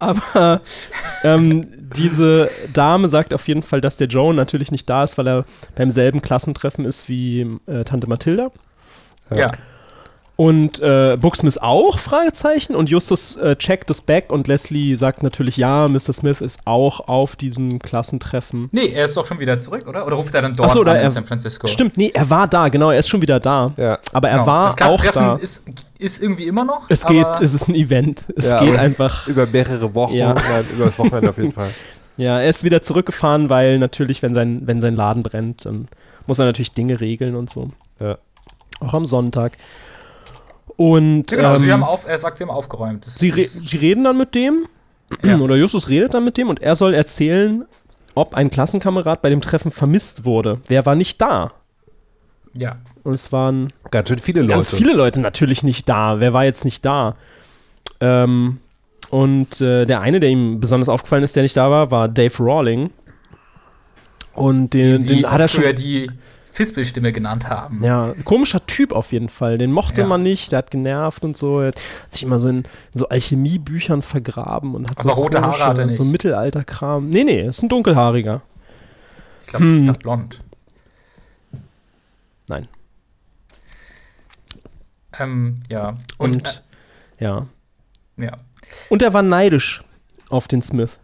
[0.00, 0.60] Aber
[1.24, 5.28] ähm, diese Dame sagt auf jeden Fall, dass der Joe natürlich nicht da ist, weil
[5.28, 5.44] er
[5.76, 8.50] beim selben Klassentreffen ist wie äh, Tante Mathilda.
[9.32, 9.52] Ja.
[10.40, 12.74] Und äh, Booksmith auch, Fragezeichen.
[12.74, 16.14] Und Justus äh, checkt das Back und Leslie sagt natürlich, ja, Mr.
[16.14, 18.70] Smith ist auch auf diesem Klassentreffen.
[18.72, 20.06] Nee, er ist doch schon wieder zurück, oder?
[20.06, 21.66] Oder ruft er dann dort Ach so, oder an in er- San Francisco?
[21.66, 23.74] Stimmt, nee, er war da, genau, er ist schon wieder da.
[23.78, 23.98] Ja.
[24.14, 24.46] Aber er Genau.
[24.46, 25.34] war das auch Klassentreffen da.
[25.36, 25.62] Ist,
[25.98, 26.86] ist irgendwie immer noch.
[26.88, 28.24] es geht, es ist ein Event.
[28.34, 29.26] Es Ja, geht einfach.
[29.28, 30.32] Über mehrere Wochen, Ja.
[30.34, 31.68] nein, über das Wochenende auf jeden Fall.
[32.16, 35.88] Ja, er ist wieder zurückgefahren, weil natürlich, wenn sein, wenn sein Laden brennt, dann
[36.26, 37.70] muss er natürlich Dinge regeln und so.
[37.98, 38.16] Ja.
[38.80, 39.52] Auch am Sonntag.
[40.82, 43.04] Und Genau, ähm, sie haben auf, er sagt, sie haben aufgeräumt.
[43.04, 44.64] Das sie, re sie reden dann mit dem,
[45.22, 45.36] Ja.
[45.38, 47.66] oder Justus redet dann mit dem und er soll erzählen,
[48.14, 50.60] ob ein Klassenkamerad bei dem Treffen vermisst wurde.
[50.68, 51.52] Wer war nicht da?
[52.54, 52.76] ja.
[53.02, 54.54] Und es waren Ganz schön viele Leute.
[54.54, 56.18] ganz viele Leute natürlich nicht da.
[56.20, 57.14] Wer war jetzt nicht da?
[58.00, 58.58] Ähm,
[59.10, 62.32] und äh, der eine, der ihm besonders aufgefallen ist, der nicht da war, war Dave
[62.42, 62.90] Rawling.
[64.34, 65.62] Und den, den hat er schon.
[65.76, 66.10] die
[66.52, 67.82] Fispelstimme genannt haben.
[67.84, 69.56] Ja, komischer Typ auf jeden Fall.
[69.58, 70.06] Den mochte Ja.
[70.06, 71.60] man nicht, der hat genervt und so.
[71.60, 72.64] Er hat sich immer so in, in
[72.98, 75.96] so Alchemiebüchern vergraben und hat Aber so rote Haare hat er nicht.
[75.96, 77.08] So Mittelalterkram.
[77.08, 78.42] Nee, nee, ist ein dunkelhaariger.
[79.42, 79.86] Ich glaube, Hm.
[79.86, 80.42] das blond.
[82.48, 82.66] Nein.
[85.18, 85.96] Ähm, ja.
[86.18, 86.62] Und, Und,
[87.18, 87.46] ja.
[88.18, 88.32] äh, ja.
[88.88, 89.82] Und er war neidisch
[90.28, 90.98] auf den Smith.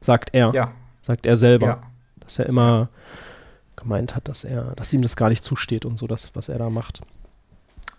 [0.00, 0.50] Sagt er.
[0.54, 0.72] Ja.
[1.00, 1.66] Sagt er selber.
[1.66, 1.80] Ja.
[2.20, 2.88] Dass er immer
[3.80, 6.58] gemeint hat, dass er, dass ihm das gar nicht zusteht und so, das, was er
[6.58, 7.00] da macht.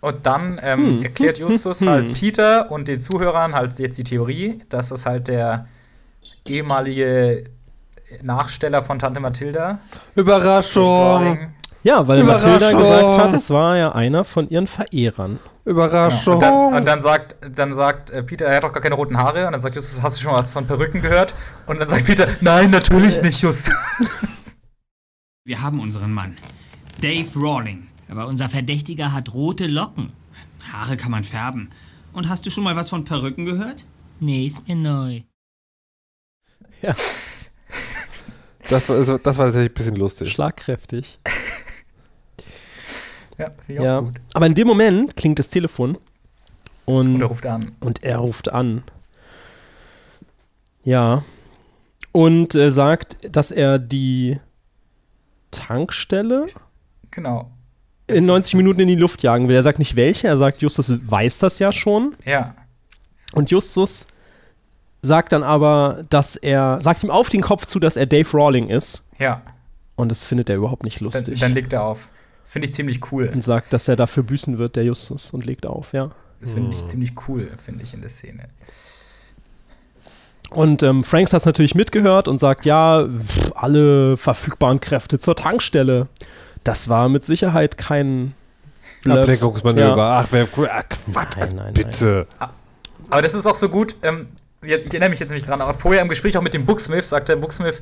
[0.00, 1.02] Und dann ähm, Hm.
[1.02, 1.88] erklärt Justus Hm.
[1.90, 5.66] halt Peter und den Zuhörern halt jetzt die Theorie, dass es halt der
[6.48, 7.44] ehemalige
[8.22, 9.78] Nachsteller von Tante Mathilda.
[10.14, 11.52] Überraschung.
[11.84, 15.38] Ja, weil Mathilda gesagt hat, es war ja einer von ihren Verehrern.
[15.64, 16.34] Überraschung.
[16.34, 19.16] Und dann, und dann sagt, dann sagt äh, Peter, er hat doch gar keine roten
[19.18, 19.46] Haare.
[19.46, 21.34] Und dann sagt Justus, hast du schon mal was von Perücken gehört?
[21.66, 23.72] Und dann sagt Peter, nein, natürlich nicht, Justus.
[25.44, 26.36] Wir haben unseren Mann.
[27.00, 27.88] Dave Rawling.
[28.08, 30.12] Aber unser Verdächtiger hat rote Locken.
[30.72, 31.70] Haare kann man färben.
[32.12, 33.84] Und hast du schon mal was von Perücken gehört?
[34.20, 35.22] Nee, ist mir neu.
[38.68, 40.32] Das war, also, das war tatsächlich ein bisschen lustig.
[40.32, 41.18] Schlagkräftig.
[43.38, 44.00] Ja, finde ich auch Ja.
[44.00, 44.14] gut.
[44.34, 45.96] Aber in dem Moment klingt das Telefon
[46.84, 47.72] und, Und er ruft an.
[47.80, 48.82] und er ruft an.
[50.84, 51.24] Ja.
[52.12, 54.38] Und äh, sagt, dass er die
[55.52, 56.46] Tankstelle
[57.12, 57.50] Genau.
[58.08, 59.54] in Es 90 ist- Minuten in die Luft jagen will.
[59.54, 62.16] Er sagt nicht welche, er sagt, Justus weiß das ja schon.
[62.24, 62.54] Ja.
[63.32, 64.08] Und Justus
[65.02, 68.68] sagt dann aber, dass er, sagt ihm auf den Kopf zu, dass er Dave Rawling
[68.68, 69.08] ist.
[69.18, 69.42] Ja.
[69.96, 71.40] Und das findet er überhaupt nicht Dann, lustig.
[71.40, 72.08] dann legt er auf.
[72.42, 73.28] Das finde ich ziemlich cool.
[73.32, 76.10] und sagt, dass er dafür büßen wird, der Justus, und legt auf, ja.
[76.40, 76.76] Das finde Hm.
[76.76, 78.48] ich ziemlich cool, finde ich, in der Szene.
[80.54, 85.36] Und ähm, Franks hat es natürlich mitgehört und sagt, ja, pff, alle verfügbaren Kräfte zur
[85.36, 86.08] Tankstelle.
[86.64, 88.34] Das war mit Sicherheit kein
[89.02, 89.18] Bluff.
[89.18, 89.96] Ablenkungsmanöver.
[89.96, 90.20] Ja.
[90.20, 92.26] Ach, wer, ach, Quatsch, Nein, nein, bitte.
[93.10, 93.96] Aber das ist auch so gut.
[94.02, 94.26] Ähm,
[94.64, 97.08] jetzt, ich erinnere mich jetzt nicht dran, aber vorher im Gespräch auch mit dem Booksmith
[97.08, 97.80] sagte Booksmith,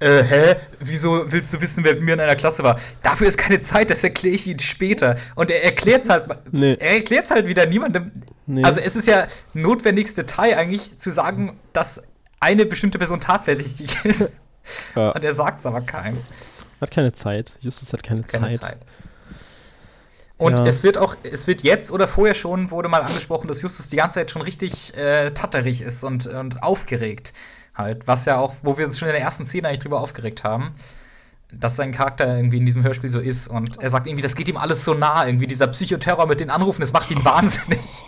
[0.00, 0.56] äh, hä?
[0.80, 2.78] Wieso willst du wissen, wer mit mir in einer Klasse war?
[3.02, 5.14] Dafür ist keine Zeit, das erkläre ich Ihnen später.
[5.34, 6.76] Und er erklärt es halt, Nee.
[6.78, 8.12] er halt wieder niemandem.
[8.46, 8.62] Nee.
[8.62, 12.02] Also es ist ja notwendiges Detail eigentlich zu sagen, dass
[12.40, 14.32] eine bestimmte Person tatverdächtig ist.
[14.94, 15.10] Ja.
[15.10, 16.18] Und er sagt es aber keinem.
[16.80, 17.52] Hat keine Zeit.
[17.60, 18.60] Justus hat keine, Keine Zeit.
[18.60, 18.78] Zeit.
[20.38, 20.66] Und Ja.
[20.66, 23.96] es wird auch, es wird jetzt oder vorher schon, wurde mal angesprochen, dass Justus die
[23.96, 27.32] ganze Zeit schon richtig äh, tatterig ist und, und aufgeregt.
[27.76, 30.44] Halt, was ja auch, wo wir uns schon in der ersten Szene eigentlich drüber aufgeregt
[30.44, 30.68] haben,
[31.52, 33.48] dass sein Charakter irgendwie in diesem Hörspiel so ist.
[33.48, 36.50] Und er sagt irgendwie, das geht ihm alles so nah, irgendwie dieser Psychoterror mit den
[36.50, 38.04] Anrufen, das macht ihn wahnsinnig.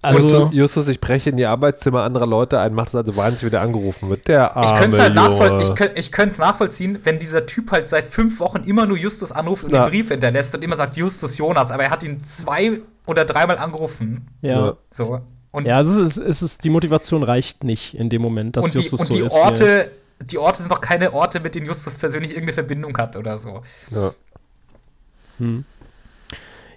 [0.00, 3.50] Also, Justus, ich breche in die Arbeitszimmer anderer Leute ein, macht es also wahnsinnig, wie
[3.50, 4.28] der angerufen wird.
[4.28, 7.88] Der arme Ich könnte es halt nachvoll ich könnt, ich nachvollziehen, wenn dieser Typ halt
[7.88, 9.84] seit fünf Wochen immer nur Justus anruft und Na.
[9.84, 13.58] den Brief hinterlässt und immer sagt Justus Jonas, aber er hat ihn zwei oder dreimal
[13.58, 14.28] angerufen.
[14.40, 14.74] ja.
[14.90, 15.20] So.
[15.58, 18.74] Und, Ja, es ist, es ist, die Motivation reicht nicht in dem Moment, dass und
[18.74, 19.32] die, Justus und so die ist.
[19.34, 19.90] Orte,
[20.22, 23.62] die Orte sind doch keine Orte, mit denen Justus persönlich irgendeine Verbindung hat oder so.
[23.90, 24.12] Ja.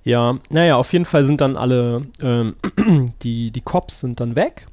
[0.04, 2.56] Ja, naja, auf jeden Fall sind dann alle, ähm,
[3.24, 4.66] die, die Cops sind dann weg.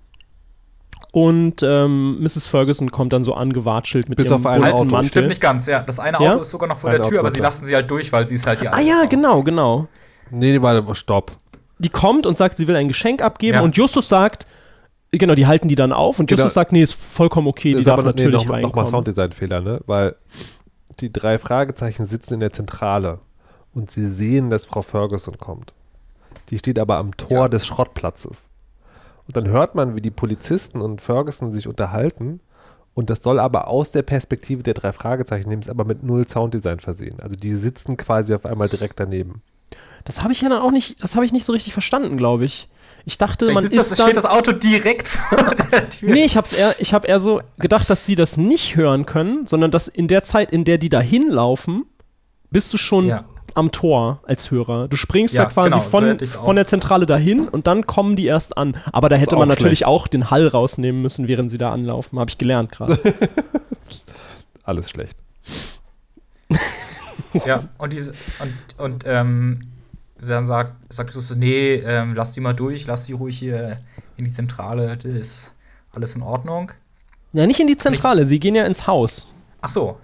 [1.12, 2.46] Und ähm, Mrs.
[2.46, 4.84] Ferguson kommt dann so angewatschelt mit Bis ihrem auf ein Auto.
[4.84, 5.08] Mantel.
[5.08, 5.80] Stimmt nicht ganz, ja.
[5.80, 6.32] Das eine Ja?
[6.32, 8.12] Auto ist sogar noch vor Ein der Tür, Auto aber sie lassen sie halt durch,
[8.12, 9.08] weil sie ist halt die Ah ja, Frau.
[9.08, 9.88] genau, genau.
[10.30, 11.32] Nee, die war Stopp.
[11.78, 13.62] Die kommt und sagt, sie will ein Geschenk abgeben Ja.
[13.62, 14.46] und Justus sagt,
[15.12, 16.38] genau, die halten die dann auf und Genau.
[16.38, 18.86] Justus sagt, nee, ist vollkommen okay, die ist darf aber noch- nee, natürlich noch, reinkommen.
[18.86, 19.80] Sounddesign-Fehler, ne?
[19.86, 20.16] Weil
[21.00, 23.20] die drei Fragezeichen sitzen in der Zentrale
[23.74, 25.74] und sie sehen, dass Frau Ferguson kommt.
[26.50, 27.48] Die steht aber am Tor Ja.
[27.48, 28.48] des Schrottplatzes.
[29.26, 32.40] Und dann hört man, wie die Polizisten und Ferguson sich unterhalten.
[32.94, 36.26] Und das soll aber aus der Perspektive der drei Fragezeichen nehmen, ist aber mit null
[36.26, 37.20] Sounddesign versehen.
[37.20, 39.42] Also die sitzen quasi auf einmal direkt daneben.
[40.08, 42.46] Das habe ich ja dann auch nicht, das habe ich nicht so richtig verstanden, glaube
[42.46, 42.66] ich.
[43.04, 46.10] Ich dachte, Vielleicht man sitzt das, ist steht dann, das Auto direkt vor der Tür.
[46.14, 49.46] Nee, ich hab's eher, ich habe eher so gedacht, dass sie das nicht hören können,
[49.46, 51.84] sondern dass in der Zeit, in der die da hinlaufen,
[52.50, 53.24] bist du schon Ja.
[53.54, 54.88] am Tor als Hörer.
[54.88, 56.44] Du springst Ja, da quasi genau, so von, auch.
[56.44, 58.76] von der Zentrale dahin und dann kommen die erst an.
[58.92, 59.88] Aber da hätte man natürlich schlecht.
[59.90, 62.18] auch den Hall rausnehmen müssen, während sie da anlaufen.
[62.18, 62.98] Habe ich gelernt gerade.
[64.64, 65.18] Alles schlecht.
[67.46, 69.58] Ja, und diese, und, und ähm,
[70.20, 73.80] dann sagt, sagt Justus, nee, ähm, lass die mal durch, lass die ruhig hier
[74.16, 75.52] in die Zentrale, das ist
[75.92, 76.72] alles in Ordnung.
[77.32, 79.28] ja, nicht in die Zentrale, sie gehen ja ins Haus.
[79.60, 79.98] Ach so.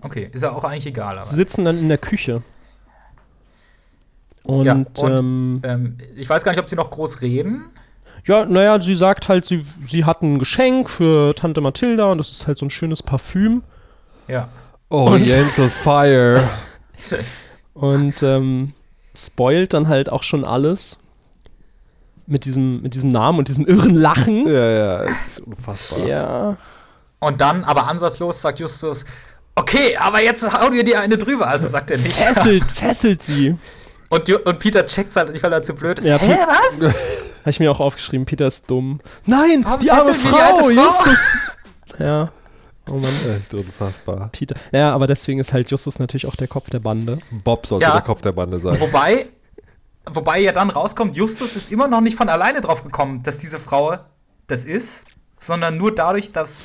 [0.00, 1.16] Okay, ist ja auch eigentlich egal.
[1.16, 1.24] Aber.
[1.24, 2.42] Sie sitzen dann in der Küche.
[4.44, 7.64] Und, Ja, und- ähm, Ähm, ich weiß gar nicht, ob sie noch groß reden.
[8.24, 12.30] Ja, naja, sie sagt halt, sie, sie hat ein Geschenk für Tante Mathilda und das
[12.30, 13.62] ist halt so ein schönes Parfüm.
[14.28, 14.48] Ja.
[14.90, 16.48] Oriental Fire.
[17.74, 18.72] Und ähm,
[19.18, 20.98] spoilt dann halt auch schon alles.
[22.26, 24.46] Mit diesem, mit diesem Namen und diesem irren Lachen.
[24.46, 26.06] ja, ja, das ist unfassbar.
[26.06, 26.56] Ja.
[27.20, 29.06] Und dann, aber ansatzlos, sagt Justus,
[29.54, 31.48] okay, aber jetzt hauen wir dir eine drüber.
[31.48, 32.14] Also sagt er nicht.
[32.14, 33.56] Fesselt, fesselt sie.
[34.10, 36.04] Und, und Peter checkt halt nicht, weil er zu blöd ist.
[36.04, 36.94] Ja, Hä, was?
[37.40, 39.00] Habe ich mir auch aufgeschrieben, Peter ist dumm.
[39.24, 40.70] Nein, Warum die arme wir die alte Frau, Frau?
[40.70, 41.36] Justus.
[41.98, 42.28] Ja.
[42.90, 43.10] Oh Mann.
[43.36, 44.28] Echt unfassbar.
[44.32, 44.56] Peter.
[44.72, 47.18] Ja, aber deswegen ist halt Justus natürlich auch der Kopf der Bande.
[47.44, 47.92] Bob sollte Ja.
[47.92, 48.78] der Kopf der Bande sein.
[48.80, 49.26] Wobei,
[50.10, 53.58] wobei ja dann rauskommt, Justus ist immer noch nicht von alleine drauf gekommen, dass diese
[53.58, 53.96] Frau
[54.46, 55.04] das ist,
[55.38, 56.64] sondern nur dadurch, dass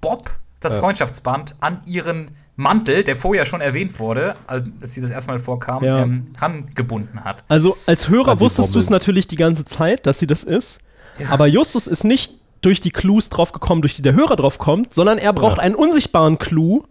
[0.00, 0.80] Bob das Ja.
[0.80, 6.00] Freundschaftsband an ihren Mantel, der vorher schon erwähnt wurde, als sie das erstmal vorkam, Ja.
[6.02, 7.44] ähm, rangebunden hat.
[7.48, 10.80] Also als Hörer wusstest du es natürlich die ganze Zeit, dass sie das ist.
[11.18, 11.28] Ja.
[11.30, 14.94] Aber Justus ist nicht durch die Clues drauf gekommen, durch die der Hörer drauf kommt,
[14.94, 16.84] sondern er braucht einen unsichtbaren Clou,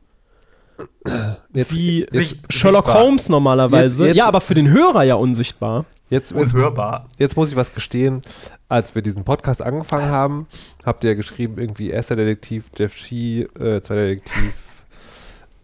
[1.54, 3.04] Jetzt, wie Sich- Sherlock sichtbar.
[3.04, 4.04] Holmes normalerweise.
[4.04, 5.86] Jetzt- jetzt- ja, aber für den Hörer ja unsichtbar.
[6.10, 7.08] jetzt, jetzt, Unhörbar.
[7.18, 8.22] jetzt muss ich was gestehen.
[8.68, 10.48] Als wir diesen Podcast angefangen haben,
[10.86, 14.54] habt ihr ja geschrieben, irgendwie erster Detektiv Jeff Shee, äh, zweiter Detektiv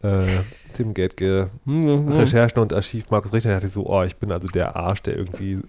[0.04, 0.40] äh,
[0.74, 3.50] Tim Gateke, Recherchen und Archiv Markus Richter.
[3.50, 5.64] Da dachte ich so, oh, ich bin also der Arsch, der irgendwie in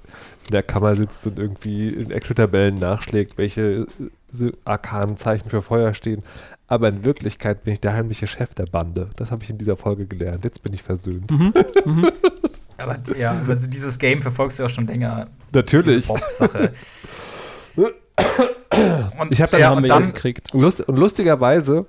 [0.53, 3.87] der Kammer sitzt und irgendwie in Excel-Tabellen nachschlägt, welche
[4.33, 6.23] so arkanen Zeichen für Feuer stehen.
[6.67, 9.11] Aber in Wirklichkeit bin ich der heimliche Chef der Bande.
[9.17, 10.43] Das habe ich in dieser Folge gelernt.
[10.45, 11.31] Jetzt bin ich versöhnt.
[12.79, 15.27] Aber ja, also dieses Game verfolgst du ja schon länger.
[15.53, 16.09] Natürlich.
[17.77, 20.53] Und, Ich hab dann- ja, haben und wir dann, gekriegt.
[20.55, 21.87] Und, lust, und lustigerweise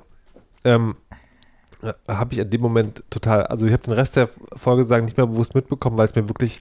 [0.64, 0.96] ähm,
[2.08, 5.18] habe ich in dem Moment total, also ich habe den Rest der Folge sagen nicht
[5.18, 6.60] mehr bewusst mitbekommen, weil es mir wirklich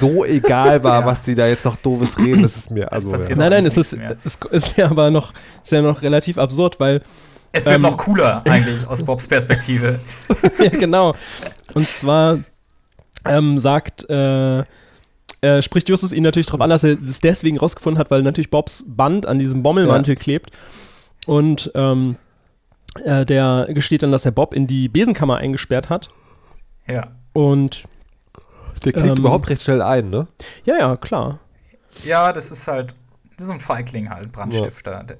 [0.00, 1.06] so egal war, Ja.
[1.06, 2.42] was die da jetzt noch doofes reden.
[2.42, 3.36] Das ist mir also ja.
[3.36, 5.32] Nein, nein, es ist, es ist ja aber noch,
[5.62, 7.00] ist ja noch relativ absurd, weil
[7.52, 9.98] es wird ähm, noch cooler eigentlich aus Bobs Perspektive.
[10.58, 11.14] ja, genau.
[11.74, 12.38] Und zwar
[13.26, 14.60] ähm, sagt, äh,
[15.40, 18.50] äh, spricht Justus ihn natürlich darauf an, dass er es deswegen rausgefunden hat, weil natürlich
[18.50, 20.20] Bobs Band an diesem Bommelmantel Ja.
[20.20, 20.50] klebt.
[21.26, 22.16] Und ähm,
[23.04, 26.10] äh, der gesteht dann, dass er Bob in die Besenkammer eingesperrt hat.
[26.86, 27.08] Ja.
[27.32, 27.84] Und.
[28.84, 30.26] Der klingt ähm, überhaupt recht schnell ein, ne?
[30.64, 31.38] Ja, ja, klar.
[32.04, 32.94] Ja, das ist halt.
[33.36, 35.04] Das ist ein Feigling halt, Brandstifter.
[35.08, 35.16] Ja.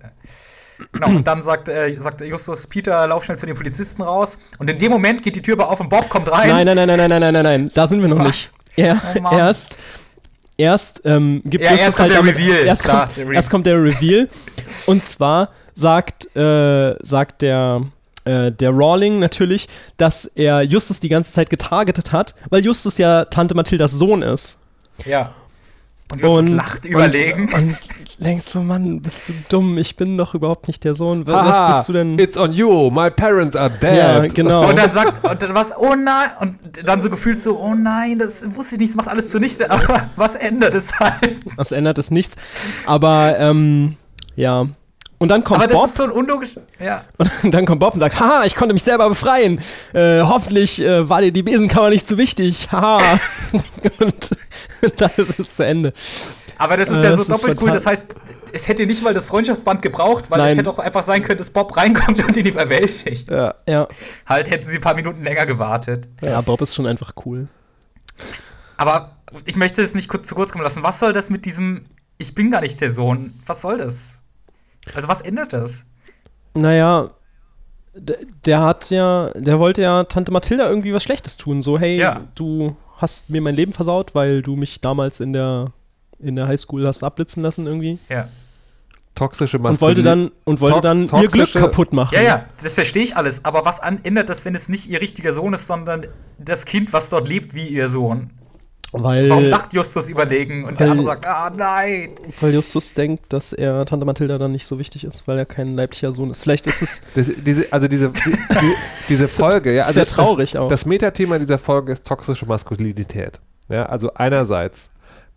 [0.92, 4.38] Genau, und dann sagt, äh, sagt Justus, Peter, lauf schnell zu den Polizisten raus.
[4.59, 6.48] Und in dem Moment geht die Tür aber auf und Bob kommt rein.
[6.48, 8.26] Nein, nein, nein, nein, nein, nein, nein, nein, da sind wir noch Was?
[8.26, 8.52] nicht.
[8.76, 9.76] Er, oh erst
[10.56, 13.28] erst ähm, gibt Ja, Justus erst kommt halt der damit- Reveal, Erst, klar, kommt, der
[13.28, 14.28] Re- erst kommt der Reveal.
[14.86, 17.81] und zwar sagt, äh, sagt der,
[18.24, 23.24] äh, der Rawling natürlich, dass er Justus die ganze Zeit getargetet hat, weil Justus ja
[23.26, 24.60] Tante Mathildas Sohn ist.
[25.05, 25.35] Ja.
[26.12, 27.52] Und und, lacht überlegen.
[27.52, 27.78] Und, und
[28.18, 31.26] denkst so, Mann, bist du dumm, ich bin doch überhaupt nicht der Sohn.
[31.26, 32.18] Was, was bist du denn?
[32.18, 33.97] It's on you, my parents are dead.
[33.97, 34.68] Ja, genau.
[34.68, 38.18] Und dann sagt, und dann was, oh nein, und dann so gefühlt so, oh nein,
[38.18, 41.39] das wusste ich nicht, das macht alles zunichte, aber was ändert es halt?
[41.56, 42.36] Das ändert es nichts.
[42.86, 43.97] Aber, ähm,
[44.36, 44.66] ja.
[45.18, 45.86] Und dann kommt Aber das Bob.
[45.86, 47.02] ist so ein unlogisch, ja.
[47.16, 49.59] Und dann kommt Bob und sagt, haha, ich konnte mich selber befreien.
[49.94, 52.68] Äh, hoffentlich äh, war dir die Besenkammer nicht zu wichtig.
[52.70, 53.18] Haha.
[54.01, 54.31] und
[54.96, 55.92] dann ist es zu Ende.
[56.59, 58.14] Aber das ist Äh, ja so das ist doppelt cool, das heißt,
[58.52, 60.56] es hätte nicht mal das Freundschaftsband gebraucht, weil es Nein.
[60.59, 63.28] hätte auch einfach sein können, dass Bob reinkommt und ihn überwältigt.
[63.30, 63.55] Ja.
[63.68, 63.88] Ja.
[64.26, 66.09] Halt hätten sie ein paar Minuten länger gewartet.
[66.22, 67.48] Ja, Bob ist schon einfach cool.
[68.76, 70.82] Aber ich möchte es nicht kurz, zu kurz kommen lassen.
[70.82, 71.86] Was soll das mit diesem,
[72.18, 73.34] ich bin gar nicht der Sohn?
[73.46, 74.22] Was soll das?
[74.94, 75.86] Also was ändert das?
[76.55, 77.10] Naja,
[77.94, 81.62] d- der hat ja, der wollte ja Tante Mathilda irgendwie was Schlechtes tun.
[81.62, 82.22] So, hey, Ja.
[82.34, 85.73] du hast mir mein Leben versaut, weil du mich damals in der,
[86.19, 87.99] in der Highschool hast abblitzen lassen irgendwie.
[88.09, 88.29] Ja.
[89.15, 92.15] Toxische Und wollte dann, und wollte dann ihr Glück kaputt machen.
[92.15, 93.45] Ja, ja, das verstehe ich alles.
[93.45, 96.07] Aber was ändert das, wenn es nicht ihr richtiger Sohn ist, sondern
[96.39, 98.31] das Kind, was dort lebt, wie ihr Sohn?
[98.97, 102.12] Weil, Warum lacht Justus überlegen und der weil- andere sagt, ah nein.
[102.41, 105.75] weil Justus denkt, dass er Tante Mathilda dann nicht so wichtig ist, weil er kein
[105.75, 106.43] leiblicher Sohn ist.
[106.45, 108.73] Vielleicht ist es Das, diese, also diese, die, die,
[109.09, 110.69] diese Folge, ja, ist also sehr traurig das, auch.
[110.69, 113.41] Das Metathema dieser Folge ist toxische Maskulinität.
[113.69, 114.91] Ja, also einerseits,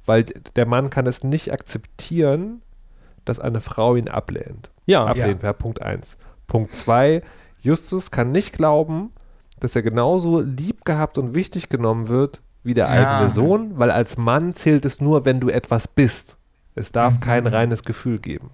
[0.05, 0.25] weil
[0.55, 2.61] der Mann kann es nicht akzeptieren,
[3.25, 4.69] dass eine Frau ihn ablehnt.
[4.85, 5.05] Ja.
[5.05, 5.53] Ablehnt, ja.
[5.53, 6.17] Punkt eins.
[6.45, 7.23] Punkt zwei,
[7.61, 9.11] Justus kann nicht glauben,
[9.59, 13.15] dass er genauso lieb gehabt und wichtig genommen wird wie der Ja.
[13.15, 16.37] eigene Sohn, weil als Mann zählt es nur, wenn du etwas bist.
[16.75, 17.19] Es darf Mhm.
[17.21, 18.51] kein reines Gefühl geben.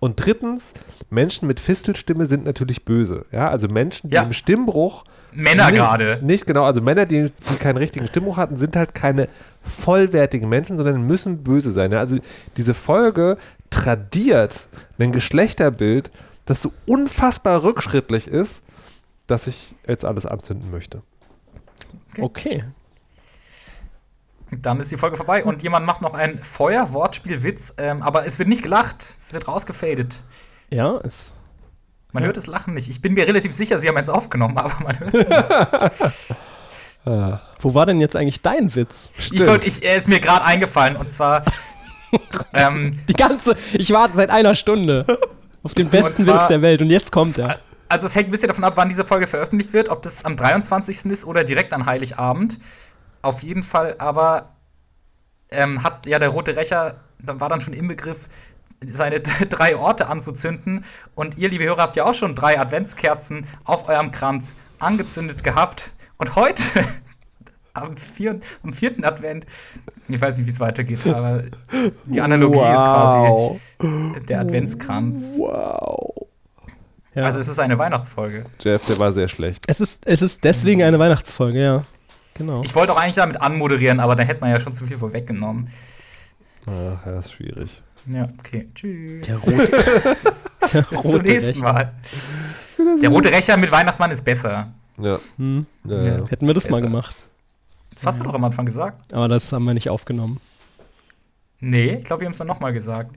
[0.00, 0.72] Und drittens,
[1.10, 3.26] Menschen mit Fistelstimme sind natürlich böse.
[3.30, 4.22] Ja, also Menschen, die Ja.
[4.22, 6.18] im Stimmbruch Männer nicht- gerade.
[6.22, 9.28] Nicht genau, also Männer, die, die keinen richtigen Stimmbruch hatten, sind halt keine
[9.62, 11.92] vollwertigen Menschen, sondern müssen böse sein.
[11.92, 11.98] Ja?
[12.00, 12.16] Also
[12.56, 13.36] diese Folge
[13.68, 14.68] tradiert
[14.98, 16.10] ein Geschlechterbild,
[16.46, 18.62] das so unfassbar rückschrittlich ist,
[19.28, 21.02] dass ich jetzt alles anzünden möchte.
[22.20, 22.64] okay.
[24.50, 28.48] Dann ist die Folge vorbei und jemand macht noch ein Feuer-Wortspiel-Witz, ähm, aber es wird
[28.48, 30.16] nicht gelacht, es wird rausgefadet.
[30.70, 31.32] Ja, es.
[32.12, 32.26] Man Ja.
[32.26, 32.88] hört das Lachen nicht.
[32.88, 36.36] Ich bin mir relativ sicher, sie haben eins aufgenommen, aber man hört es nicht.
[37.60, 39.12] Wo war denn jetzt eigentlich dein Witz?
[39.16, 41.42] Ich wollte, ich, er ist mir gerade eingefallen und zwar.
[42.52, 45.06] ähm, Die ganze, ich warte seit einer Stunde
[45.62, 47.58] auf den besten zwar- Witz der Welt und jetzt kommt er.
[47.88, 50.36] also es hängt ein bisschen davon ab, wann diese Folge veröffentlicht wird, ob das am
[50.36, 51.06] 23.
[51.06, 52.58] ist oder direkt an Heiligabend.
[53.22, 54.54] Auf jeden Fall aber
[55.50, 58.28] ähm, hat ja der Rote Rächer, dann war dann schon im Begriff,
[58.84, 60.84] seine drei Orte anzuzünden.
[61.14, 65.92] Und ihr, liebe Hörer, habt ja auch schon drei Adventskerzen auf eurem Kranz angezündet gehabt.
[66.16, 66.62] Und heute,
[67.74, 69.46] am, vier, am vierten Advent,
[70.08, 71.44] ich weiß nicht, wie es weitergeht, aber
[72.06, 73.60] die Analogie ist Wow.
[73.78, 75.36] quasi der Adventskranz.
[75.38, 76.26] Wow.
[77.14, 77.24] Ja.
[77.24, 78.44] Also es ist eine Weihnachtsfolge.
[78.60, 79.64] Jeff, der war sehr schlecht.
[79.66, 81.82] es, ist, es ist deswegen eine Weihnachtsfolge, ja.
[82.34, 82.62] Genau.
[82.64, 85.68] Ich wollte auch eigentlich damit anmoderieren, aber dann hätte man ja schon zu viel vorweggenommen.
[86.66, 87.82] Ach, ja, ist schwierig.
[88.06, 88.68] Ja, okay.
[88.74, 89.26] Tschüss.
[89.26, 89.66] Der rote,
[90.72, 91.72] der Bis zum rote nächsten Rächer.
[91.72, 91.92] Mal.
[93.02, 94.72] Der rote Rächer mit Weihnachtsmann ist besser.
[94.98, 95.18] Ja.
[95.36, 95.66] Hm.
[95.84, 96.12] ja, Ja.
[96.28, 96.90] Hätten wir das mal Besser.
[96.90, 97.16] gemacht.
[97.94, 99.12] Das hast du doch am Anfang gesagt.
[99.12, 100.40] Aber das haben wir nicht aufgenommen.
[101.60, 103.14] Nee, ich glaube, wir haben es dann nochmal gesagt.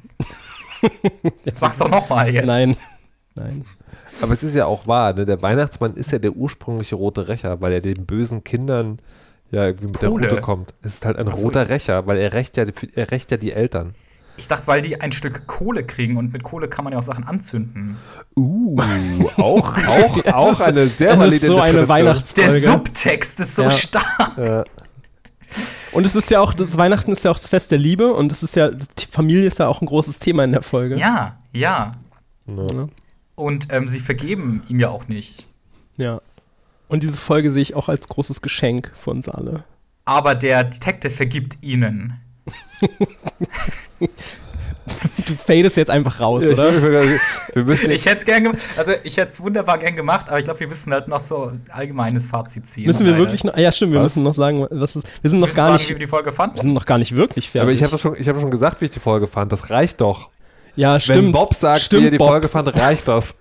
[1.53, 2.45] Sag's doch nochmal jetzt.
[2.45, 2.76] Nein.
[3.36, 3.64] Nein.
[4.22, 5.26] Aber es ist ja auch wahr, ne?
[5.26, 9.00] der Weihnachtsmann ist ja der ursprüngliche rote Rächer, weil er den bösen Kindern
[9.50, 10.22] ja irgendwie mit Pole.
[10.22, 10.74] der Rute kommt.
[10.84, 11.44] Es ist halt ein so.
[11.44, 12.66] roter Rächer, weil er rächt ja,
[12.96, 13.96] er rächt ja die Eltern.
[14.36, 17.04] Ich dachte, weil die ein Stück Kohle kriegen und mit Kohle kann man ja auch
[17.04, 17.98] Sachen anzünden.
[18.36, 18.80] Uh,
[19.38, 21.86] auch, auch, auch ist- eine sehr valide ist so eine Interpretation.
[21.88, 22.62] Der Weihnachtsfolge.
[22.62, 23.72] Subtext ist so Ja.
[23.72, 24.38] stark.
[24.38, 24.64] Ja.
[25.92, 28.32] Und es ist ja auch, das Weihnachten ist ja auch das Fest der Liebe und
[28.32, 30.98] es ist ja, die Familie ist ja auch ein großes Thema in der Folge.
[30.98, 31.92] Ja, ja.
[32.48, 32.88] Ja.
[33.36, 35.46] Und ähm, sie vergeben ihm ja auch nicht.
[35.98, 36.22] ja.
[36.90, 39.64] Und diese Folge sehe ich auch als großes Geschenk für uns alle.
[40.06, 42.20] Aber der Detective vergibt ihnen.
[45.26, 46.70] Du fadest jetzt einfach raus, oder?
[47.54, 50.40] Wir müssen Ich hätte es gern gemacht, also ich hätte es wunderbar gern gemacht, aber
[50.40, 52.86] ich glaube, wir müssen halt noch so ein allgemeines Fazit ziehen.
[52.86, 54.16] Müssen wir wirklich noch, ah, ja stimmt, wir Was?
[54.16, 56.34] müssen noch sagen, was ist, wir sind noch gar sagen, nicht, wie wir die Folge
[56.34, 56.56] fanden?
[56.58, 57.62] wir sind noch gar nicht wirklich fertig.
[57.62, 59.54] aber ich habe schon, ich habe schon gesagt, wie ich die Folge fand.
[59.54, 60.30] Das reicht doch.
[60.76, 61.18] Ja, stimmt.
[61.20, 62.30] Wenn Bob sagt, stimmt, wie er die Bob.
[62.30, 63.36] Folge fand, reicht das.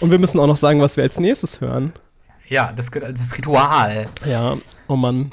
[0.00, 1.92] Und wir müssen auch noch sagen, was wir als nächstes hören.
[2.48, 4.08] Ja, das, gehört- das Ritual.
[4.24, 4.56] Ja,
[4.86, 5.32] oh Mann.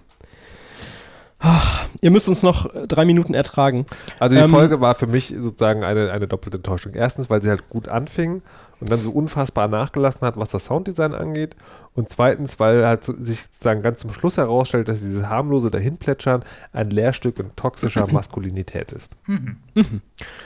[1.39, 3.85] Ach, ihr müsst uns noch drei Minuten ertragen.
[4.19, 6.93] Also die Ähm, Folge war für mich sozusagen eine, eine doppelte Enttäuschung.
[6.95, 8.41] Erstens, weil sie halt gut anfing
[8.79, 11.55] und dann so unfassbar nachgelassen hat, was das Sounddesign angeht.
[11.93, 16.43] Und zweitens, weil halt so, sich sozusagen ganz zum Schluss herausstellt, dass dieses harmlose Dahinplätschern
[16.73, 19.15] ein Lehrstück in toxischer Maskulinität ist.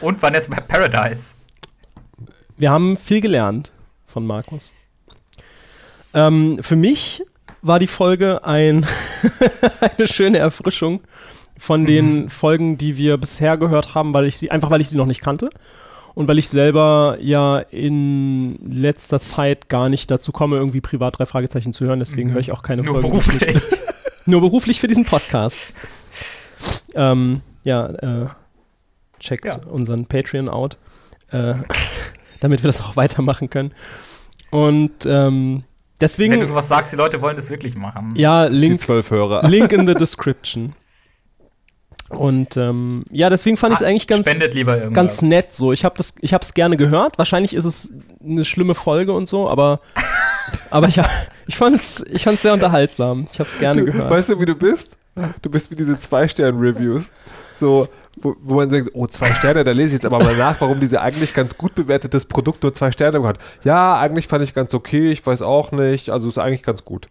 [0.02, 1.34] Und Vanessa Paradise.
[2.58, 3.72] Wir haben viel gelernt
[4.06, 4.74] von Markus.
[6.14, 7.24] Ähm, für mich
[7.62, 8.86] war die Folge ein
[9.98, 11.02] eine schöne Erfrischung
[11.58, 14.98] von den Folgen, die wir bisher gehört haben, weil ich sie einfach weil ich sie
[14.98, 15.50] noch nicht kannte
[16.16, 21.26] und weil ich selber ja in letzter Zeit gar nicht dazu komme, irgendwie privat drei
[21.26, 22.00] Fragezeichen zu hören.
[22.00, 23.10] Deswegen höre ich auch keine Nur Folgen.
[23.10, 23.62] beruflich.
[24.26, 25.74] Nur beruflich für diesen Podcast.
[26.96, 28.28] ähm, ja, äh,
[29.20, 29.58] checkt Ja.
[29.70, 30.78] unseren Patreon out,
[31.32, 31.54] äh,
[32.40, 33.72] damit wir das auch weitermachen können.
[34.52, 35.64] Und ähm,
[36.02, 38.14] deswegen, Wenn du sowas sagst, die Leute wollen das wirklich machen.
[38.16, 39.48] ja, Die Link, zwölf Hörer.
[39.48, 40.74] Link in the description.
[42.10, 44.28] Und ähm, ja, deswegen fand ich es Ah, eigentlich ganz,
[44.94, 45.72] ganz nett so.
[45.72, 47.18] Ich habe das, ich habe es gerne gehört.
[47.18, 49.80] Wahrscheinlich ist es eine schlimme Folge und so, aber,
[50.72, 51.00] aber ich,
[51.48, 53.28] ich fand es ich fand's sehr unterhaltsam.
[53.32, 54.10] Ich habe es gerne Du, gehört.
[54.10, 54.98] weißt du, wie du bist?
[55.42, 57.12] Du bist wie diese Zwei-Sterne-Reviews.
[57.58, 57.90] So,
[58.22, 60.80] wo, wo man denkt, oh, zwei Sterne, da lese ich jetzt aber mal nach, warum
[60.80, 63.38] diese eigentlich ganz gut bewertetes Produkt nur zwei Sterne hat.
[63.66, 67.08] Ja, eigentlich fand ich ganz okay, ich weiß auch nicht, also ist eigentlich ganz gut.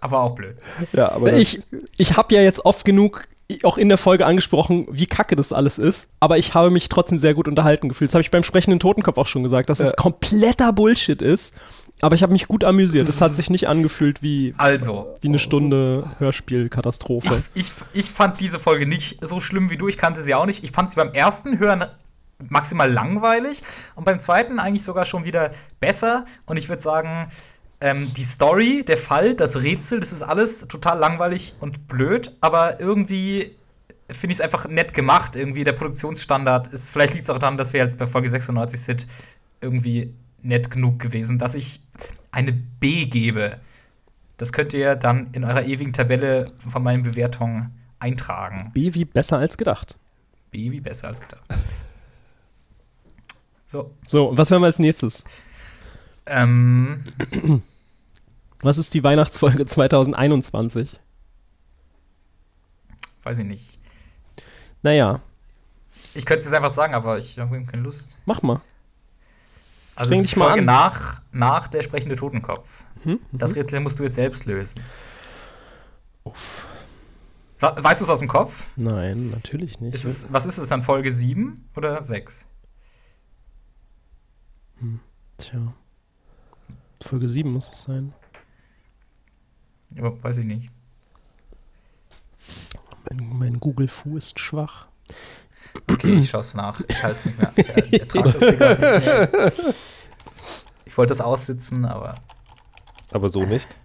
[0.00, 0.56] Aber auch blöd.
[0.92, 1.60] Ja, aber Ich,
[1.98, 3.24] ich habe ja jetzt oft genug
[3.62, 7.18] auch in der Folge angesprochen, wie kacke das alles ist, aber ich habe mich trotzdem
[7.18, 8.10] sehr gut unterhalten gefühlt.
[8.10, 11.54] Das habe ich beim sprechenden Totenkopf auch schon gesagt, dass es kompletter Bullshit ist,
[12.00, 13.08] aber ich habe mich gut amüsiert.
[13.08, 17.42] Es hat sich nicht angefühlt wie, Also, wie eine Stunde Hörspielkatastrophe.
[17.54, 19.86] ich, ich fand diese Folge nicht so schlimm wie du.
[19.88, 20.64] Ich kannte sie auch nicht.
[20.64, 21.84] Ich fand sie beim ersten Hören
[22.50, 23.62] maximal langweilig
[23.94, 26.24] und beim zweiten eigentlich sogar schon wieder besser.
[26.46, 27.28] Und ich würde sagen,
[27.80, 32.80] ähm, die Story, der Fall, das Rätsel, das ist alles total langweilig und blöd, aber
[32.80, 33.56] irgendwie
[34.10, 35.36] finde ich es einfach nett gemacht.
[35.36, 38.80] Irgendwie der Produktionsstandard ist, vielleicht liegt es auch daran, dass wir halt bei Folge 96
[38.80, 39.06] sind,
[39.60, 41.80] irgendwie nett genug gewesen, dass ich
[42.30, 43.58] eine B gebe.
[44.36, 48.70] Das könnt ihr dann in eurer ewigen Tabelle von meinen Bewertungen eintragen.
[48.74, 49.98] B wie besser als gedacht.
[50.50, 51.42] B wie besser als gedacht.
[53.68, 55.24] So, So, und was hören wir als nächstes?
[56.26, 57.04] Ähm,
[58.60, 61.00] Was ist die Weihnachtsfolge 2021?
[63.22, 63.78] weiß ich nicht.
[64.82, 65.20] Naja,
[66.14, 68.20] Ich könnte es jetzt einfach sagen, aber ich habe keine Lust.
[68.24, 68.60] mach mal.
[69.96, 70.64] Also ist dich mal Folge an.
[70.66, 72.84] nach, nach der sprechende Totenkopf.
[73.04, 74.80] Mhm, Das Rätsel musst du jetzt selbst lösen.
[77.58, 78.66] Wa- Weißt du es aus dem Kopf?
[78.76, 79.94] Nein, natürlich nicht.
[79.94, 82.46] Ist es, was ist es dann, Folge 7 oder 6?
[85.38, 85.72] Tja.
[87.06, 88.12] Folge 7 muss es sein.
[89.94, 90.70] Ja, weiß ich nicht.
[93.08, 94.88] Mein, mein Google-Fu ist schwach.
[95.90, 96.80] Okay, ich schaue es nach.
[96.88, 97.52] Ich halte es nicht mehr.
[97.56, 99.74] Ich äh, ertrage das Ding grad nicht mehr.
[100.84, 102.14] Ich wollte es aussitzen, aber
[103.12, 103.78] aber so nicht.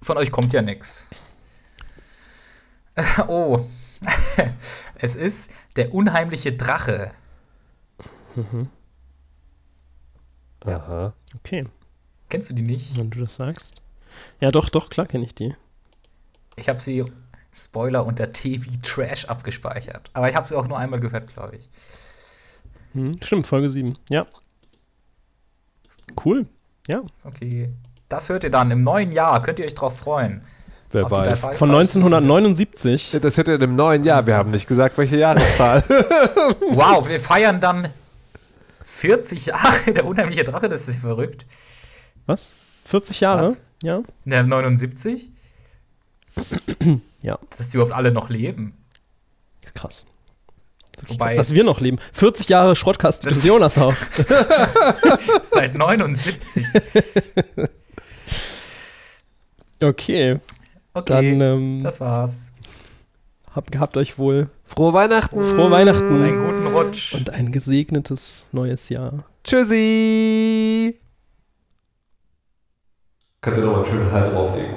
[0.00, 1.10] von euch kommt ja nichts.
[3.26, 3.66] Oh.
[4.94, 7.12] es ist der unheimliche Drache.
[10.64, 11.12] Aha.
[11.36, 11.66] Okay,
[12.28, 12.96] Kennst du die nicht?
[12.96, 13.82] wenn du das sagst.
[14.40, 15.54] Ja, doch, doch, klar kenne ich die.
[16.56, 17.04] Ich habe sie,
[17.52, 20.10] Spoiler, unter T wie Trash abgespeichert.
[20.12, 21.68] Aber ich habe sie auch nur einmal gehört, glaube ich.
[22.92, 23.96] Hm, stimmt, Folge 7.
[24.08, 24.26] Ja.
[26.24, 26.46] Cool.
[26.88, 27.02] Ja.
[27.24, 27.70] Okay.
[28.08, 29.42] Das hört ihr dann im neuen Jahr.
[29.42, 30.42] Könnt ihr euch drauf freuen.
[30.90, 31.58] Wer drei weiß.
[31.58, 33.16] Von 1979.
[33.20, 34.26] Das hört ihr im neuen Jahr.
[34.26, 35.82] Wir haben nicht gesagt, welche Jahreszahl.
[36.70, 37.88] Wow, wir feiern dann
[39.08, 40.68] 40 Jahre der unheimliche Drache.
[40.68, 41.44] Das ist verrückt.
[42.26, 42.56] Was?
[42.86, 43.50] 40 Jahre?
[43.50, 43.60] Was?
[43.82, 44.02] Ja.
[44.24, 45.30] Ne, 79?
[47.22, 47.38] Ja.
[47.56, 48.74] Dass die überhaupt alle noch leben.
[49.64, 50.06] Ist krass.
[51.08, 51.98] Wobei, Dass, dass wir noch leben.
[52.12, 53.94] 40 Jahre Schrottkast Das- des Jonas auch.
[55.42, 56.64] seit 79.
[59.82, 60.38] Okay.
[60.96, 62.52] Okay, Dann ähm, das war's.
[63.52, 65.40] habt, gehabt euch wohl Frohe Weihnachten.
[65.40, 67.14] frohe Weihnachten Einen guten Rutsch.
[67.14, 69.24] und ein gesegnetes neues Jahr.
[69.44, 70.98] Tschüssi.
[73.40, 74.74] Kannst du noch mal einen schönen Halt drauflegen.